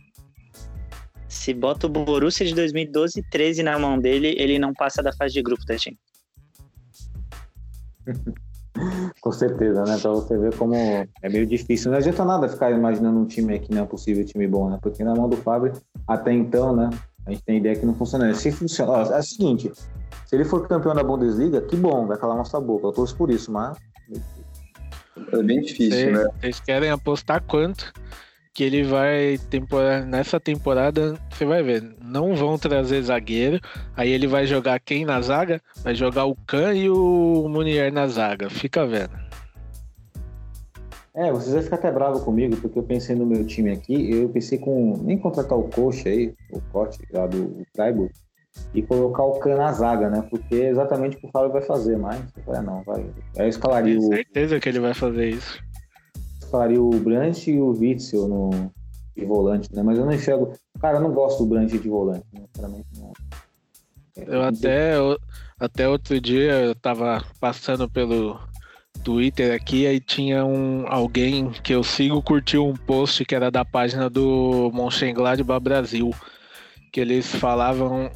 Se 1.30 1.54
bota 1.54 1.88
o 1.88 1.90
Borussia 1.90 2.46
de 2.46 2.54
2012 2.56 3.20
e 3.20 3.24
13 3.24 3.64
na 3.64 3.80
mão 3.80 3.98
dele, 3.98 4.36
ele 4.38 4.60
não 4.60 4.74
passa 4.74 5.02
da 5.02 5.14
fase 5.14 5.34
de 5.34 5.42
grupo 5.42 5.64
da 5.64 5.76
tá, 5.76 5.78
gente. 5.78 6.00
Com 9.20 9.32
certeza, 9.32 9.84
né? 9.84 9.98
Pra 10.02 10.12
você 10.12 10.38
ver 10.38 10.56
como 10.56 10.74
é 10.76 11.08
meio 11.30 11.46
difícil. 11.46 11.92
Não 11.92 11.98
adianta 11.98 12.24
nada 12.26 12.48
ficar 12.48 12.72
imaginando 12.72 13.20
um 13.20 13.26
time 13.26 13.60
que 13.60 13.74
não 13.74 13.84
é 13.84 13.86
possível 13.86 14.26
time 14.26 14.48
bom, 14.48 14.70
né? 14.70 14.80
Porque 14.82 15.04
na 15.04 15.14
mão 15.14 15.30
do 15.30 15.38
Fábio, 15.38 15.74
até 16.08 16.32
então, 16.32 16.76
né? 16.76 16.90
A 17.26 17.32
gente 17.32 17.44
tem 17.44 17.58
ideia 17.58 17.76
que 17.76 17.86
não 17.86 17.94
funciona. 17.94 18.34
Se 18.34 18.52
funciona, 18.52 18.92
ó, 18.92 19.04
é 19.04 19.20
o 19.20 19.24
seguinte: 19.24 19.72
se 20.26 20.36
ele 20.36 20.46
for 20.46 20.68
campeão 20.68 20.96
da 20.96 21.04
Bundesliga, 21.04 21.62
que 21.62 21.76
bom, 21.76 22.08
vai 22.08 22.18
calar 22.18 22.38
nossa 22.38 22.60
boca. 22.60 22.88
Eu 22.88 22.92
torço 22.92 23.16
por 23.16 23.30
isso, 23.30 23.52
mas. 23.52 23.78
É 25.34 25.44
bem 25.44 25.62
difícil, 25.62 25.92
Cê, 25.92 26.12
né? 26.12 26.26
Vocês 26.40 26.60
querem 26.62 26.90
apostar 26.90 27.44
quanto? 27.44 27.94
Que 28.54 28.64
ele 28.66 28.84
vai 28.84 29.38
temporada, 29.50 30.06
nessa 30.06 30.40
temporada, 30.40 31.18
você 31.32 31.46
vai 31.46 31.64
ver, 31.64 31.96
não 32.04 32.36
vão 32.36 32.58
trazer 32.58 33.02
zagueiro. 33.02 33.62
Aí 33.96 34.10
ele 34.10 34.28
vai 34.28 34.46
jogar 34.46 34.80
quem 34.80 35.06
na 35.06 35.22
zaga? 35.22 35.62
Vai 35.84 35.96
jogar 35.96 36.26
o 36.26 36.36
Khan 36.36 36.74
e 36.74 36.90
o 36.90 37.48
Munier 37.48 37.94
na 37.94 38.08
zaga. 38.08 38.50
Fica 38.50 38.86
vendo. 38.86 39.18
É, 41.14 41.32
vocês 41.32 41.54
vão 41.54 41.62
ficar 41.62 41.76
até 41.76 41.92
bravos 41.92 42.24
comigo, 42.24 42.56
porque 42.58 42.80
eu 42.80 42.84
pensei 42.84 43.16
no 43.16 43.26
meu 43.26 43.46
time 43.46 43.72
aqui, 43.72 44.14
eu 44.14 44.30
pensei 44.30 44.58
com 44.58 44.98
nem 45.04 45.18
contratar 45.18 45.58
o 45.58 45.70
coach 45.70 46.08
aí, 46.08 46.34
o 46.52 46.62
corte 46.72 47.00
lá 47.12 47.28
do 47.28 47.66
Freiburg, 47.76 48.14
e 48.74 48.82
colocar 48.82 49.24
o 49.24 49.40
Can 49.40 49.56
na 49.56 49.72
zaga, 49.74 50.10
né? 50.10 50.26
Porque 50.30 50.56
é 50.56 50.70
exatamente 50.70 51.18
o 51.18 51.20
que 51.20 51.28
o 51.28 51.32
Fábio 51.32 51.52
vai 51.52 51.62
fazer, 51.62 51.98
mas 51.98 52.22
é, 52.48 52.62
não, 52.62 52.82
vai. 52.84 53.02
Aí 53.38 53.46
eu 53.46 53.48
escalaria 53.48 53.96
Tenho 53.96 54.08
o. 54.08 54.16
certeza 54.16 54.60
que 54.60 54.70
ele 54.70 54.80
vai 54.80 54.94
fazer 54.94 55.30
isso. 55.30 55.62
Escalaria 56.52 56.82
o 56.82 56.90
Brandt 56.90 57.50
e 57.50 57.62
o 57.62 57.70
Witzel 57.70 58.28
no 58.28 58.50
de 59.16 59.24
volante, 59.24 59.74
né? 59.74 59.82
Mas 59.82 59.98
eu 59.98 60.06
não 60.06 60.12
enxergo. 60.12 60.52
Cara, 60.82 60.98
eu 60.98 61.02
não 61.02 61.14
gosto 61.14 61.44
do 61.44 61.46
Brandt 61.46 61.78
de 61.78 61.88
volante, 61.88 62.26
né? 62.34 62.42
Sinceramente. 62.54 62.88
Eu 64.18 64.44
até, 64.44 64.98
eu, 64.98 65.18
até 65.58 65.88
outro 65.88 66.20
dia 66.20 66.52
eu 66.60 66.76
tava 66.76 67.24
passando 67.40 67.90
pelo 67.90 68.38
Twitter 69.02 69.56
aqui, 69.56 69.88
aí 69.88 70.02
tinha 70.02 70.44
um 70.44 70.86
alguém 70.88 71.52
que 71.52 71.74
eu 71.74 71.84
sigo 71.84 72.22
curtiu 72.22 72.68
um 72.68 72.76
post 72.76 73.24
que 73.24 73.34
era 73.34 73.50
da 73.50 73.64
página 73.64 74.10
do 74.10 74.70
Mönchengladbach 74.74 75.64
Brasil, 75.64 76.12
que 76.92 77.00
eles 77.00 77.34
falavam 77.34 78.12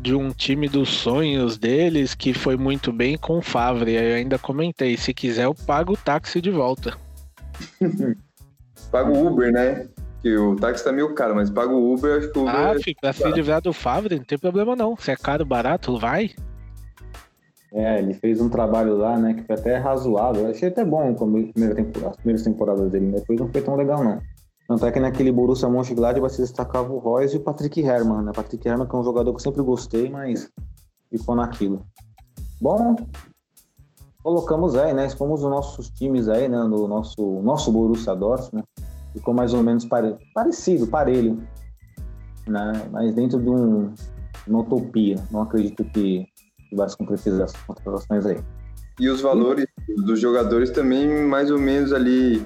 de 0.00 0.12
um 0.12 0.30
time 0.30 0.68
dos 0.68 0.88
sonhos 0.88 1.56
deles 1.56 2.16
que 2.16 2.34
foi 2.34 2.56
muito 2.56 2.92
bem 2.92 3.16
com 3.16 3.38
o 3.38 3.42
Favre. 3.42 3.96
Aí 3.96 4.10
eu 4.10 4.16
ainda 4.16 4.38
comentei, 4.40 4.96
se 4.96 5.14
quiser 5.14 5.44
eu 5.44 5.54
pago 5.54 5.92
o 5.92 5.96
táxi 5.96 6.40
de 6.40 6.50
volta. 6.50 7.05
Paga 8.90 9.10
o 9.10 9.26
Uber, 9.26 9.52
né? 9.52 9.88
Que 10.22 10.36
o 10.36 10.56
táxi 10.56 10.84
tá 10.84 10.92
meio 10.92 11.14
caro, 11.14 11.34
mas 11.34 11.50
paga 11.50 11.72
o 11.72 11.94
Uber, 11.94 12.18
acho 12.18 12.32
que 12.32 12.38
o 12.38 12.42
Uber. 12.42 12.54
Ah, 12.54 12.74
é 12.74 12.78
filho, 12.80 12.96
pra 13.00 13.12
se 13.12 13.30
livrar 13.30 13.60
do 13.60 13.72
Favre, 13.72 14.16
não 14.16 14.24
tem 14.24 14.38
problema 14.38 14.74
não. 14.74 14.96
Se 14.96 15.10
é 15.10 15.16
caro, 15.16 15.44
barato, 15.44 15.98
vai. 15.98 16.32
É, 17.72 17.98
ele 17.98 18.14
fez 18.14 18.40
um 18.40 18.48
trabalho 18.48 18.96
lá, 18.96 19.18
né, 19.18 19.34
que 19.34 19.42
foi 19.42 19.54
até 19.54 19.76
razoável. 19.76 20.44
Eu 20.44 20.50
achei 20.50 20.68
até 20.68 20.84
bom 20.84 21.14
como 21.14 21.52
primeira 21.52 21.74
temporada, 21.74 22.10
as 22.10 22.16
primeiras 22.16 22.42
temporadas 22.42 22.90
dele, 22.90 23.12
depois 23.12 23.38
não 23.38 23.48
foi 23.48 23.60
tão 23.60 23.76
legal, 23.76 24.02
não. 24.02 24.20
Tanto 24.68 24.86
é 24.86 24.90
que 24.90 24.98
naquele 24.98 25.30
Borussia 25.30 25.68
Mönchengladbach 25.68 26.34
se 26.34 26.40
destacava 26.40 26.92
o 26.92 26.98
Royce 26.98 27.36
e 27.36 27.38
o 27.38 27.42
Patrick 27.42 27.80
Herrmann, 27.80 28.24
né? 28.24 28.32
Patrick 28.34 28.66
Herrmann 28.66 28.88
que 28.88 28.96
é 28.96 28.98
um 28.98 29.04
jogador 29.04 29.30
que 29.32 29.36
eu 29.36 29.42
sempre 29.42 29.62
gostei, 29.62 30.10
mas 30.10 30.50
ficou 31.10 31.36
naquilo. 31.36 31.86
Bom, 32.60 32.96
colocamos 34.26 34.74
aí, 34.74 34.92
né? 34.92 35.08
Fomos 35.10 35.44
os 35.44 35.48
nossos 35.48 35.88
times 35.88 36.28
aí, 36.28 36.48
né? 36.48 36.58
No 36.64 36.88
nosso, 36.88 37.40
nosso 37.44 37.70
Borussia 37.70 38.12
Dortmund, 38.12 38.56
né? 38.56 38.84
Ficou 39.12 39.32
mais 39.32 39.54
ou 39.54 39.62
menos 39.62 39.84
pare... 39.84 40.16
parecido, 40.34 40.88
parelho, 40.88 41.40
né? 42.44 42.88
Mas 42.90 43.14
dentro 43.14 43.40
de 43.40 43.48
um, 43.48 43.94
uma 44.48 44.62
utopia. 44.62 45.14
Não 45.30 45.42
acredito 45.42 45.84
que 45.84 46.26
vai 46.72 46.88
se 46.88 46.96
concretizar 46.96 47.42
essas 47.42 47.62
contratações 47.62 48.26
aí. 48.26 48.38
E 48.98 49.08
os 49.08 49.20
valores 49.20 49.64
dos 50.04 50.18
jogadores 50.18 50.70
também 50.70 51.24
mais 51.24 51.48
ou 51.48 51.58
menos 51.60 51.92
ali, 51.92 52.44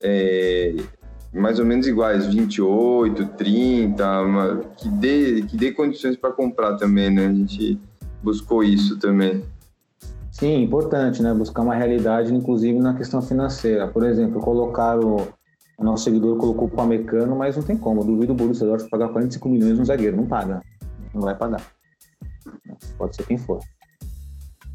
é, 0.00 0.76
mais 1.34 1.58
ou 1.58 1.66
menos 1.66 1.88
iguais, 1.88 2.24
28, 2.26 3.30
30, 3.36 4.22
uma, 4.22 4.58
que, 4.76 4.88
dê, 4.88 5.42
que 5.42 5.56
dê 5.56 5.72
condições 5.72 6.16
para 6.16 6.30
comprar 6.30 6.76
também, 6.76 7.10
né? 7.10 7.26
A 7.26 7.32
gente 7.32 7.80
buscou 8.22 8.62
isso 8.62 8.96
também. 8.96 9.42
Sim, 10.40 10.62
importante, 10.62 11.22
né? 11.22 11.34
Buscar 11.34 11.60
uma 11.60 11.74
realidade, 11.74 12.34
inclusive 12.34 12.78
na 12.78 12.94
questão 12.94 13.20
financeira. 13.20 13.86
Por 13.86 14.02
exemplo, 14.06 14.40
colocar 14.40 14.98
o, 14.98 15.28
o 15.76 15.84
nosso 15.84 16.04
seguidor 16.04 16.38
colocou 16.38 16.66
o 16.66 16.70
Pamecano, 16.70 17.36
mas 17.36 17.58
não 17.58 17.62
tem 17.62 17.76
como. 17.76 18.00
Eu 18.00 18.06
duvido 18.06 18.32
o 18.32 18.34
Borussia 18.34 18.66
Dortmund 18.66 18.90
pagar 18.90 19.08
45 19.10 19.48
milhões 19.50 19.78
no 19.78 19.84
zagueiro. 19.84 20.16
Não 20.16 20.24
paga. 20.24 20.62
Não 21.12 21.20
vai 21.20 21.36
pagar. 21.36 21.60
Pode 22.96 23.16
ser 23.16 23.26
quem 23.26 23.36
for. 23.36 23.60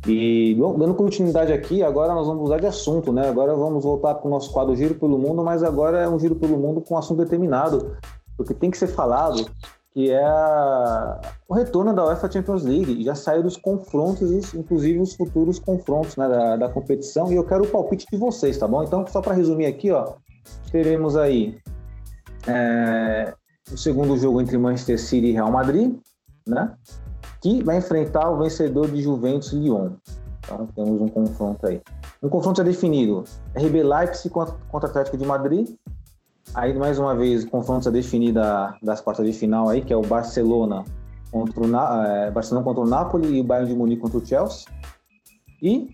E 0.05 0.55
dando 0.77 0.93
continuidade 0.93 1.51
aqui, 1.51 1.81
agora 1.81 2.13
nós 2.13 2.27
vamos 2.27 2.43
mudar 2.43 2.59
de 2.59 2.67
assunto, 2.67 3.11
né? 3.11 3.27
Agora 3.27 3.55
vamos 3.55 3.83
voltar 3.83 4.13
para 4.13 4.27
o 4.27 4.29
nosso 4.29 4.53
quadro 4.53 4.75
Giro 4.75 4.93
pelo 4.93 5.17
Mundo, 5.17 5.43
mas 5.43 5.63
agora 5.63 5.97
é 5.97 6.07
um 6.07 6.19
Giro 6.19 6.35
pelo 6.35 6.59
Mundo 6.59 6.79
com 6.79 6.93
um 6.93 6.97
assunto 6.99 7.23
determinado, 7.23 7.97
porque 8.37 8.53
tem 8.53 8.69
que 8.69 8.77
ser 8.77 8.85
falado, 8.85 9.49
que 9.91 10.11
é 10.11 10.23
a... 10.23 11.21
o 11.47 11.53
retorno 11.53 11.93
da 11.93 12.05
UEFA 12.05 12.31
Champions 12.31 12.63
League. 12.63 13.03
Já 13.03 13.15
saiu 13.15 13.43
dos 13.43 13.57
confrontos, 13.57 14.53
inclusive 14.53 14.99
os 14.99 15.15
futuros 15.15 15.59
confrontos 15.59 16.15
né, 16.15 16.27
da, 16.27 16.57
da 16.57 16.69
competição, 16.69 17.31
e 17.31 17.35
eu 17.35 17.43
quero 17.43 17.63
o 17.63 17.67
palpite 17.67 18.05
de 18.11 18.17
vocês, 18.17 18.57
tá 18.57 18.67
bom? 18.67 18.83
Então, 18.83 19.05
só 19.07 19.21
para 19.21 19.33
resumir 19.33 19.65
aqui, 19.67 19.91
ó, 19.91 20.13
teremos 20.71 21.15
aí 21.15 21.57
é, 22.47 23.33
o 23.71 23.77
segundo 23.77 24.17
jogo 24.17 24.41
entre 24.41 24.57
Manchester 24.57 24.99
City 24.99 25.27
e 25.27 25.31
Real 25.31 25.51
Madrid, 25.51 25.95
né? 26.47 26.73
que 27.41 27.63
vai 27.63 27.77
enfrentar 27.77 28.29
o 28.31 28.37
vencedor 28.39 28.89
de 28.89 29.01
Juventus 29.01 29.51
Lyon. 29.53 29.91
Então 30.39 30.67
temos 30.75 31.01
um 31.01 31.07
confronto 31.07 31.67
aí. 31.67 31.81
Um 32.21 32.29
confronto 32.29 32.57
já 32.57 32.63
definido: 32.63 33.23
RB 33.55 33.83
Leipzig 33.83 34.29
contra, 34.29 34.55
contra 34.69 34.89
Atlético 34.89 35.17
de 35.17 35.25
Madrid. 35.25 35.75
Aí 36.53 36.73
mais 36.73 36.97
uma 36.97 37.15
vez 37.15 37.45
confronto 37.45 37.85
já 37.85 37.91
definido 37.91 38.39
das 38.81 39.01
quartas 39.01 39.25
de 39.25 39.33
final 39.33 39.69
aí, 39.69 39.81
que 39.83 39.91
é 39.91 39.97
o 39.97 40.01
Barcelona 40.01 40.83
contra 41.31 41.61
o, 41.61 42.03
é, 42.05 42.31
Barcelona 42.31 42.63
contra 42.63 42.83
o 42.83 42.87
Napoli 42.87 43.37
e 43.37 43.41
o 43.41 43.43
Bayern 43.43 43.69
de 43.69 43.75
Munique 43.75 44.01
contra 44.01 44.17
o 44.17 44.25
Chelsea. 44.25 44.65
E 45.61 45.89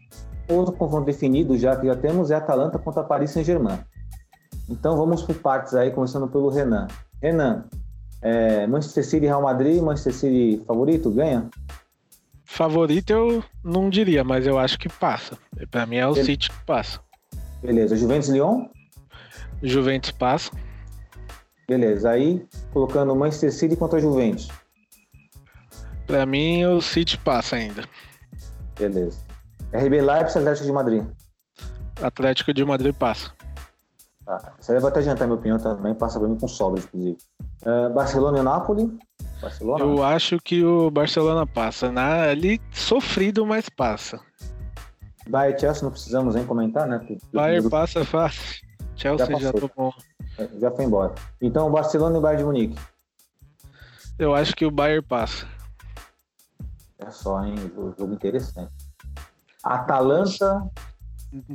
outro 0.50 0.74
confronto 0.74 1.06
definido 1.06 1.58
já 1.58 1.76
que 1.76 1.88
já 1.88 1.96
temos 1.96 2.32
é 2.32 2.36
Atalanta 2.36 2.78
contra 2.78 3.04
Paris 3.04 3.32
Saint-Germain. 3.32 3.80
Então 4.70 4.96
vamos 4.96 5.22
por 5.24 5.36
partes 5.36 5.74
aí, 5.74 5.92
começando 5.92 6.28
pelo 6.28 6.50
Renan. 6.50 6.88
Renan, 7.22 7.66
é, 8.22 8.66
Manchester 8.68 9.06
City 9.06 9.26
e 9.26 9.28
Real 9.28 9.42
Madrid, 9.42 9.82
Manchester 9.82 10.14
City 10.14 10.64
favorito, 10.66 11.12
ganha? 11.12 11.50
Favorito 12.46 13.12
eu 13.12 13.44
não 13.64 13.90
diria, 13.90 14.24
mas 14.24 14.46
eu 14.46 14.60
acho 14.60 14.78
que 14.78 14.90
passa. 14.90 15.38
Para 15.70 15.86
mim 15.86 15.98
é 15.98 16.08
o 16.08 16.16
City 16.16 16.50
que 16.50 16.66
passa. 16.66 17.00
Beleza, 17.62 17.96
Juventus 17.96 18.30
Lyon? 18.30 18.66
Juventus 19.62 20.12
passa. 20.12 20.52
Beleza, 21.68 22.10
aí 22.10 22.46
colocando 22.74 23.16
Manchester 23.16 23.54
City 23.54 23.76
contra 23.76 24.00
Juventus. 24.00 24.50
Para 26.12 26.26
mim 26.26 26.66
o 26.66 26.82
City 26.82 27.18
passa 27.18 27.56
ainda. 27.56 27.86
Beleza. 28.78 29.18
RB 29.74 30.02
Leipzig, 30.02 30.40
Atlético 30.40 30.66
de 30.66 30.72
Madrid. 30.74 31.06
Atlético 32.02 32.54
de 32.54 32.66
Madrid 32.66 32.94
passa. 32.94 33.32
Tá. 34.26 34.54
Isso 34.60 34.74
aí 34.74 34.80
vai 34.80 34.92
até 34.92 35.00
adiantar 35.00 35.26
minha 35.26 35.40
opinião 35.40 35.58
também, 35.58 35.96
passa 35.96 36.20
pra 36.20 36.28
mim 36.28 36.38
com 36.38 36.50
sobra, 36.50 36.82
inclusive. 36.82 37.18
Uh, 37.62 37.94
Barcelona 37.94 38.40
e 38.40 38.44
Nápoles. 38.44 38.90
Barcelona? 39.42 39.86
Eu 39.86 40.04
acho 40.04 40.38
que 40.40 40.62
o 40.66 40.92
Barcelona 40.92 41.48
passa. 41.48 41.90
Na, 41.90 42.24
ali 42.24 42.60
sofrido, 42.74 43.46
mas 43.46 43.70
passa. 43.70 44.20
Bayern 45.30 45.58
Chelsea 45.58 45.84
não 45.84 45.92
precisamos 45.92 46.36
nem 46.36 46.46
comentar, 46.46 46.88
né? 46.88 47.08
Bayern 47.32 47.70
passa 47.70 48.04
fácil. 48.04 48.60
Chelsea 48.98 49.26
já, 49.28 49.40
já 49.40 49.54
tomou. 49.54 49.94
É, 50.38 50.50
já 50.60 50.72
foi 50.72 50.84
embora. 50.84 51.16
Então, 51.42 51.72
Barcelona 51.72 52.18
e 52.18 52.22
Bayern 52.22 52.44
de 52.44 52.46
Munique. 52.46 52.80
Eu 54.20 54.36
acho 54.36 54.54
que 54.54 54.66
o 54.66 54.72
Bayern 54.72 55.02
passa. 55.02 55.48
É 57.06 57.10
só, 57.12 57.44
hein? 57.44 57.56
Jogo 57.98 58.14
interessante. 58.14 58.72
Atalanta 59.64 60.70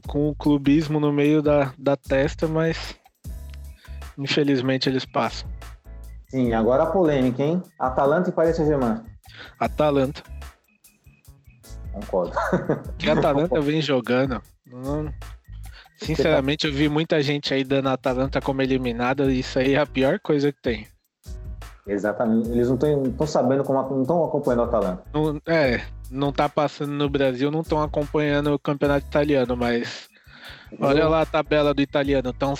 com 0.06 0.28
o 0.28 0.34
clubismo 0.34 0.98
no 0.98 1.12
meio 1.12 1.42
da, 1.42 1.72
da 1.78 1.96
testa, 1.96 2.48
mas 2.48 2.96
infelizmente 4.16 4.88
eles 4.88 5.04
passam. 5.04 5.48
Sim, 6.28 6.52
agora 6.54 6.84
a 6.84 6.86
polêmica, 6.86 7.42
hein? 7.42 7.62
Atalanta 7.78 8.30
e 8.30 8.32
Paris 8.32 8.56
Saint-Germain. 8.56 9.02
Atalanta. 9.60 10.22
Concordo. 11.92 12.36
Que 12.98 13.10
a 13.10 13.12
Atalanta 13.12 13.60
vem 13.60 13.80
jogando. 13.80 14.42
Não... 14.66 15.12
Sinceramente, 15.96 16.66
eu 16.66 16.72
vi 16.72 16.88
muita 16.88 17.22
gente 17.22 17.54
aí 17.54 17.64
dando 17.64 17.88
a 17.88 17.92
Atalanta 17.92 18.40
como 18.40 18.60
eliminada, 18.60 19.30
e 19.32 19.40
isso 19.40 19.58
aí 19.58 19.74
é 19.74 19.78
a 19.78 19.86
pior 19.86 20.20
coisa 20.20 20.52
que 20.52 20.60
tem. 20.60 20.86
Exatamente. 21.86 22.48
Eles 22.50 22.68
não 22.68 22.76
estão 22.76 23.26
sabendo 23.26 23.62
como 23.62 23.80
não 23.90 24.02
estão 24.02 24.24
acompanhando 24.24 24.60
o 24.60 24.64
Atalanta. 24.64 25.04
Não, 25.12 25.40
é, 25.46 25.84
não 26.10 26.32
tá 26.32 26.48
passando 26.48 26.92
no 26.92 27.08
Brasil, 27.08 27.50
não 27.50 27.60
estão 27.60 27.80
acompanhando 27.82 28.52
o 28.52 28.58
campeonato 28.58 29.06
italiano, 29.06 29.56
mas 29.56 30.08
olha 30.80 31.08
lá 31.08 31.22
a 31.22 31.26
tabela 31.26 31.72
do 31.72 31.80
italiano. 31.80 32.32
Então, 32.34 32.54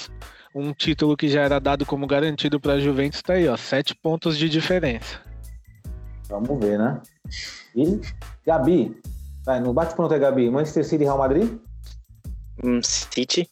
um 0.55 0.73
título 0.73 1.17
que 1.17 1.29
já 1.29 1.43
era 1.43 1.59
dado 1.59 1.85
como 1.85 2.07
garantido 2.07 2.61
para 2.61 2.75
a 2.75 2.81
Juventus 2.81 3.19
está 3.19 3.35
aí, 3.35 3.49
ó, 3.49 3.57
sete 3.57 3.95
pontos 3.95 4.39
de 4.39 4.49
diferença. 4.49 5.21
Vamos 6.29 6.59
ver, 6.59 6.79
né? 6.79 7.01
E 7.75 8.01
Gabi, 8.47 9.01
vai, 9.45 9.61
no 9.61 9.73
bate-pronto 9.73 10.15
é 10.15 10.19
Gabi, 10.19 10.51
Manchester 10.51 10.85
City 10.85 11.03
e 11.03 11.07
Real 11.07 11.19
Madrid? 11.19 11.59
Um, 12.63 12.81
City. 12.83 13.49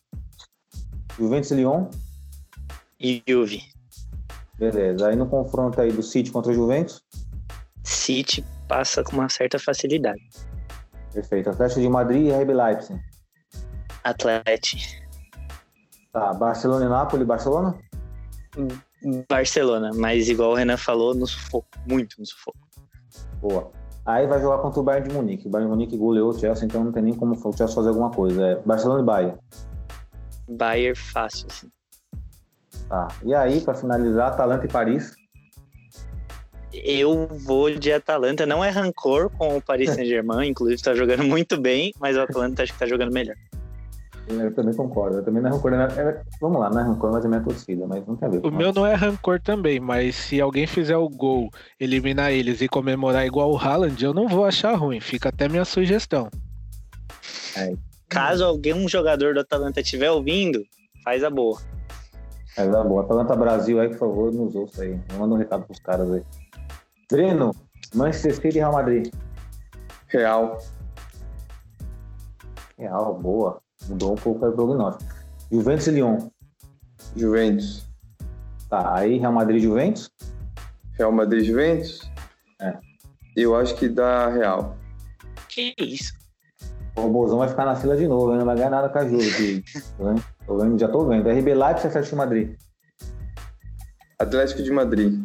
Juventus 1.19 1.51
e 1.51 1.55
Lyon? 1.57 1.89
E 2.99 3.23
Juve. 3.29 3.74
Beleza. 4.59 5.09
Aí 5.09 5.17
no 5.17 5.27
confronto 5.27 5.81
aí 5.81 5.93
do 5.93 6.03
City 6.03 6.31
contra 6.31 6.53
o 6.53 6.55
Juventus? 6.55 7.03
City 7.83 8.45
passa 8.69 9.03
com 9.03 9.13
uma 9.13 9.29
certa 9.29 9.59
facilidade. 9.59 10.23
Perfeito. 11.13 11.51
Atlético 11.51 11.81
de 11.81 11.89
Madrid 11.89 12.27
e 12.27 12.33
RB 12.33 12.55
Leipzig. 12.55 13.01
Atlético. 14.03 15.05
Tá, 16.13 16.33
Barcelona 16.35 16.85
e 16.85 16.89
Nápoles, 16.89 17.27
Barcelona? 17.27 17.77
Barcelona, 19.29 19.91
mas 19.95 20.29
igual 20.29 20.53
o 20.53 20.55
Renan 20.55 20.77
falou, 20.77 21.15
no 21.15 21.27
sufoco, 21.27 21.69
muito 21.87 22.19
no 22.19 22.27
sufoco. 22.27 22.59
Boa. 23.41 23.71
Aí 24.07 24.27
vai 24.27 24.41
jogar 24.41 24.59
contra 24.59 24.81
o 24.81 24.83
Bayern 24.83 25.09
de 25.09 25.15
Munique. 25.15 25.49
O 25.49 25.51
Bayern 25.51 25.71
de 25.71 25.77
Munique 25.77 25.97
goleou 25.97 26.31
o 26.31 26.39
Chelsea, 26.39 26.67
então 26.67 26.85
não 26.85 26.93
tem 26.93 27.03
nem 27.03 27.15
como 27.15 27.33
o 27.33 27.57
Chelsea 27.57 27.75
fazer 27.75 27.89
alguma 27.89 28.11
coisa. 28.11 28.47
É 28.47 28.55
Barcelona 28.61 29.03
e 29.03 29.05
Bayern. 29.05 29.39
Bayern 30.49 30.95
fácil, 30.95 31.49
sim. 31.51 31.69
Tá. 32.89 33.09
E 33.25 33.35
aí, 33.35 33.61
para 33.61 33.75
finalizar, 33.75 34.29
Atalanta 34.29 34.67
e 34.67 34.69
Paris? 34.69 35.15
Eu 36.73 37.29
vou 37.29 37.71
de 37.71 37.93
Atalanta. 37.93 38.45
Não 38.45 38.65
é 38.65 38.71
rancor 38.71 39.31
com 39.31 39.57
o 39.57 39.63
Paris 39.63 39.91
Saint-Germain, 39.91 40.49
inclusive 40.51 40.77
está 40.77 40.95
jogando 40.95 41.25
muito 41.25 41.57
bem, 41.57 41.93
mas 42.01 42.17
o 42.17 42.21
Atalanta 42.21 42.63
acho 42.63 42.73
que 42.73 42.77
está 42.77 42.87
jogando 42.87 43.13
melhor. 43.13 43.37
Eu 44.27 44.55
também 44.55 44.75
concordo. 44.75 45.19
Eu 45.19 45.23
também 45.23 45.43
não 45.43 45.51
é 45.51 45.53
rancor. 45.53 45.71
Né? 45.71 45.89
É, 45.97 46.23
vamos 46.41 46.59
lá, 46.59 46.71
não 46.71 46.81
é 46.81 46.83
rancor, 46.83 47.13
mas 47.13 47.25
é 47.25 47.29
minha 47.29 47.43
torcida, 47.43 47.87
mas 47.87 48.07
não 48.07 48.17
tem 48.17 48.29
a 48.29 48.31
ver. 48.31 48.47
O 48.47 48.51
meu 48.51 48.73
não 48.73 48.87
é 48.87 48.95
rancor 48.95 49.41
também, 49.41 49.79
mas 49.79 50.17
se 50.17 50.41
alguém 50.41 50.67
fizer 50.67 50.97
o 50.97 51.09
gol, 51.09 51.51
eliminar 51.79 52.33
eles 52.33 52.63
e 52.63 52.69
comemorar 52.69 53.27
igual 53.27 53.53
o 53.53 53.59
Haaland, 53.59 54.03
eu 54.03 54.15
não 54.15 54.27
vou 54.27 54.45
achar 54.45 54.75
ruim. 54.75 54.99
Fica 54.99 55.29
até 55.29 55.49
minha 55.49 55.65
sugestão. 55.65 56.31
É. 57.57 57.75
Caso 58.09 58.45
algum 58.45 58.89
jogador 58.89 59.35
do 59.35 59.41
Atalanta 59.41 59.81
estiver 59.81 60.11
ouvindo, 60.11 60.65
faz 61.05 61.23
a 61.23 61.31
boa. 61.31 61.61
Faz 62.55 62.73
a 62.73 62.85
boa. 62.85 63.03
Atalanta 63.03 63.35
Brasil 63.35 63.81
aí, 63.81 63.89
por 63.89 63.99
favor, 63.99 64.33
nos 64.33 64.55
ouça 64.55 64.83
aí. 64.83 65.01
Manda 65.19 65.35
um 65.35 65.39
recado 65.39 65.65
pros 65.65 65.81
caras 65.81 66.11
aí. 66.13 66.23
Breno, 67.11 67.55
Manchester 67.95 68.35
City 68.35 68.49
e 68.49 68.61
Real 68.61 68.73
Madrid. 68.73 69.13
Real. 70.07 70.59
Real, 72.79 73.15
boa. 73.15 73.61
Mudou 73.89 74.13
um 74.13 74.17
pouco 74.17 74.47
o 74.47 74.53
prognóstico. 74.53 75.13
Juventus 75.51 75.87
e 75.89 75.91
Lyon. 75.91 76.29
Juventus. 77.17 77.87
Tá, 78.71 78.95
aí 78.97 79.19
Real 79.19 79.33
Madrid 79.33 79.61
e 79.61 79.65
Juventus? 79.65 80.11
Real 80.93 81.13
Madrid 81.13 81.43
e 81.43 81.47
Juventus? 81.47 82.09
É. 82.61 82.79
Eu 83.37 83.57
acho 83.57 83.75
que 83.75 83.89
dá 83.89 84.29
Real. 84.29 84.77
Que 85.49 85.75
isso? 85.79 86.13
O 86.97 87.09
Bozão 87.09 87.39
vai 87.39 87.49
ficar 87.49 87.65
na 87.65 87.75
fila 87.75 87.97
de 87.97 88.07
novo, 88.07 88.35
não 88.37 88.45
vai 88.45 88.55
ganhar 88.55 88.71
nada 88.71 88.89
com 88.89 88.99
a 88.99 89.09
Ju. 89.09 89.19
tô 90.47 90.59
vendo, 90.59 90.79
já 90.79 90.89
tô 90.89 91.07
vendo. 91.07 91.29
RB 91.29 91.55
Leipzig 91.55 91.89
Atlético 91.89 92.11
de 92.11 92.17
Madrid. 92.17 92.57
Atlético 94.19 94.63
de 94.63 94.71
Madrid. 94.71 95.25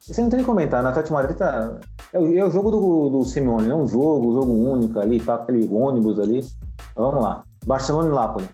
Você 0.00 0.22
não 0.22 0.30
tem 0.30 0.40
que 0.40 0.46
comentar, 0.46 0.82
né? 0.82 0.90
Atlético 0.90 1.16
de 1.16 1.22
Madrid 1.22 1.36
tá. 1.36 1.80
É 2.12 2.18
o, 2.18 2.38
é 2.38 2.44
o 2.44 2.50
jogo 2.50 2.70
do, 2.70 3.10
do 3.10 3.24
Simeone, 3.24 3.70
é 3.70 3.74
um 3.74 3.86
jogo, 3.86 4.30
um 4.30 4.34
jogo 4.34 4.52
único 4.52 4.98
ali, 5.00 5.20
tá 5.20 5.34
aquele 5.34 5.68
ônibus 5.72 6.18
ali. 6.20 6.46
Vamos 6.94 7.22
lá. 7.22 7.44
Barcelona 7.66 8.08
e 8.08 8.14
Nápoles. 8.14 8.48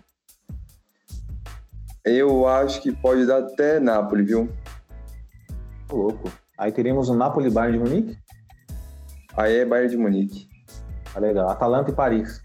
Eu 2.03 2.47
acho 2.47 2.81
que 2.81 2.91
pode 2.91 3.25
dar 3.25 3.39
até 3.39 3.79
Nápoles, 3.79 4.27
viu? 4.27 4.49
Tô 5.87 5.95
louco. 5.95 6.29
Aí 6.57 6.71
teremos 6.71 7.07
o 7.09 7.15
Napoli 7.15 7.49
Bayern 7.49 7.77
de 7.77 7.83
Munique? 7.83 8.17
Aí 9.37 9.59
é 9.59 9.65
Bayern 9.65 9.89
de 9.89 9.97
Munique. 9.97 10.49
Tá 11.13 11.19
legal. 11.19 11.49
Atalanta 11.49 11.91
e 11.91 11.93
Paris. 11.93 12.42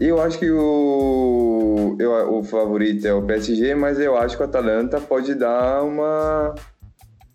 Eu 0.00 0.20
acho 0.20 0.38
que 0.38 0.50
o, 0.50 1.96
eu, 1.98 2.38
o 2.38 2.42
favorito 2.42 3.06
é 3.06 3.14
o 3.14 3.22
PSG, 3.22 3.74
mas 3.74 3.98
eu 3.98 4.16
acho 4.16 4.36
que 4.36 4.42
o 4.42 4.46
Atalanta 4.46 5.00
pode 5.00 5.34
dar 5.34 5.82
uma, 5.82 6.54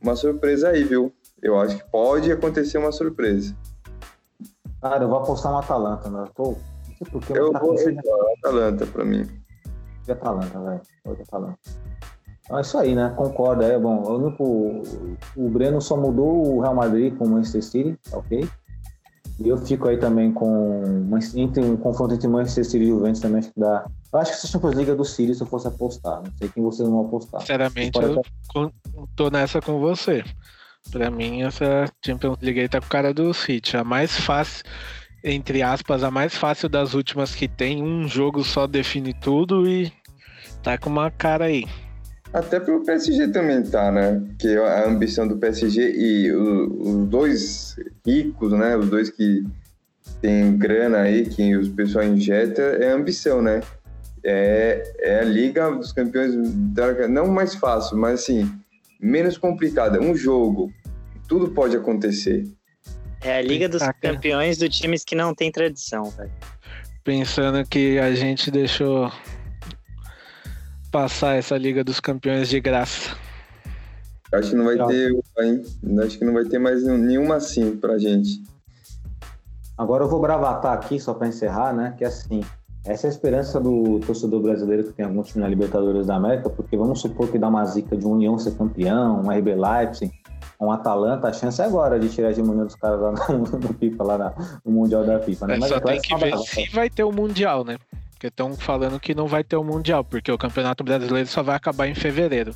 uma 0.02 0.16
surpresa 0.16 0.70
aí, 0.70 0.84
viu? 0.84 1.14
Eu 1.42 1.58
acho 1.60 1.78
que 1.78 1.90
pode 1.90 2.32
acontecer 2.32 2.78
uma 2.78 2.92
surpresa. 2.92 3.56
Cara, 4.82 5.04
eu 5.04 5.10
vou 5.10 5.20
apostar 5.20 5.52
no 5.52 5.60
Atalanta, 5.60 6.10
né? 6.10 6.24
Eu 6.24 6.28
tô. 6.34 6.56
Não 7.14 7.22
sei 7.22 7.38
Eu 7.38 7.52
tá 7.52 7.60
vou 7.60 7.76
com 7.76 8.00
Atalanta 8.40 8.86
pra 8.86 9.06
mim. 9.06 9.26
de 10.04 10.12
Atalanta, 10.12 10.60
velho. 10.60 10.82
Vou 11.06 11.16
de 11.16 11.22
Atalanta. 11.22 11.58
Então 12.44 12.58
é 12.58 12.62
isso 12.62 12.78
aí, 12.78 12.96
né? 12.96 13.14
Concordo. 13.16 13.64
É 13.64 13.78
bom. 13.80 14.02
O, 14.04 14.18
único, 14.18 14.82
o 15.36 15.50
Breno 15.50 15.82
só 15.82 15.96
mudou 15.96 16.56
o 16.56 16.62
Real 16.62 16.76
Madrid 16.76 17.16
com 17.18 17.26
o 17.26 17.30
Manchester 17.30 17.64
City, 17.64 18.00
tá 18.10 18.18
ok? 18.18 18.48
E 19.44 19.48
eu 19.48 19.58
fico 19.58 19.88
aí 19.88 19.98
também 19.98 20.32
com 20.34 21.08
entre 21.36 21.64
um 21.64 21.78
confronto 21.78 22.14
entre 22.14 22.28
Manchester 22.28 22.66
City 22.66 22.84
e 22.84 22.88
Juventus 22.88 23.22
também 23.22 23.40
acho 23.40 23.52
que 23.54 23.60
dá. 23.60 23.86
Eu 24.12 24.20
acho 24.20 24.32
que 24.32 24.38
essa 24.38 24.48
Champions 24.48 24.76
League 24.76 24.92
é 24.92 24.96
do 24.96 25.06
City 25.06 25.34
se 25.34 25.42
eu 25.42 25.48
fosse 25.48 25.68
apostar. 25.68 26.22
Não 26.24 26.32
sei 26.38 26.50
quem 26.50 26.62
vocês 26.64 26.88
vão 26.88 27.06
apostar. 27.06 27.40
Sinceramente, 27.42 27.98
eu 28.02 28.22
con- 28.48 28.72
tô 29.16 29.30
nessa 29.30 29.62
com 29.62 29.80
você. 29.80 30.24
Pra 30.92 31.10
mim, 31.10 31.44
essa 31.44 31.86
Champions 32.06 32.38
League 32.42 32.60
aí 32.60 32.68
tá 32.70 32.82
com 32.82 32.88
cara 32.88 33.14
do 33.14 33.34
City. 33.34 33.78
A 33.78 33.84
mais 33.84 34.18
fácil, 34.18 34.64
entre 35.24 35.62
aspas, 35.62 36.04
a 36.04 36.12
mais 36.12 36.36
fácil 36.36 36.68
das 36.68 36.94
últimas 36.94 37.34
que 37.34 37.48
tem. 37.48 37.82
Um 37.82 38.08
jogo 38.08 38.44
só 38.44 38.68
define 38.68 39.14
tudo 39.14 39.66
e 39.68 39.92
tá 40.64 40.78
com 40.78 40.90
uma 40.90 41.10
cara 41.12 41.46
aí. 41.46 41.66
Até 42.32 42.60
pro 42.60 42.84
PSG 42.84 43.30
também 43.30 43.64
tá, 43.64 43.92
né? 43.92 44.22
Porque 44.28 44.50
a 44.50 44.88
ambição 44.88 45.28
do 45.28 45.38
PSG 45.38 45.92
e 45.92 46.32
o- 46.32 46.82
os 47.02 47.08
dois 47.10 47.76
ricos, 48.06 48.52
né? 48.52 48.78
Os 48.78 48.88
dois 48.88 49.10
que 49.10 49.44
tem 50.22 50.56
grana 50.58 51.00
aí, 51.00 51.26
que 51.26 51.56
os 51.56 51.68
pessoal 51.70 52.06
injeta, 52.06 52.62
é 52.62 52.92
ambição, 52.92 53.42
né? 53.42 53.62
É, 54.24 54.94
é 55.00 55.20
a 55.20 55.24
Liga 55.24 55.72
dos 55.72 55.92
Campeões, 55.92 56.34
da- 56.74 57.08
não 57.08 57.28
mais 57.28 57.56
fácil, 57.56 57.98
mas 57.98 58.22
assim, 58.22 58.52
menos 59.00 59.38
complicada. 59.38 60.00
Um 60.00 60.14
jogo, 60.16 60.72
tudo 61.28 61.50
pode 61.52 61.76
acontecer. 61.76 62.46
É 63.22 63.38
a 63.38 63.42
Liga 63.42 63.68
dos. 63.68 63.82
Campeões 64.02 64.58
do 64.58 64.70
times 64.70 65.04
que 65.04 65.16
não 65.16 65.34
tem 65.34 65.52
tradição, 65.52 66.04
velho. 66.12 66.32
Pensando 67.04 67.66
que 67.68 67.98
a 67.98 68.14
gente 68.14 68.52
deixou 68.52 69.12
passar 70.92 71.36
essa 71.36 71.58
Liga 71.58 71.84
dos 71.84 72.00
Campeões 72.00 72.50
de 72.50 72.60
graça. 72.60 73.16
Acho 74.34 74.52
que 74.52 74.56
não 74.56 74.66
vai 74.66 74.74
Legal. 74.74 74.88
ter, 74.90 75.12
hein? 75.40 75.64
Acho 76.06 76.18
que 76.20 76.26
não 76.26 76.34
vai 76.34 76.46
ter 76.46 76.60
mais 76.60 76.84
nenhuma 76.84 77.36
assim 77.36 77.76
pra 77.78 77.98
gente. 77.98 78.44
Agora 79.78 80.04
eu 80.04 80.10
vou 80.10 80.20
bravatar 80.20 80.74
aqui, 80.74 81.00
só 81.00 81.14
para 81.14 81.28
encerrar, 81.28 81.74
né? 81.74 81.96
Que 81.98 82.06
assim, 82.06 82.42
essa 82.86 83.08
é 83.08 83.10
a 83.10 83.12
esperança 83.12 83.60
do 83.60 84.00
torcedor 84.02 84.42
brasileiro 84.42 84.84
que 84.84 84.94
tem 84.94 85.06
algum 85.06 85.24
time 85.24 85.42
na 85.42 85.48
Libertadores 85.50 86.08
da 86.08 86.16
América, 86.16 86.50
porque 86.50 86.78
vamos 86.78 87.02
supor 87.02 87.30
que 87.32 87.40
dá 87.40 87.48
uma 87.48 87.66
zica 87.66 87.96
de 87.98 88.06
um 88.06 88.12
União 88.12 88.38
ser 88.38 88.52
campeão, 88.56 89.22
um 89.22 89.32
RB 89.32 89.56
Leipzig, 89.56 90.12
um 90.62 90.72
Atalanta, 90.72 91.30
a 91.30 91.34
chance 91.34 91.62
é 91.62 91.66
agora 91.66 91.98
de 91.98 92.10
tirar 92.10 92.28
a 92.28 92.32
hegemonia 92.32 92.66
dos 92.66 92.76
caras 92.76 93.00
lá 93.00 93.12
no, 93.30 93.40
no 93.58 93.74
FIFA, 93.80 94.04
lá 94.04 94.18
na- 94.18 94.34
no 94.66 94.72
Mundial 94.72 95.06
da 95.06 95.20
FIFA, 95.22 95.48
né? 95.48 95.56
É, 95.56 95.60
Mas 95.60 95.70
só 95.70 95.76
é 95.78 95.80
tem 95.80 95.86
claro 95.86 96.02
que 96.02 96.14
uma 96.14 96.20
ver 96.20 96.38
se 96.46 96.70
vai 96.76 96.90
ter 96.90 97.04
o 97.04 97.12
Mundial, 97.12 97.64
né? 97.64 97.78
Porque 98.20 98.28
estão 98.28 98.54
falando 98.54 99.00
que 99.00 99.16
não 99.16 99.28
vai 99.28 99.46
ter 99.46 99.56
o 99.56 99.64
Mundial, 99.64 100.04
porque 100.04 100.30
o 100.30 100.38
Campeonato 100.38 100.84
Brasileiro 100.84 101.30
só 101.30 101.42
vai 101.42 101.56
acabar 101.56 101.88
em 101.88 101.96
fevereiro. 101.96 102.54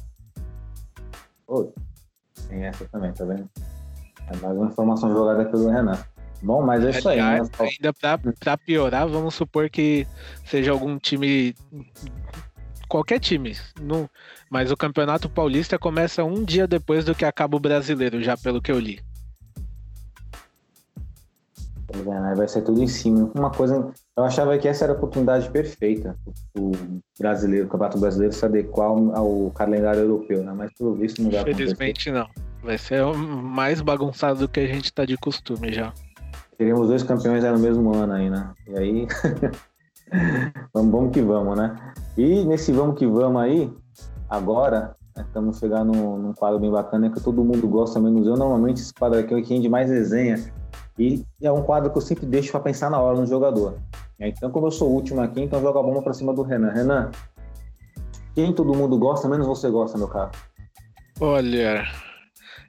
Pô, 1.47 1.73
Tem 2.49 2.65
essa 2.65 2.83
também, 2.89 3.13
tá 3.13 3.23
vendo? 3.23 3.49
É 4.27 4.35
mais 4.35 4.57
uma 4.57 4.67
informação 4.67 5.09
jogada 5.09 5.45
pelo 5.45 5.69
Renan. 5.69 5.97
Bom, 6.41 6.61
mas 6.61 6.83
é 6.83 6.89
isso 6.89 7.07
aí, 7.07 7.21
né? 7.21 7.39
Ainda 7.59 7.93
pra, 7.93 8.19
pra 8.37 8.57
piorar, 8.57 9.07
vamos 9.07 9.35
supor 9.35 9.69
que 9.69 10.05
seja 10.45 10.73
algum 10.73 10.99
time. 10.99 11.55
Qualquer 12.89 13.21
time. 13.21 13.55
Não, 13.79 14.09
mas 14.49 14.69
o 14.69 14.75
Campeonato 14.75 15.29
Paulista 15.29 15.79
começa 15.79 16.25
um 16.25 16.43
dia 16.43 16.67
depois 16.67 17.05
do 17.05 17.15
que 17.15 17.23
acaba 17.23 17.55
o 17.55 17.61
brasileiro, 17.61 18.21
já 18.21 18.35
pelo 18.35 18.61
que 18.61 18.69
eu 18.69 18.77
li. 18.77 19.01
É, 21.93 22.19
né? 22.19 22.33
Vai 22.35 22.49
ser 22.49 22.63
tudo 22.63 22.83
em 22.83 22.87
cima. 22.87 23.31
Uma 23.33 23.49
coisa, 23.49 23.93
eu 24.15 24.23
achava 24.23 24.57
que 24.57 24.67
essa 24.67 24.85
era 24.85 24.93
a 24.93 24.95
oportunidade 24.95 25.49
perfeita 25.49 26.15
o 26.55 26.71
brasileiro, 27.19 27.65
o 27.65 27.69
Campeonato 27.69 27.99
Brasileiro 27.99 28.33
se 28.33 28.45
adequar 28.45 28.89
ao, 28.89 29.51
calendário 29.51 30.01
europeu, 30.01 30.43
né? 30.43 30.53
Mas 30.55 30.71
pelo 30.73 30.93
visto 30.93 31.21
não 31.21 31.31
vai 31.31 31.39
acontecer. 31.39 31.63
Infelizmente 31.63 32.11
não. 32.11 32.27
Vai 32.63 32.77
ser 32.77 33.03
mais 33.15 33.81
bagunçado 33.81 34.41
do 34.41 34.47
que 34.47 34.59
a 34.59 34.67
gente 34.67 34.93
tá 34.93 35.03
de 35.03 35.17
costume 35.17 35.73
já. 35.73 35.91
Teremos 36.57 36.87
dois 36.87 37.01
campeões 37.01 37.43
no 37.43 37.59
mesmo 37.59 37.93
ano 37.93 38.13
aí, 38.13 38.29
né? 38.29 38.51
E 38.67 38.77
aí, 38.77 39.07
vamos, 40.73 40.91
vamos 40.91 41.11
que 41.11 41.21
vamos, 41.21 41.57
né? 41.57 41.75
E 42.15 42.45
nesse 42.45 42.71
vamos 42.71 42.97
que 42.97 43.07
vamos 43.07 43.41
aí, 43.41 43.73
agora, 44.29 44.95
né, 45.17 45.25
estamos 45.27 45.57
chegando 45.57 45.91
num, 45.91 46.17
num 46.17 46.33
quadro 46.33 46.59
bem 46.59 46.69
bacana 46.69 47.09
que 47.09 47.19
todo 47.19 47.43
mundo 47.43 47.67
gosta, 47.67 47.99
menos 47.99 48.27
eu. 48.27 48.37
Normalmente 48.37 48.79
esse 48.79 48.93
quadro 48.93 49.19
aqui 49.19 49.33
é 49.33 49.37
o 49.37 49.43
que 49.43 49.53
rende 49.55 49.67
mais 49.67 49.89
resenha 49.89 50.39
e 50.97 51.25
é 51.41 51.51
um 51.51 51.63
quadro 51.63 51.91
que 51.91 51.97
eu 51.97 52.01
sempre 52.01 52.25
deixo 52.25 52.51
para 52.51 52.59
pensar 52.59 52.89
na 52.89 52.99
hora 52.99 53.19
no 53.19 53.25
jogador. 53.25 53.75
Então, 54.19 54.51
como 54.51 54.67
eu 54.67 54.71
sou 54.71 54.89
o 54.89 54.93
último 54.93 55.21
aqui, 55.21 55.41
então 55.41 55.61
joga 55.61 55.79
a 55.79 55.83
bomba 55.83 56.01
para 56.01 56.13
cima 56.13 56.33
do 56.33 56.43
Renan. 56.43 56.71
Renan, 56.71 57.11
quem 58.35 58.53
todo 58.53 58.73
mundo 58.73 58.97
gosta, 58.97 59.27
menos 59.27 59.47
você 59.47 59.69
gosta, 59.69 59.97
meu 59.97 60.07
caro? 60.07 60.31
Olha, 61.19 61.85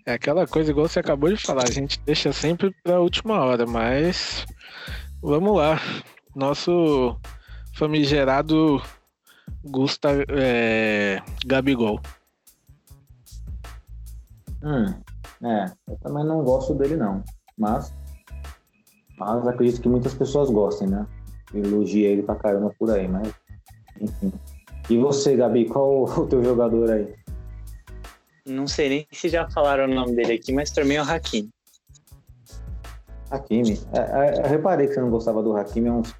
é 0.07 0.13
aquela 0.13 0.47
coisa 0.47 0.71
igual 0.71 0.89
você 0.89 1.01
acabou 1.01 1.33
de 1.33 1.43
falar, 1.43 1.65
a 1.65 1.71
gente 1.71 2.01
deixa 2.05 2.33
sempre 2.33 2.75
pra 2.83 3.01
última 3.01 3.43
hora, 3.43 3.67
mas 3.67 4.45
vamos 5.23 5.57
lá. 5.57 5.81
Nosso 6.35 7.17
famigerado 7.75 8.83
Gusta 9.65 10.11
é, 10.29 11.23
Gabigol. 11.47 12.01
Hum, 14.63 14.95
é, 15.43 15.73
eu 15.89 15.97
também 16.03 16.25
não 16.25 16.43
gosto 16.43 16.75
dele 16.75 16.97
não, 16.97 17.23
mas, 17.57 17.95
mas 19.19 19.47
acredito 19.47 19.81
que 19.81 19.89
muitas 19.89 20.15
pessoas 20.15 20.51
gostem, 20.51 20.89
né? 20.89 21.07
Elogia 21.59 22.09
ele 22.09 22.23
pra 22.23 22.35
caramba 22.35 22.75
por 22.79 22.91
aí, 22.91 23.09
mas 23.09 23.33
enfim. 24.01 24.33
E 24.89 24.99
você, 24.99 25.37
Gabi, 25.37 25.67
qual 25.67 26.05
o 26.19 26.27
teu 26.27 26.43
jogador 26.43 26.91
aí? 26.91 27.15
Não 28.47 28.67
sei 28.67 28.89
nem 28.89 29.07
se 29.11 29.29
já 29.29 29.49
falaram 29.49 29.85
o 29.85 29.95
nome 29.95 30.15
dele 30.15 30.35
aqui, 30.35 30.53
mas 30.53 30.71
também 30.71 30.99
é 30.99 31.03
o 31.03 31.05
Hakimi. 31.05 31.51
Hakimi. 33.31 33.81
É, 33.93 33.99
é, 33.99 34.45
eu 34.45 34.49
reparei 34.49 34.87
que 34.87 34.95
você 34.95 35.01
não 35.01 35.11
gostava 35.11 35.43
do 35.43 35.57
Hakimi 35.57 35.89
há 35.89 35.95
uns, 35.95 36.15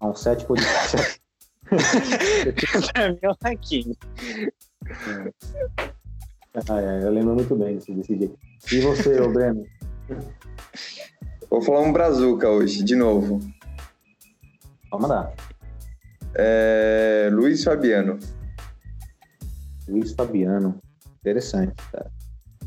há 0.00 0.08
uns 0.08 0.20
sete 0.20 0.44
podcasts. 0.44 1.20
pra 2.92 3.12
mim 3.12 3.18
é 3.22 3.30
o 3.30 3.36
Hakimi. 3.44 3.96
Ah, 6.68 6.80
é, 6.80 7.04
eu 7.04 7.12
lembro 7.12 7.34
muito 7.34 7.54
bem 7.54 7.76
desse, 7.76 7.92
desse 7.92 8.16
jeito. 8.16 8.38
E 8.72 8.80
você, 8.80 9.20
ô 9.20 9.30
Breno? 9.30 9.64
Vou 11.48 11.62
falar 11.62 11.80
um 11.80 11.92
brazuca 11.92 12.48
hoje, 12.48 12.82
de 12.82 12.96
novo. 12.96 13.40
Vamos 14.90 15.08
lá. 15.08 15.32
É, 16.34 17.28
Luiz 17.32 17.64
Fabiano. 17.64 18.18
Luiz 19.88 20.12
Fabiano. 20.12 20.80
Interessante, 21.20 21.74
cara. 21.90 22.10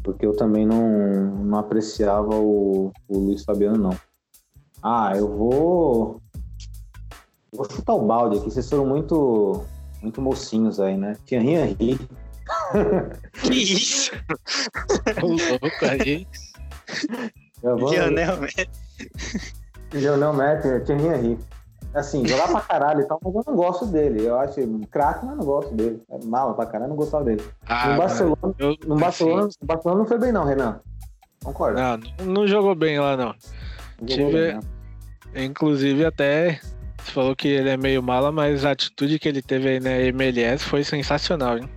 Porque 0.04 0.26
eu 0.26 0.36
também 0.36 0.66
não, 0.66 1.36
não 1.44 1.60
apreciava 1.60 2.36
o, 2.36 2.92
o 3.08 3.18
Luiz 3.18 3.44
Fabiano, 3.44 3.78
não. 3.78 3.98
Ah, 4.82 5.14
eu 5.16 5.28
vou. 5.28 6.22
Vou 7.52 7.70
chutar 7.70 7.94
o 7.94 8.06
balde 8.06 8.38
aqui. 8.38 8.50
Vocês 8.50 8.68
foram 8.68 8.86
muito, 8.86 9.64
muito 10.02 10.22
mocinhos 10.22 10.80
aí, 10.80 10.98
né? 10.98 11.16
Thierry 11.26 11.56
Henry. 11.56 12.00
Que 13.44 13.54
isso? 13.54 14.12
Ô, 15.22 15.28
louco 15.28 15.86
aí. 15.90 16.28
Lionel 17.64 18.38
Messi. 18.42 18.70
Lionel 19.94 20.34
Messi, 20.34 20.80
Thierry 20.86 21.06
Henry. 21.06 21.40
Assim, 21.94 22.26
jogar 22.26 22.48
pra 22.48 22.62
caralho 22.62 23.02
e 23.02 23.06
tal, 23.06 23.20
mas 23.24 23.36
eu 23.36 23.44
não 23.48 23.56
gosto 23.56 23.86
dele. 23.86 24.26
Eu 24.26 24.40
acho 24.40 24.62
craque, 24.90 25.26
mas 25.26 25.38
não 25.38 25.44
gosto 25.46 25.74
dele. 25.76 26.02
É 26.10 26.24
mala 26.26 26.54
pra 26.54 26.66
caralho, 26.66 26.90
não 26.90 26.96
gostava 26.96 27.26
dele. 27.26 27.44
Ah, 27.68 27.90
no 27.90 27.98
Barcelona, 27.98 28.56
eu- 28.60 28.78
no 28.86 28.96
Barcelona, 28.96 29.50
no 29.62 29.68
Barcelona 29.68 30.00
não 30.00 30.08
foi 30.08 30.18
bem, 30.18 30.32
não, 30.32 30.46
Renan. 30.46 30.80
Concorda? 31.44 31.98
Não, 31.98 32.26
não 32.26 32.48
jogou 32.48 32.76
bem 32.76 33.00
lá, 33.00 33.18
não. 33.18 33.36
Não 34.00 34.06
tive- 34.08 34.54
bem. 34.54 35.46
Inclusive, 35.46 36.06
até 36.06 36.60
você 36.98 37.12
falou 37.12 37.36
que 37.36 37.48
ele 37.48 37.70
é 37.70 37.76
meio 37.78 38.02
mala, 38.02 38.32
mas 38.32 38.64
a 38.64 38.72
atitude 38.72 39.20
que 39.20 39.28
ele 39.28 39.42
teve 39.42 39.68
aí 39.70 39.80
na 39.80 39.92
MLS 39.92 40.64
foi 40.64 40.84
sensacional, 40.84 41.58
hein? 41.58 41.70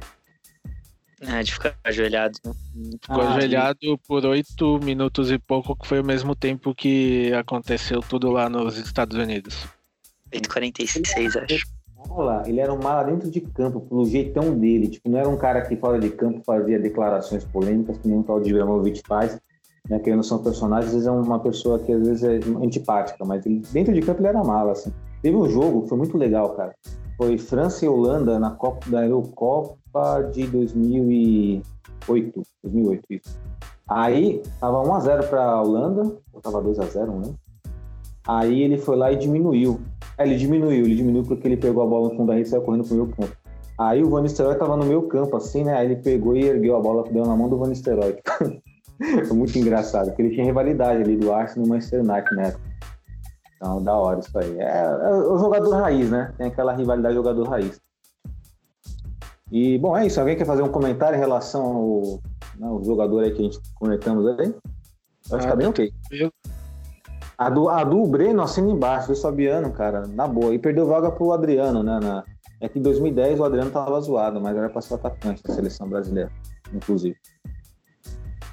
Ah, 1.27 1.43
de 1.43 1.53
ficar 1.55 1.75
ajoelhado. 1.85 2.35
né? 2.45 2.53
Ficou 3.01 3.23
Ah, 3.23 3.35
ajoelhado 3.35 3.99
por 4.07 4.25
oito 4.27 4.79
minutos 4.83 5.31
e 5.31 5.39
pouco, 5.39 5.75
que 5.75 5.87
foi 5.89 6.01
o 6.01 6.05
mesmo 6.05 6.35
tempo 6.37 6.75
que 6.75 7.33
aconteceu 7.33 8.01
tudo 8.01 8.31
lá 8.31 8.49
nos 8.51 8.77
Estados 8.77 9.17
Unidos. 9.17 9.67
146, 10.35 11.37
acho. 11.37 11.75
Lá, 12.17 12.43
ele 12.47 12.61
era 12.61 12.73
um 12.73 12.79
mala 12.79 13.05
dentro 13.05 13.31
de 13.31 13.41
campo, 13.41 13.81
pelo 13.81 14.05
jeitão 14.05 14.57
dele. 14.57 14.89
Tipo, 14.89 15.09
não 15.09 15.19
era 15.19 15.29
um 15.29 15.37
cara 15.37 15.63
que 15.63 15.75
fora 15.77 15.99
de 15.99 16.11
campo 16.11 16.43
fazia 16.45 16.79
declarações 16.79 17.45
polêmicas, 17.45 17.97
que 17.99 18.07
nem 18.09 18.19
o 18.19 18.23
tal 18.23 18.41
de 18.41 18.51
Ibrahimovic 18.51 19.03
faz. 19.07 19.41
né? 19.89 19.99
Que 19.99 20.15
não 20.15 20.23
são 20.23 20.43
personagens, 20.43 20.89
às 20.89 20.93
vezes 20.93 21.07
é 21.07 21.11
uma 21.11 21.41
pessoa 21.41 21.79
que 21.79 21.93
às 21.93 22.07
vezes 22.07 22.23
é 22.23 22.41
antipática, 22.63 23.25
mas 23.25 23.45
ele, 23.47 23.63
dentro 23.73 23.93
de 23.93 24.01
campo 24.03 24.21
ele 24.21 24.29
era 24.29 24.45
mala, 24.45 24.73
assim. 24.73 24.93
Teve 25.23 25.37
um 25.37 25.49
jogo 25.49 25.83
que 25.83 25.89
foi 25.89 25.99
muito 25.99 26.19
legal, 26.19 26.51
cara. 26.51 26.75
Foi 27.17 27.39
França 27.39 27.85
e 27.85 27.89
Holanda 27.89 28.39
na 28.39 28.51
Copa 28.51 28.89
da 28.91 29.07
Eurocopa 29.07 30.31
de 30.33 30.47
2008. 30.47 32.43
2008, 32.63 33.05
isso. 33.11 33.39
Aí 33.89 34.43
tava 34.61 34.83
1x0 34.83 35.29
pra 35.29 35.63
Holanda, 35.63 36.17
ou 36.33 36.41
tava 36.41 36.63
2x0, 36.63 37.27
né? 37.27 37.35
Aí 38.27 38.63
ele 38.63 38.79
foi 38.79 38.97
lá 38.97 39.13
e 39.13 39.17
diminuiu. 39.17 39.81
É, 40.19 40.25
ele 40.25 40.37
diminuiu, 40.37 40.85
ele 40.85 40.97
diminuiu 40.97 41.25
porque 41.25 41.49
ele 41.49 41.57
pegou 41.57 41.83
a 41.83 41.87
bola 41.87 42.09
no 42.09 42.17
fundo 42.17 42.27
da 42.27 42.35
rede 42.35 42.49
e 42.49 42.51
saiu 42.51 42.63
correndo 42.63 42.85
pro 42.85 42.97
meu 42.97 43.07
campo. 43.09 43.37
Aí 43.79 44.03
o 44.03 44.09
Van 44.09 44.23
Nistelrooy 44.23 44.57
tava 44.57 44.77
no 44.77 44.87
meu 44.87 45.03
campo, 45.03 45.37
assim, 45.37 45.65
né? 45.65 45.75
Aí 45.77 45.87
ele 45.87 45.97
pegou 45.97 46.37
e 46.37 46.45
ergueu 46.45 46.77
a 46.77 46.81
bola, 46.81 47.03
deu 47.11 47.27
na 47.27 47.37
mão 47.37 47.49
do 47.49 47.59
Van 47.59 47.69
Nistelrooy. 47.69 48.17
Foi 49.27 49.37
muito 49.37 49.59
engraçado, 49.59 50.07
porque 50.07 50.23
ele 50.23 50.35
tinha 50.35 50.45
rivalidade 50.47 51.03
ali 51.03 51.17
do 51.17 51.33
Arsenal 51.33 51.67
no 51.67 51.75
Manchester 51.75 52.01
United, 52.01 52.37
né? 52.37 52.55
Então, 53.57 53.83
da 53.83 53.97
hora 53.97 54.21
isso 54.21 54.39
aí. 54.39 54.59
É, 54.59 54.83
é, 54.83 55.11
o 55.11 55.39
jogador 55.39 55.71
raiz, 55.71 56.11
né? 56.11 56.33
Tem 56.39 56.47
aquela 56.47 56.73
rivalidade 56.75 57.15
jogador 57.15 57.49
raiz. 57.49 57.81
E, 59.51 59.79
bom, 59.79 59.97
é 59.97 60.07
isso. 60.07 60.21
Alguém 60.21 60.37
quer 60.37 60.47
fazer 60.47 60.63
um 60.63 60.69
comentário 60.69 61.17
em 61.17 61.21
relação 61.21 61.65
ao, 61.65 62.21
né, 62.59 62.67
ao 62.67 62.85
jogador 62.85 63.25
aí 63.25 63.33
que 63.33 63.41
a 63.41 63.45
gente 63.45 63.59
conectamos 63.75 64.27
aí? 64.39 64.55
Eu 65.31 65.37
acho 65.37 65.47
que 65.47 65.53
tá 65.53 65.57
bem 65.57 65.67
ok. 65.67 65.93
A 67.37 67.51
do, 67.51 67.69
a 67.69 67.83
do 67.83 68.07
Breno 68.07 68.43
assina 68.43 68.71
embaixo, 68.71 69.09
do 69.09 69.17
Fabiano, 69.17 69.73
cara, 69.73 70.07
na 70.07 70.27
boa. 70.27 70.55
E 70.55 70.59
perdeu 70.59 70.87
vaga 70.87 71.11
pro 71.11 71.33
Adriano, 71.33 71.83
né? 71.83 71.99
Na, 72.01 72.25
é 72.61 72.69
que 72.69 72.79
em 72.79 72.83
2010 72.83 73.41
o 73.41 73.45
Adriano 73.45 73.71
tava 73.71 74.01
zoado, 74.01 74.41
mas 74.41 74.57
era 74.57 74.71
para 74.71 74.81
ser 74.81 74.95
atacante 74.95 75.43
da 75.43 75.53
seleção 75.53 75.89
brasileira, 75.89 76.31
inclusive. 76.73 77.17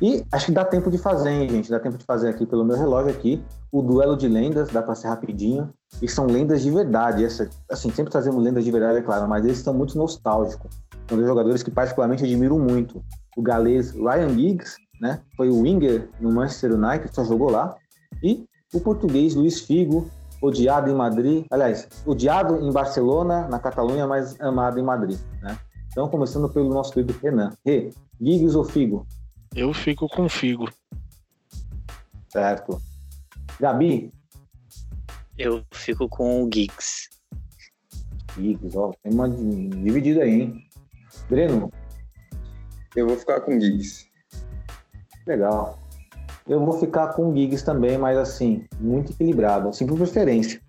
E 0.01 0.25
acho 0.31 0.47
que 0.47 0.51
dá 0.51 0.65
tempo 0.65 0.89
de 0.89 0.97
fazer, 0.97 1.29
hein, 1.29 1.47
gente? 1.47 1.69
Dá 1.69 1.79
tempo 1.79 1.97
de 1.97 2.03
fazer 2.03 2.27
aqui 2.27 2.45
pelo 2.45 2.65
meu 2.65 2.75
relógio 2.75 3.11
aqui 3.11 3.41
o 3.71 3.81
duelo 3.81 4.17
de 4.17 4.27
lendas, 4.27 4.69
dá 4.69 4.81
para 4.81 4.95
ser 4.95 5.07
rapidinho. 5.07 5.71
E 6.01 6.07
são 6.07 6.25
lendas 6.25 6.61
de 6.61 6.71
verdade. 6.71 7.23
Essa, 7.23 7.49
assim, 7.69 7.91
sempre 7.91 8.11
trazemos 8.11 8.43
lendas 8.43 8.65
de 8.65 8.71
verdade, 8.71 8.97
é 8.97 9.01
claro, 9.01 9.29
mas 9.29 9.45
eles 9.45 9.57
estão 9.57 9.73
muito 9.73 9.97
nostálgicos. 9.97 10.75
São 11.07 11.17
dois 11.17 11.27
jogadores 11.27 11.63
que 11.63 11.71
particularmente 11.71 12.23
admiro 12.23 12.57
muito. 12.57 13.03
O 13.37 13.41
galês 13.41 13.91
Ryan 13.91 14.29
Giggs, 14.29 14.75
né? 14.99 15.21
Foi 15.37 15.49
o 15.49 15.61
winger 15.61 16.09
no 16.19 16.31
Manchester 16.31 16.73
United, 16.73 17.13
só 17.13 17.23
jogou 17.23 17.49
lá. 17.51 17.75
E 18.23 18.45
o 18.73 18.79
português 18.79 19.35
Luiz 19.35 19.61
Figo, 19.61 20.09
odiado 20.41 20.89
em 20.89 20.95
Madrid, 20.95 21.45
aliás, 21.51 21.87
odiado 22.05 22.57
em 22.65 22.71
Barcelona, 22.71 23.47
na 23.47 23.59
Catalunha, 23.59 24.07
mas 24.07 24.39
amado 24.39 24.79
em 24.79 24.83
Madrid, 24.83 25.19
né? 25.41 25.57
Então, 25.91 26.07
começando 26.07 26.49
pelo 26.49 26.69
nosso 26.69 26.93
querido 26.93 27.13
Renan. 27.21 27.51
Rê, 27.65 27.91
Giggs 28.19 28.55
ou 28.55 28.63
Figo? 28.63 29.05
Eu 29.53 29.73
fico 29.73 30.07
com 30.07 30.29
Figo. 30.29 30.71
Certo. 32.29 32.81
Gabi? 33.59 34.13
Eu 35.37 35.63
fico 35.71 36.07
com 36.07 36.43
o 36.43 36.49
Giggs. 36.51 37.09
Giggs, 38.37 38.77
ó, 38.77 38.93
tem 39.03 39.13
uma 39.13 39.29
dividida 39.29 40.23
aí, 40.23 40.41
hein? 40.41 40.69
Breno? 41.29 41.69
Eu 42.95 43.07
vou 43.07 43.17
ficar 43.17 43.41
com 43.41 43.59
Giggs. 43.59 44.07
Legal. 45.27 45.77
Eu 46.47 46.63
vou 46.63 46.73
ficar 46.73 47.09
com 47.09 47.29
o 47.29 47.35
Giggs 47.35 47.63
também, 47.63 47.97
mas 47.97 48.17
assim, 48.17 48.65
muito 48.79 49.11
equilibrado, 49.11 49.69
assim, 49.69 49.85
por 49.85 49.97
preferência. 49.97 50.59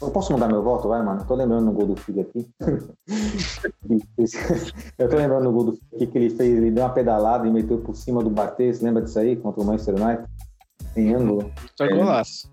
Eu 0.00 0.10
posso 0.10 0.32
mudar 0.32 0.48
meu 0.48 0.62
voto? 0.62 0.88
Vai, 0.88 1.02
mano. 1.02 1.24
tô 1.24 1.34
lembrando 1.34 1.66
no 1.66 1.72
gol 1.72 1.86
do 1.86 1.96
Figo 1.96 2.22
aqui. 2.22 2.48
eu 4.98 5.08
tô 5.08 5.16
lembrando 5.16 5.44
no 5.44 5.52
gol 5.52 5.64
do 5.64 5.72
Figo 5.72 6.10
que 6.10 6.18
ele 6.18 6.30
fez, 6.30 6.56
ele 6.56 6.72
deu 6.72 6.82
uma 6.82 6.90
pedalada 6.90 7.46
e 7.46 7.52
meteu 7.52 7.78
por 7.78 7.94
cima 7.94 8.22
do. 8.22 8.30
Você 8.30 8.84
lembra 8.84 9.02
disso 9.02 9.18
aí? 9.20 9.36
Contra 9.36 9.62
o 9.62 9.64
Manchester 9.64 9.94
United? 9.94 10.24
Em 10.96 11.14
ângulo. 11.14 11.50
Tá 11.76 11.86
golaço. 11.86 12.50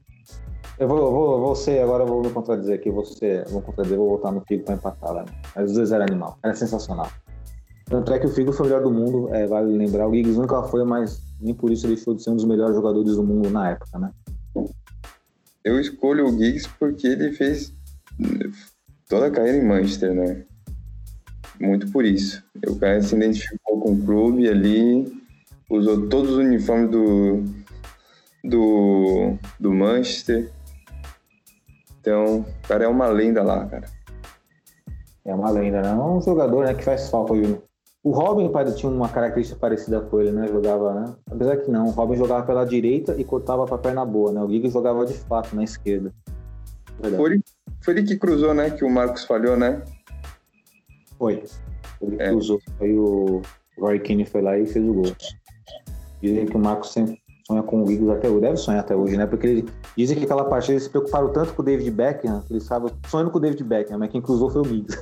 Eu 0.77 0.87
vou, 0.87 0.97
eu 0.97 1.11
vou, 1.11 1.41
vou 1.41 1.55
ser, 1.55 1.81
agora 1.81 2.03
eu 2.03 2.07
vou 2.07 2.21
me 2.21 2.29
contradizer 2.29 2.75
aqui, 2.75 2.89
vou 2.89 3.03
ser, 3.03 3.45
vou 3.49 3.61
contradizer, 3.61 3.97
vou 3.97 4.09
voltar 4.09 4.31
no 4.31 4.41
Figo 4.41 4.63
pra 4.63 4.75
empatar 4.75 5.11
lá. 5.11 5.23
Né? 5.23 5.31
Mas 5.55 5.71
os 5.71 5.75
dois 5.75 5.91
eram 5.91 6.05
animal, 6.05 6.37
era 6.43 6.53
sensacional. 6.53 7.09
Tanto 7.85 8.13
é 8.13 8.19
que 8.19 8.27
o 8.27 8.29
Figo 8.29 8.53
foi 8.53 8.67
o 8.67 8.69
melhor 8.69 8.83
do 8.83 8.91
mundo, 8.91 9.33
é, 9.33 9.47
vale 9.47 9.75
lembrar. 9.75 10.07
O 10.07 10.13
Giggs 10.13 10.39
nunca 10.39 10.61
foi, 10.63 10.85
mas 10.85 11.28
nem 11.39 11.53
por 11.53 11.71
isso 11.71 11.85
ele 11.85 11.95
deixou 11.95 12.13
de 12.13 12.23
ser 12.23 12.31
um 12.31 12.35
dos 12.35 12.45
melhores 12.45 12.75
jogadores 12.75 13.15
do 13.15 13.23
mundo 13.23 13.49
na 13.49 13.71
época, 13.71 13.97
né? 13.97 14.11
Eu 15.63 15.79
escolho 15.79 16.27
o 16.27 16.31
Giggs 16.31 16.69
porque 16.77 17.07
ele 17.07 17.31
fez 17.31 17.73
toda 19.07 19.27
a 19.27 19.31
carreira 19.31 19.57
em 19.57 19.67
Manchester, 19.67 20.13
né? 20.13 20.45
Muito 21.59 21.91
por 21.91 22.05
isso. 22.05 22.43
O 22.67 22.75
cara 22.77 23.01
se 23.01 23.15
identificou 23.15 23.81
com 23.81 23.93
o 23.93 24.05
clube 24.05 24.47
ali, 24.47 25.21
usou 25.69 26.07
todos 26.07 26.31
os 26.31 26.37
uniformes 26.37 26.89
do, 26.89 27.43
do, 28.43 29.37
do 29.59 29.73
Manchester. 29.73 30.49
Então, 31.99 32.39
o 32.39 32.67
cara 32.67 32.85
é 32.85 32.87
uma 32.87 33.07
lenda 33.07 33.43
lá, 33.43 33.65
cara. 33.65 33.87
É 35.25 35.35
uma 35.35 35.51
lenda, 35.51 35.81
né? 35.81 35.89
É 35.89 35.93
um 35.93 36.21
jogador 36.21 36.65
né, 36.65 36.73
que 36.73 36.83
faz 36.83 37.09
falta 37.09 37.33
hoje 37.33 37.61
o 38.03 38.11
Robin 38.11 38.49
tinha 38.75 38.91
uma 38.91 39.09
característica 39.09 39.59
parecida 39.59 39.99
com 39.99 40.21
ele, 40.21 40.31
né? 40.31 40.47
Jogava, 40.47 40.93
né? 40.93 41.15
Apesar 41.29 41.57
que 41.57 41.69
não, 41.69 41.87
o 41.87 41.91
Robin 41.91 42.15
jogava 42.15 42.45
pela 42.45 42.65
direita 42.65 43.15
e 43.17 43.23
cortava 43.23 43.65
para 43.65 43.77
perna 43.77 44.05
boa, 44.05 44.31
né? 44.31 44.41
O 44.41 44.49
Giggs 44.49 44.73
jogava 44.73 45.05
de 45.05 45.13
fato 45.13 45.55
na 45.55 45.63
esquerda. 45.63 46.13
Foi, 47.15 47.41
foi 47.81 47.93
ele 47.93 48.03
que 48.03 48.17
cruzou, 48.17 48.53
né? 48.53 48.69
Que 48.69 48.85
o 48.85 48.89
Marcos 48.89 49.25
falhou, 49.25 49.57
né? 49.57 49.83
Foi. 51.17 51.43
Ele 52.01 52.15
é. 52.21 52.29
cruzou. 52.29 52.61
Aí 52.79 52.97
o 52.97 53.41
Roy 53.77 53.99
Keane 53.99 54.25
foi 54.25 54.41
lá 54.41 54.57
e 54.57 54.65
fez 54.65 54.85
o 54.87 54.93
gol. 54.93 55.15
Dizem 56.21 56.45
que 56.45 56.55
o 56.55 56.59
Marcos 56.59 56.93
sempre 56.93 57.19
sonha 57.49 57.63
com 57.63 57.81
o 57.81 57.87
Giggs 57.87 58.11
até 58.11 58.29
hoje. 58.29 58.41
Deve 58.41 58.57
sonhar 58.57 58.81
até 58.81 58.95
hoje, 58.95 59.17
né? 59.17 59.25
Porque 59.25 59.47
ele, 59.47 59.69
dizem 59.97 60.17
que 60.17 60.25
aquela 60.25 60.45
partida 60.45 60.73
eles 60.73 60.83
se 60.83 60.89
preocuparam 60.89 61.33
tanto 61.33 61.53
com 61.53 61.61
o 61.63 61.65
David 61.65 61.89
Beckham, 61.89 62.41
que 62.41 62.53
eles 62.53 62.63
estavam 62.63 62.91
sonhando 63.07 63.31
com 63.31 63.39
o 63.39 63.41
David 63.41 63.63
Beckham, 63.63 63.97
mas 63.97 64.11
quem 64.11 64.21
cruzou 64.21 64.49
foi 64.49 64.61
o 64.61 64.65
Giggs. 64.65 64.97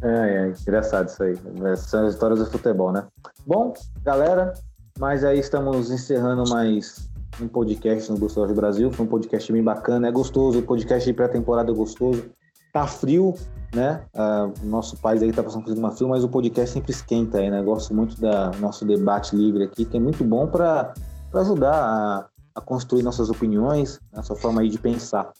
É, 0.00 0.06
é, 0.06 0.52
engraçado 0.60 1.08
isso 1.08 1.20
aí. 1.22 1.36
São 1.76 2.06
as 2.06 2.14
histórias 2.14 2.38
do 2.38 2.46
futebol, 2.46 2.92
né? 2.92 3.04
Bom, 3.44 3.74
galera, 4.04 4.52
mas 4.96 5.24
aí 5.24 5.40
estamos 5.40 5.90
encerrando 5.90 6.48
mais 6.48 7.10
um 7.40 7.48
podcast 7.48 8.12
no 8.12 8.16
Gostoso 8.16 8.54
Brasil. 8.54 8.92
Foi 8.92 9.06
um 9.06 9.08
podcast 9.08 9.52
bem 9.52 9.62
bacana, 9.62 10.06
é 10.06 10.12
gostoso, 10.12 10.60
o 10.60 10.62
podcast 10.62 11.04
de 11.04 11.12
pré-temporada 11.12 11.72
é 11.72 11.74
gostoso. 11.74 12.30
Tá 12.72 12.86
frio, 12.86 13.34
né? 13.74 14.02
Uh, 14.14 14.66
nosso 14.66 14.96
país 14.96 15.22
aí 15.22 15.32
tá 15.32 15.42
passando 15.42 15.64
por 15.64 15.76
uma 15.76 15.90
frio, 15.90 16.08
mas 16.08 16.24
o 16.24 16.28
podcast 16.28 16.72
sempre 16.72 16.92
esquenta 16.92 17.38
aí, 17.38 17.50
né? 17.50 17.62
Gosto 17.62 17.94
muito 17.94 18.20
da 18.20 18.50
nosso 18.52 18.84
debate 18.84 19.34
livre 19.34 19.64
aqui, 19.64 19.84
que 19.84 19.96
é 19.96 20.00
muito 20.00 20.24
bom 20.24 20.46
para 20.46 20.92
ajudar 21.34 21.74
a, 21.74 22.28
a, 22.54 22.60
construir 22.60 23.02
nossas 23.02 23.30
opiniões, 23.30 24.00
nossa 24.12 24.34
forma 24.34 24.60
aí 24.60 24.68
de 24.68 24.78
pensar. 24.78 25.32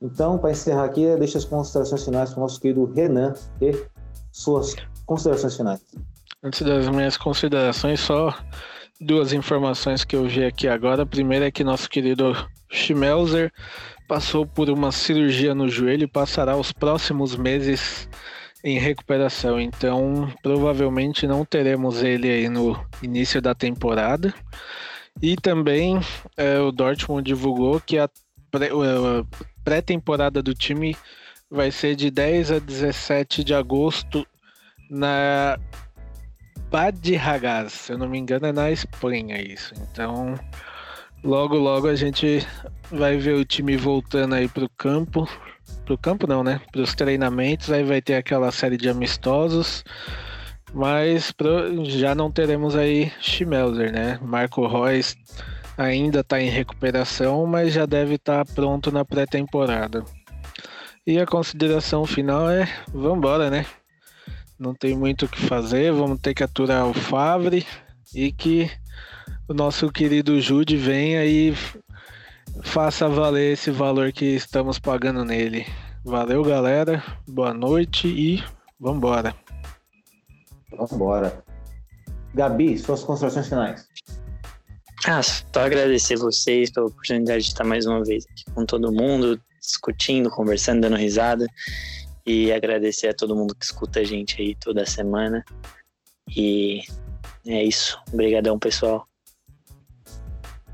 Então, 0.00 0.38
para 0.38 0.52
encerrar 0.52 0.84
aqui, 0.84 1.04
deixa 1.16 1.38
as 1.38 1.44
considerações 1.44 2.04
finais 2.04 2.30
para 2.30 2.38
o 2.38 2.42
nosso 2.42 2.60
querido 2.60 2.84
Renan 2.94 3.34
e 3.60 3.72
suas 4.30 4.76
considerações 5.04 5.56
finais. 5.56 5.80
Antes 6.42 6.62
das 6.62 6.88
minhas 6.88 7.16
considerações, 7.16 7.98
só 7.98 8.32
duas 9.00 9.32
informações 9.32 10.04
que 10.04 10.14
eu 10.14 10.24
vi 10.24 10.44
aqui 10.44 10.68
agora. 10.68 11.02
A 11.02 11.06
primeira 11.06 11.46
é 11.46 11.50
que 11.50 11.64
nosso 11.64 11.88
querido 11.88 12.32
Schmelzer 12.70 13.52
passou 14.08 14.46
por 14.46 14.70
uma 14.70 14.90
cirurgia 14.90 15.54
no 15.54 15.68
joelho 15.68 16.04
e 16.04 16.08
passará 16.08 16.56
os 16.56 16.72
próximos 16.72 17.36
meses 17.36 18.08
em 18.64 18.78
recuperação. 18.78 19.60
Então, 19.60 20.32
provavelmente 20.42 21.26
não 21.26 21.44
teremos 21.44 22.02
ele 22.02 22.28
aí 22.28 22.48
no 22.48 22.82
início 23.02 23.40
da 23.40 23.54
temporada. 23.54 24.34
E 25.20 25.36
também 25.36 26.00
é, 26.36 26.58
o 26.58 26.72
Dortmund 26.72 27.22
divulgou 27.22 27.80
que 27.80 27.98
a 27.98 28.08
pré-temporada 29.62 30.42
do 30.42 30.54
time 30.54 30.96
vai 31.50 31.70
ser 31.70 31.94
de 31.94 32.10
10 32.10 32.52
a 32.52 32.58
17 32.58 33.44
de 33.44 33.52
agosto 33.54 34.26
na 34.90 35.58
Bad 36.70 37.14
Ragaz, 37.16 37.72
se 37.72 37.92
eu 37.92 37.98
não 37.98 38.08
me 38.08 38.18
engano 38.18 38.46
é 38.46 38.52
na 38.52 38.70
Espanha 38.70 39.40
isso. 39.40 39.74
Então, 39.90 40.38
logo 41.22 41.56
logo 41.56 41.88
a 41.88 41.94
gente 41.94 42.46
vai 42.90 43.16
ver 43.16 43.34
o 43.34 43.44
time 43.44 43.76
voltando 43.76 44.34
aí 44.34 44.48
pro 44.48 44.68
campo. 44.70 45.28
Pro 45.84 45.98
campo 45.98 46.26
não, 46.26 46.42
né? 46.42 46.60
Para 46.72 46.82
os 46.82 46.94
treinamentos, 46.94 47.70
aí 47.70 47.82
vai 47.82 48.00
ter 48.00 48.14
aquela 48.14 48.50
série 48.50 48.76
de 48.76 48.88
amistosos. 48.88 49.84
Mas 50.72 51.32
pro, 51.32 51.84
já 51.84 52.14
não 52.14 52.30
teremos 52.30 52.76
aí 52.76 53.12
Schmelzer, 53.20 53.92
né? 53.92 54.18
Marco 54.22 54.66
Reus 54.66 55.16
ainda 55.76 56.20
está 56.20 56.40
em 56.40 56.50
recuperação, 56.50 57.46
mas 57.46 57.72
já 57.72 57.86
deve 57.86 58.16
estar 58.16 58.44
tá 58.44 58.52
pronto 58.54 58.90
na 58.90 59.04
pré-temporada. 59.04 60.04
E 61.06 61.18
a 61.18 61.26
consideração 61.26 62.04
final 62.04 62.50
é: 62.50 62.68
vambora, 62.92 63.48
né? 63.48 63.64
Não 64.58 64.74
tem 64.74 64.96
muito 64.96 65.24
o 65.24 65.28
que 65.28 65.40
fazer, 65.40 65.92
vamos 65.92 66.20
ter 66.20 66.34
que 66.34 66.42
aturar 66.42 66.86
o 66.86 66.92
Favre 66.92 67.64
e 68.14 68.32
que 68.32 68.70
o 69.48 69.54
nosso 69.54 69.90
querido 69.90 70.38
Jude 70.42 70.76
venha 70.76 71.24
e 71.24 71.54
faça 72.62 73.08
valer 73.08 73.54
esse 73.54 73.70
valor 73.70 74.12
que 74.12 74.26
estamos 74.26 74.78
pagando 74.78 75.24
nele. 75.24 75.66
Valeu, 76.04 76.44
galera. 76.44 77.02
Boa 77.26 77.54
noite 77.54 78.08
e 78.08 78.44
vambora. 78.78 79.34
Vambora. 80.70 81.42
Gabi, 82.34 82.78
suas 82.78 83.02
considerações 83.02 83.48
finais. 83.48 83.88
Ah, 85.06 85.22
só 85.22 85.44
agradecer 85.54 86.16
vocês 86.16 86.70
pela 86.70 86.86
oportunidade 86.86 87.44
de 87.44 87.48
estar 87.48 87.64
mais 87.64 87.86
uma 87.86 88.04
vez 88.04 88.26
aqui 88.26 88.44
com 88.54 88.66
todo 88.66 88.92
mundo, 88.92 89.40
discutindo, 89.58 90.28
conversando, 90.28 90.82
dando 90.82 90.96
risada. 90.96 91.46
E 92.26 92.52
agradecer 92.52 93.08
a 93.08 93.14
todo 93.14 93.34
mundo 93.34 93.54
que 93.54 93.64
escuta 93.64 94.00
a 94.00 94.04
gente 94.04 94.42
aí 94.42 94.54
toda 94.54 94.84
semana. 94.84 95.42
E 96.36 96.82
é 97.46 97.64
isso. 97.64 97.98
Obrigadão, 98.12 98.58
pessoal. 98.58 99.07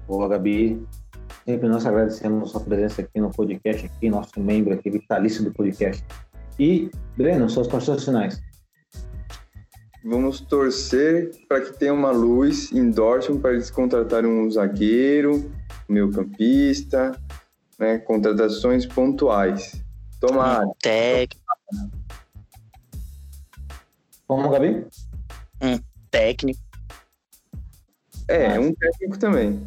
Boa, 0.06 0.28
Gabi. 0.28 0.86
Sempre 1.46 1.68
nós 1.68 1.86
agradecemos 1.86 2.48
a 2.48 2.52
sua 2.52 2.60
presença 2.60 3.02
aqui 3.02 3.20
no 3.20 3.30
podcast, 3.30 3.86
aqui, 3.86 4.10
nosso 4.10 4.38
membro 4.38 4.74
aqui, 4.74 4.90
vitalício 4.90 5.42
do 5.42 5.52
podcast. 5.52 6.04
E, 6.58 6.90
Breno, 7.16 7.48
suas 7.48 7.66
considerações 7.66 8.04
finais. 8.04 8.42
Vamos 10.04 10.40
torcer 10.40 11.30
para 11.48 11.62
que 11.62 11.78
tenha 11.78 11.94
uma 11.94 12.10
luz 12.10 12.70
em 12.70 12.90
Dortmund 12.90 13.40
para 13.40 13.54
eles 13.54 13.70
contratarem 13.70 14.30
um 14.30 14.50
zagueiro, 14.50 15.50
um 15.88 15.92
meio 15.92 16.10
campista, 16.10 17.18
né? 17.78 17.98
Contratações 17.98 18.84
pontuais. 18.84 19.82
Tomara. 20.20 20.66
Técnico. 20.82 21.44
Como, 24.26 24.50
Gabi? 24.50 24.86
Um 25.62 25.78
técnico. 26.10 26.60
É, 28.28 28.58
um 28.60 28.74
técnico 28.74 29.18
também. 29.18 29.60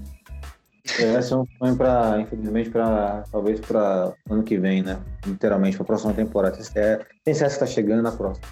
Esse 1.00 1.32
é 1.32 1.38
um 1.38 1.46
sonho 1.58 1.76
para, 1.76 2.20
infelizmente, 2.22 2.70
para 2.72 3.24
talvez 3.32 3.60
para 3.60 4.14
ano 4.30 4.44
que 4.44 4.58
vem, 4.58 4.82
né? 4.82 5.00
Literalmente, 5.26 5.78
para 5.78 5.84
a 5.84 5.88
próxima 5.88 6.14
temporada. 6.14 6.58
É, 6.76 6.98
tem 7.24 7.34
certeza 7.34 7.46
que 7.46 7.64
está 7.64 7.66
chegando 7.68 8.02
na 8.02 8.12
próxima. 8.12 8.48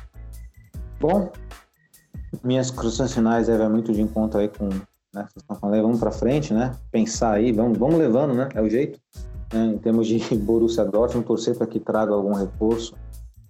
Bom, 1.00 1.32
minhas 2.44 2.70
cruzações 2.70 3.14
finais 3.14 3.50
é, 3.50 3.68
muito 3.68 3.92
de 3.92 4.02
encontro 4.02 4.40
aí 4.40 4.48
com, 4.48 4.70
né? 4.70 4.84
Vocês 5.14 5.38
estão 5.38 5.56
falando, 5.56 5.82
vamos 5.82 6.00
para 6.00 6.12
frente, 6.12 6.54
né? 6.54 6.72
Pensar 6.92 7.34
aí, 7.34 7.52
vamos, 7.52 7.78
vamos 7.78 7.96
levando, 7.96 8.36
né? 8.36 8.48
É 8.54 8.62
o 8.62 8.70
jeito. 8.70 9.00
Né? 9.52 9.66
Em 9.66 9.78
termos 9.80 10.08
de 10.08 10.20
Borussia 10.38 10.86
Dortmund, 10.86 11.26
torcer 11.26 11.56
para 11.58 11.66
que 11.66 11.80
traga 11.80 12.14
algum 12.14 12.34
reforço 12.34 12.96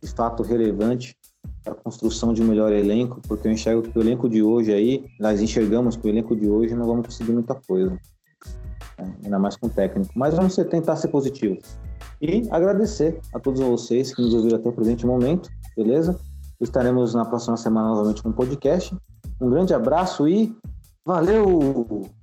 de 0.02 0.10
fato 0.10 0.42
relevante 0.42 1.18
para 1.64 1.74
a 1.74 1.76
construção 1.76 2.34
de 2.34 2.42
um 2.42 2.46
melhor 2.46 2.72
elenco, 2.72 3.20
porque 3.28 3.48
eu 3.48 3.52
enxergo 3.52 3.82
que 3.82 3.98
o 3.98 4.02
elenco 4.02 4.30
de 4.30 4.42
hoje 4.42 4.72
aí, 4.72 5.06
nós 5.20 5.42
enxergamos 5.42 5.98
que 5.98 6.08
o 6.08 6.10
elenco 6.10 6.36
de 6.36 6.48
hoje 6.48 6.76
não 6.76 6.86
vamos 6.86 7.08
conseguir 7.08 7.32
muita 7.32 7.56
coisa, 7.56 8.00
né? 8.98 9.14
ainda 9.24 9.40
mais 9.40 9.56
com 9.56 9.68
o 9.68 9.70
técnico. 9.70 10.12
Mas 10.16 10.36
vamos 10.36 10.56
tentar 10.56 10.96
ser 10.96 11.10
positivos. 11.10 11.78
E 12.22 12.48
agradecer 12.50 13.20
a 13.34 13.40
todos 13.40 13.60
vocês 13.60 14.14
que 14.14 14.22
nos 14.22 14.34
ouviram 14.34 14.58
até 14.58 14.70
o 14.70 14.74
presente 14.74 15.06
momento, 15.06 15.50
beleza? 15.76 16.18
Estaremos 16.60 17.14
na 17.14 17.26
próxima 17.26 17.58
semana 17.58 17.90
novamente 17.90 18.24
com 18.24 18.30
um 18.30 18.34
podcast. 18.34 18.96
Um 19.42 19.50
grande 19.50 19.74
abraço 19.74 20.28
e 20.28 20.56
valeu! 21.06 22.16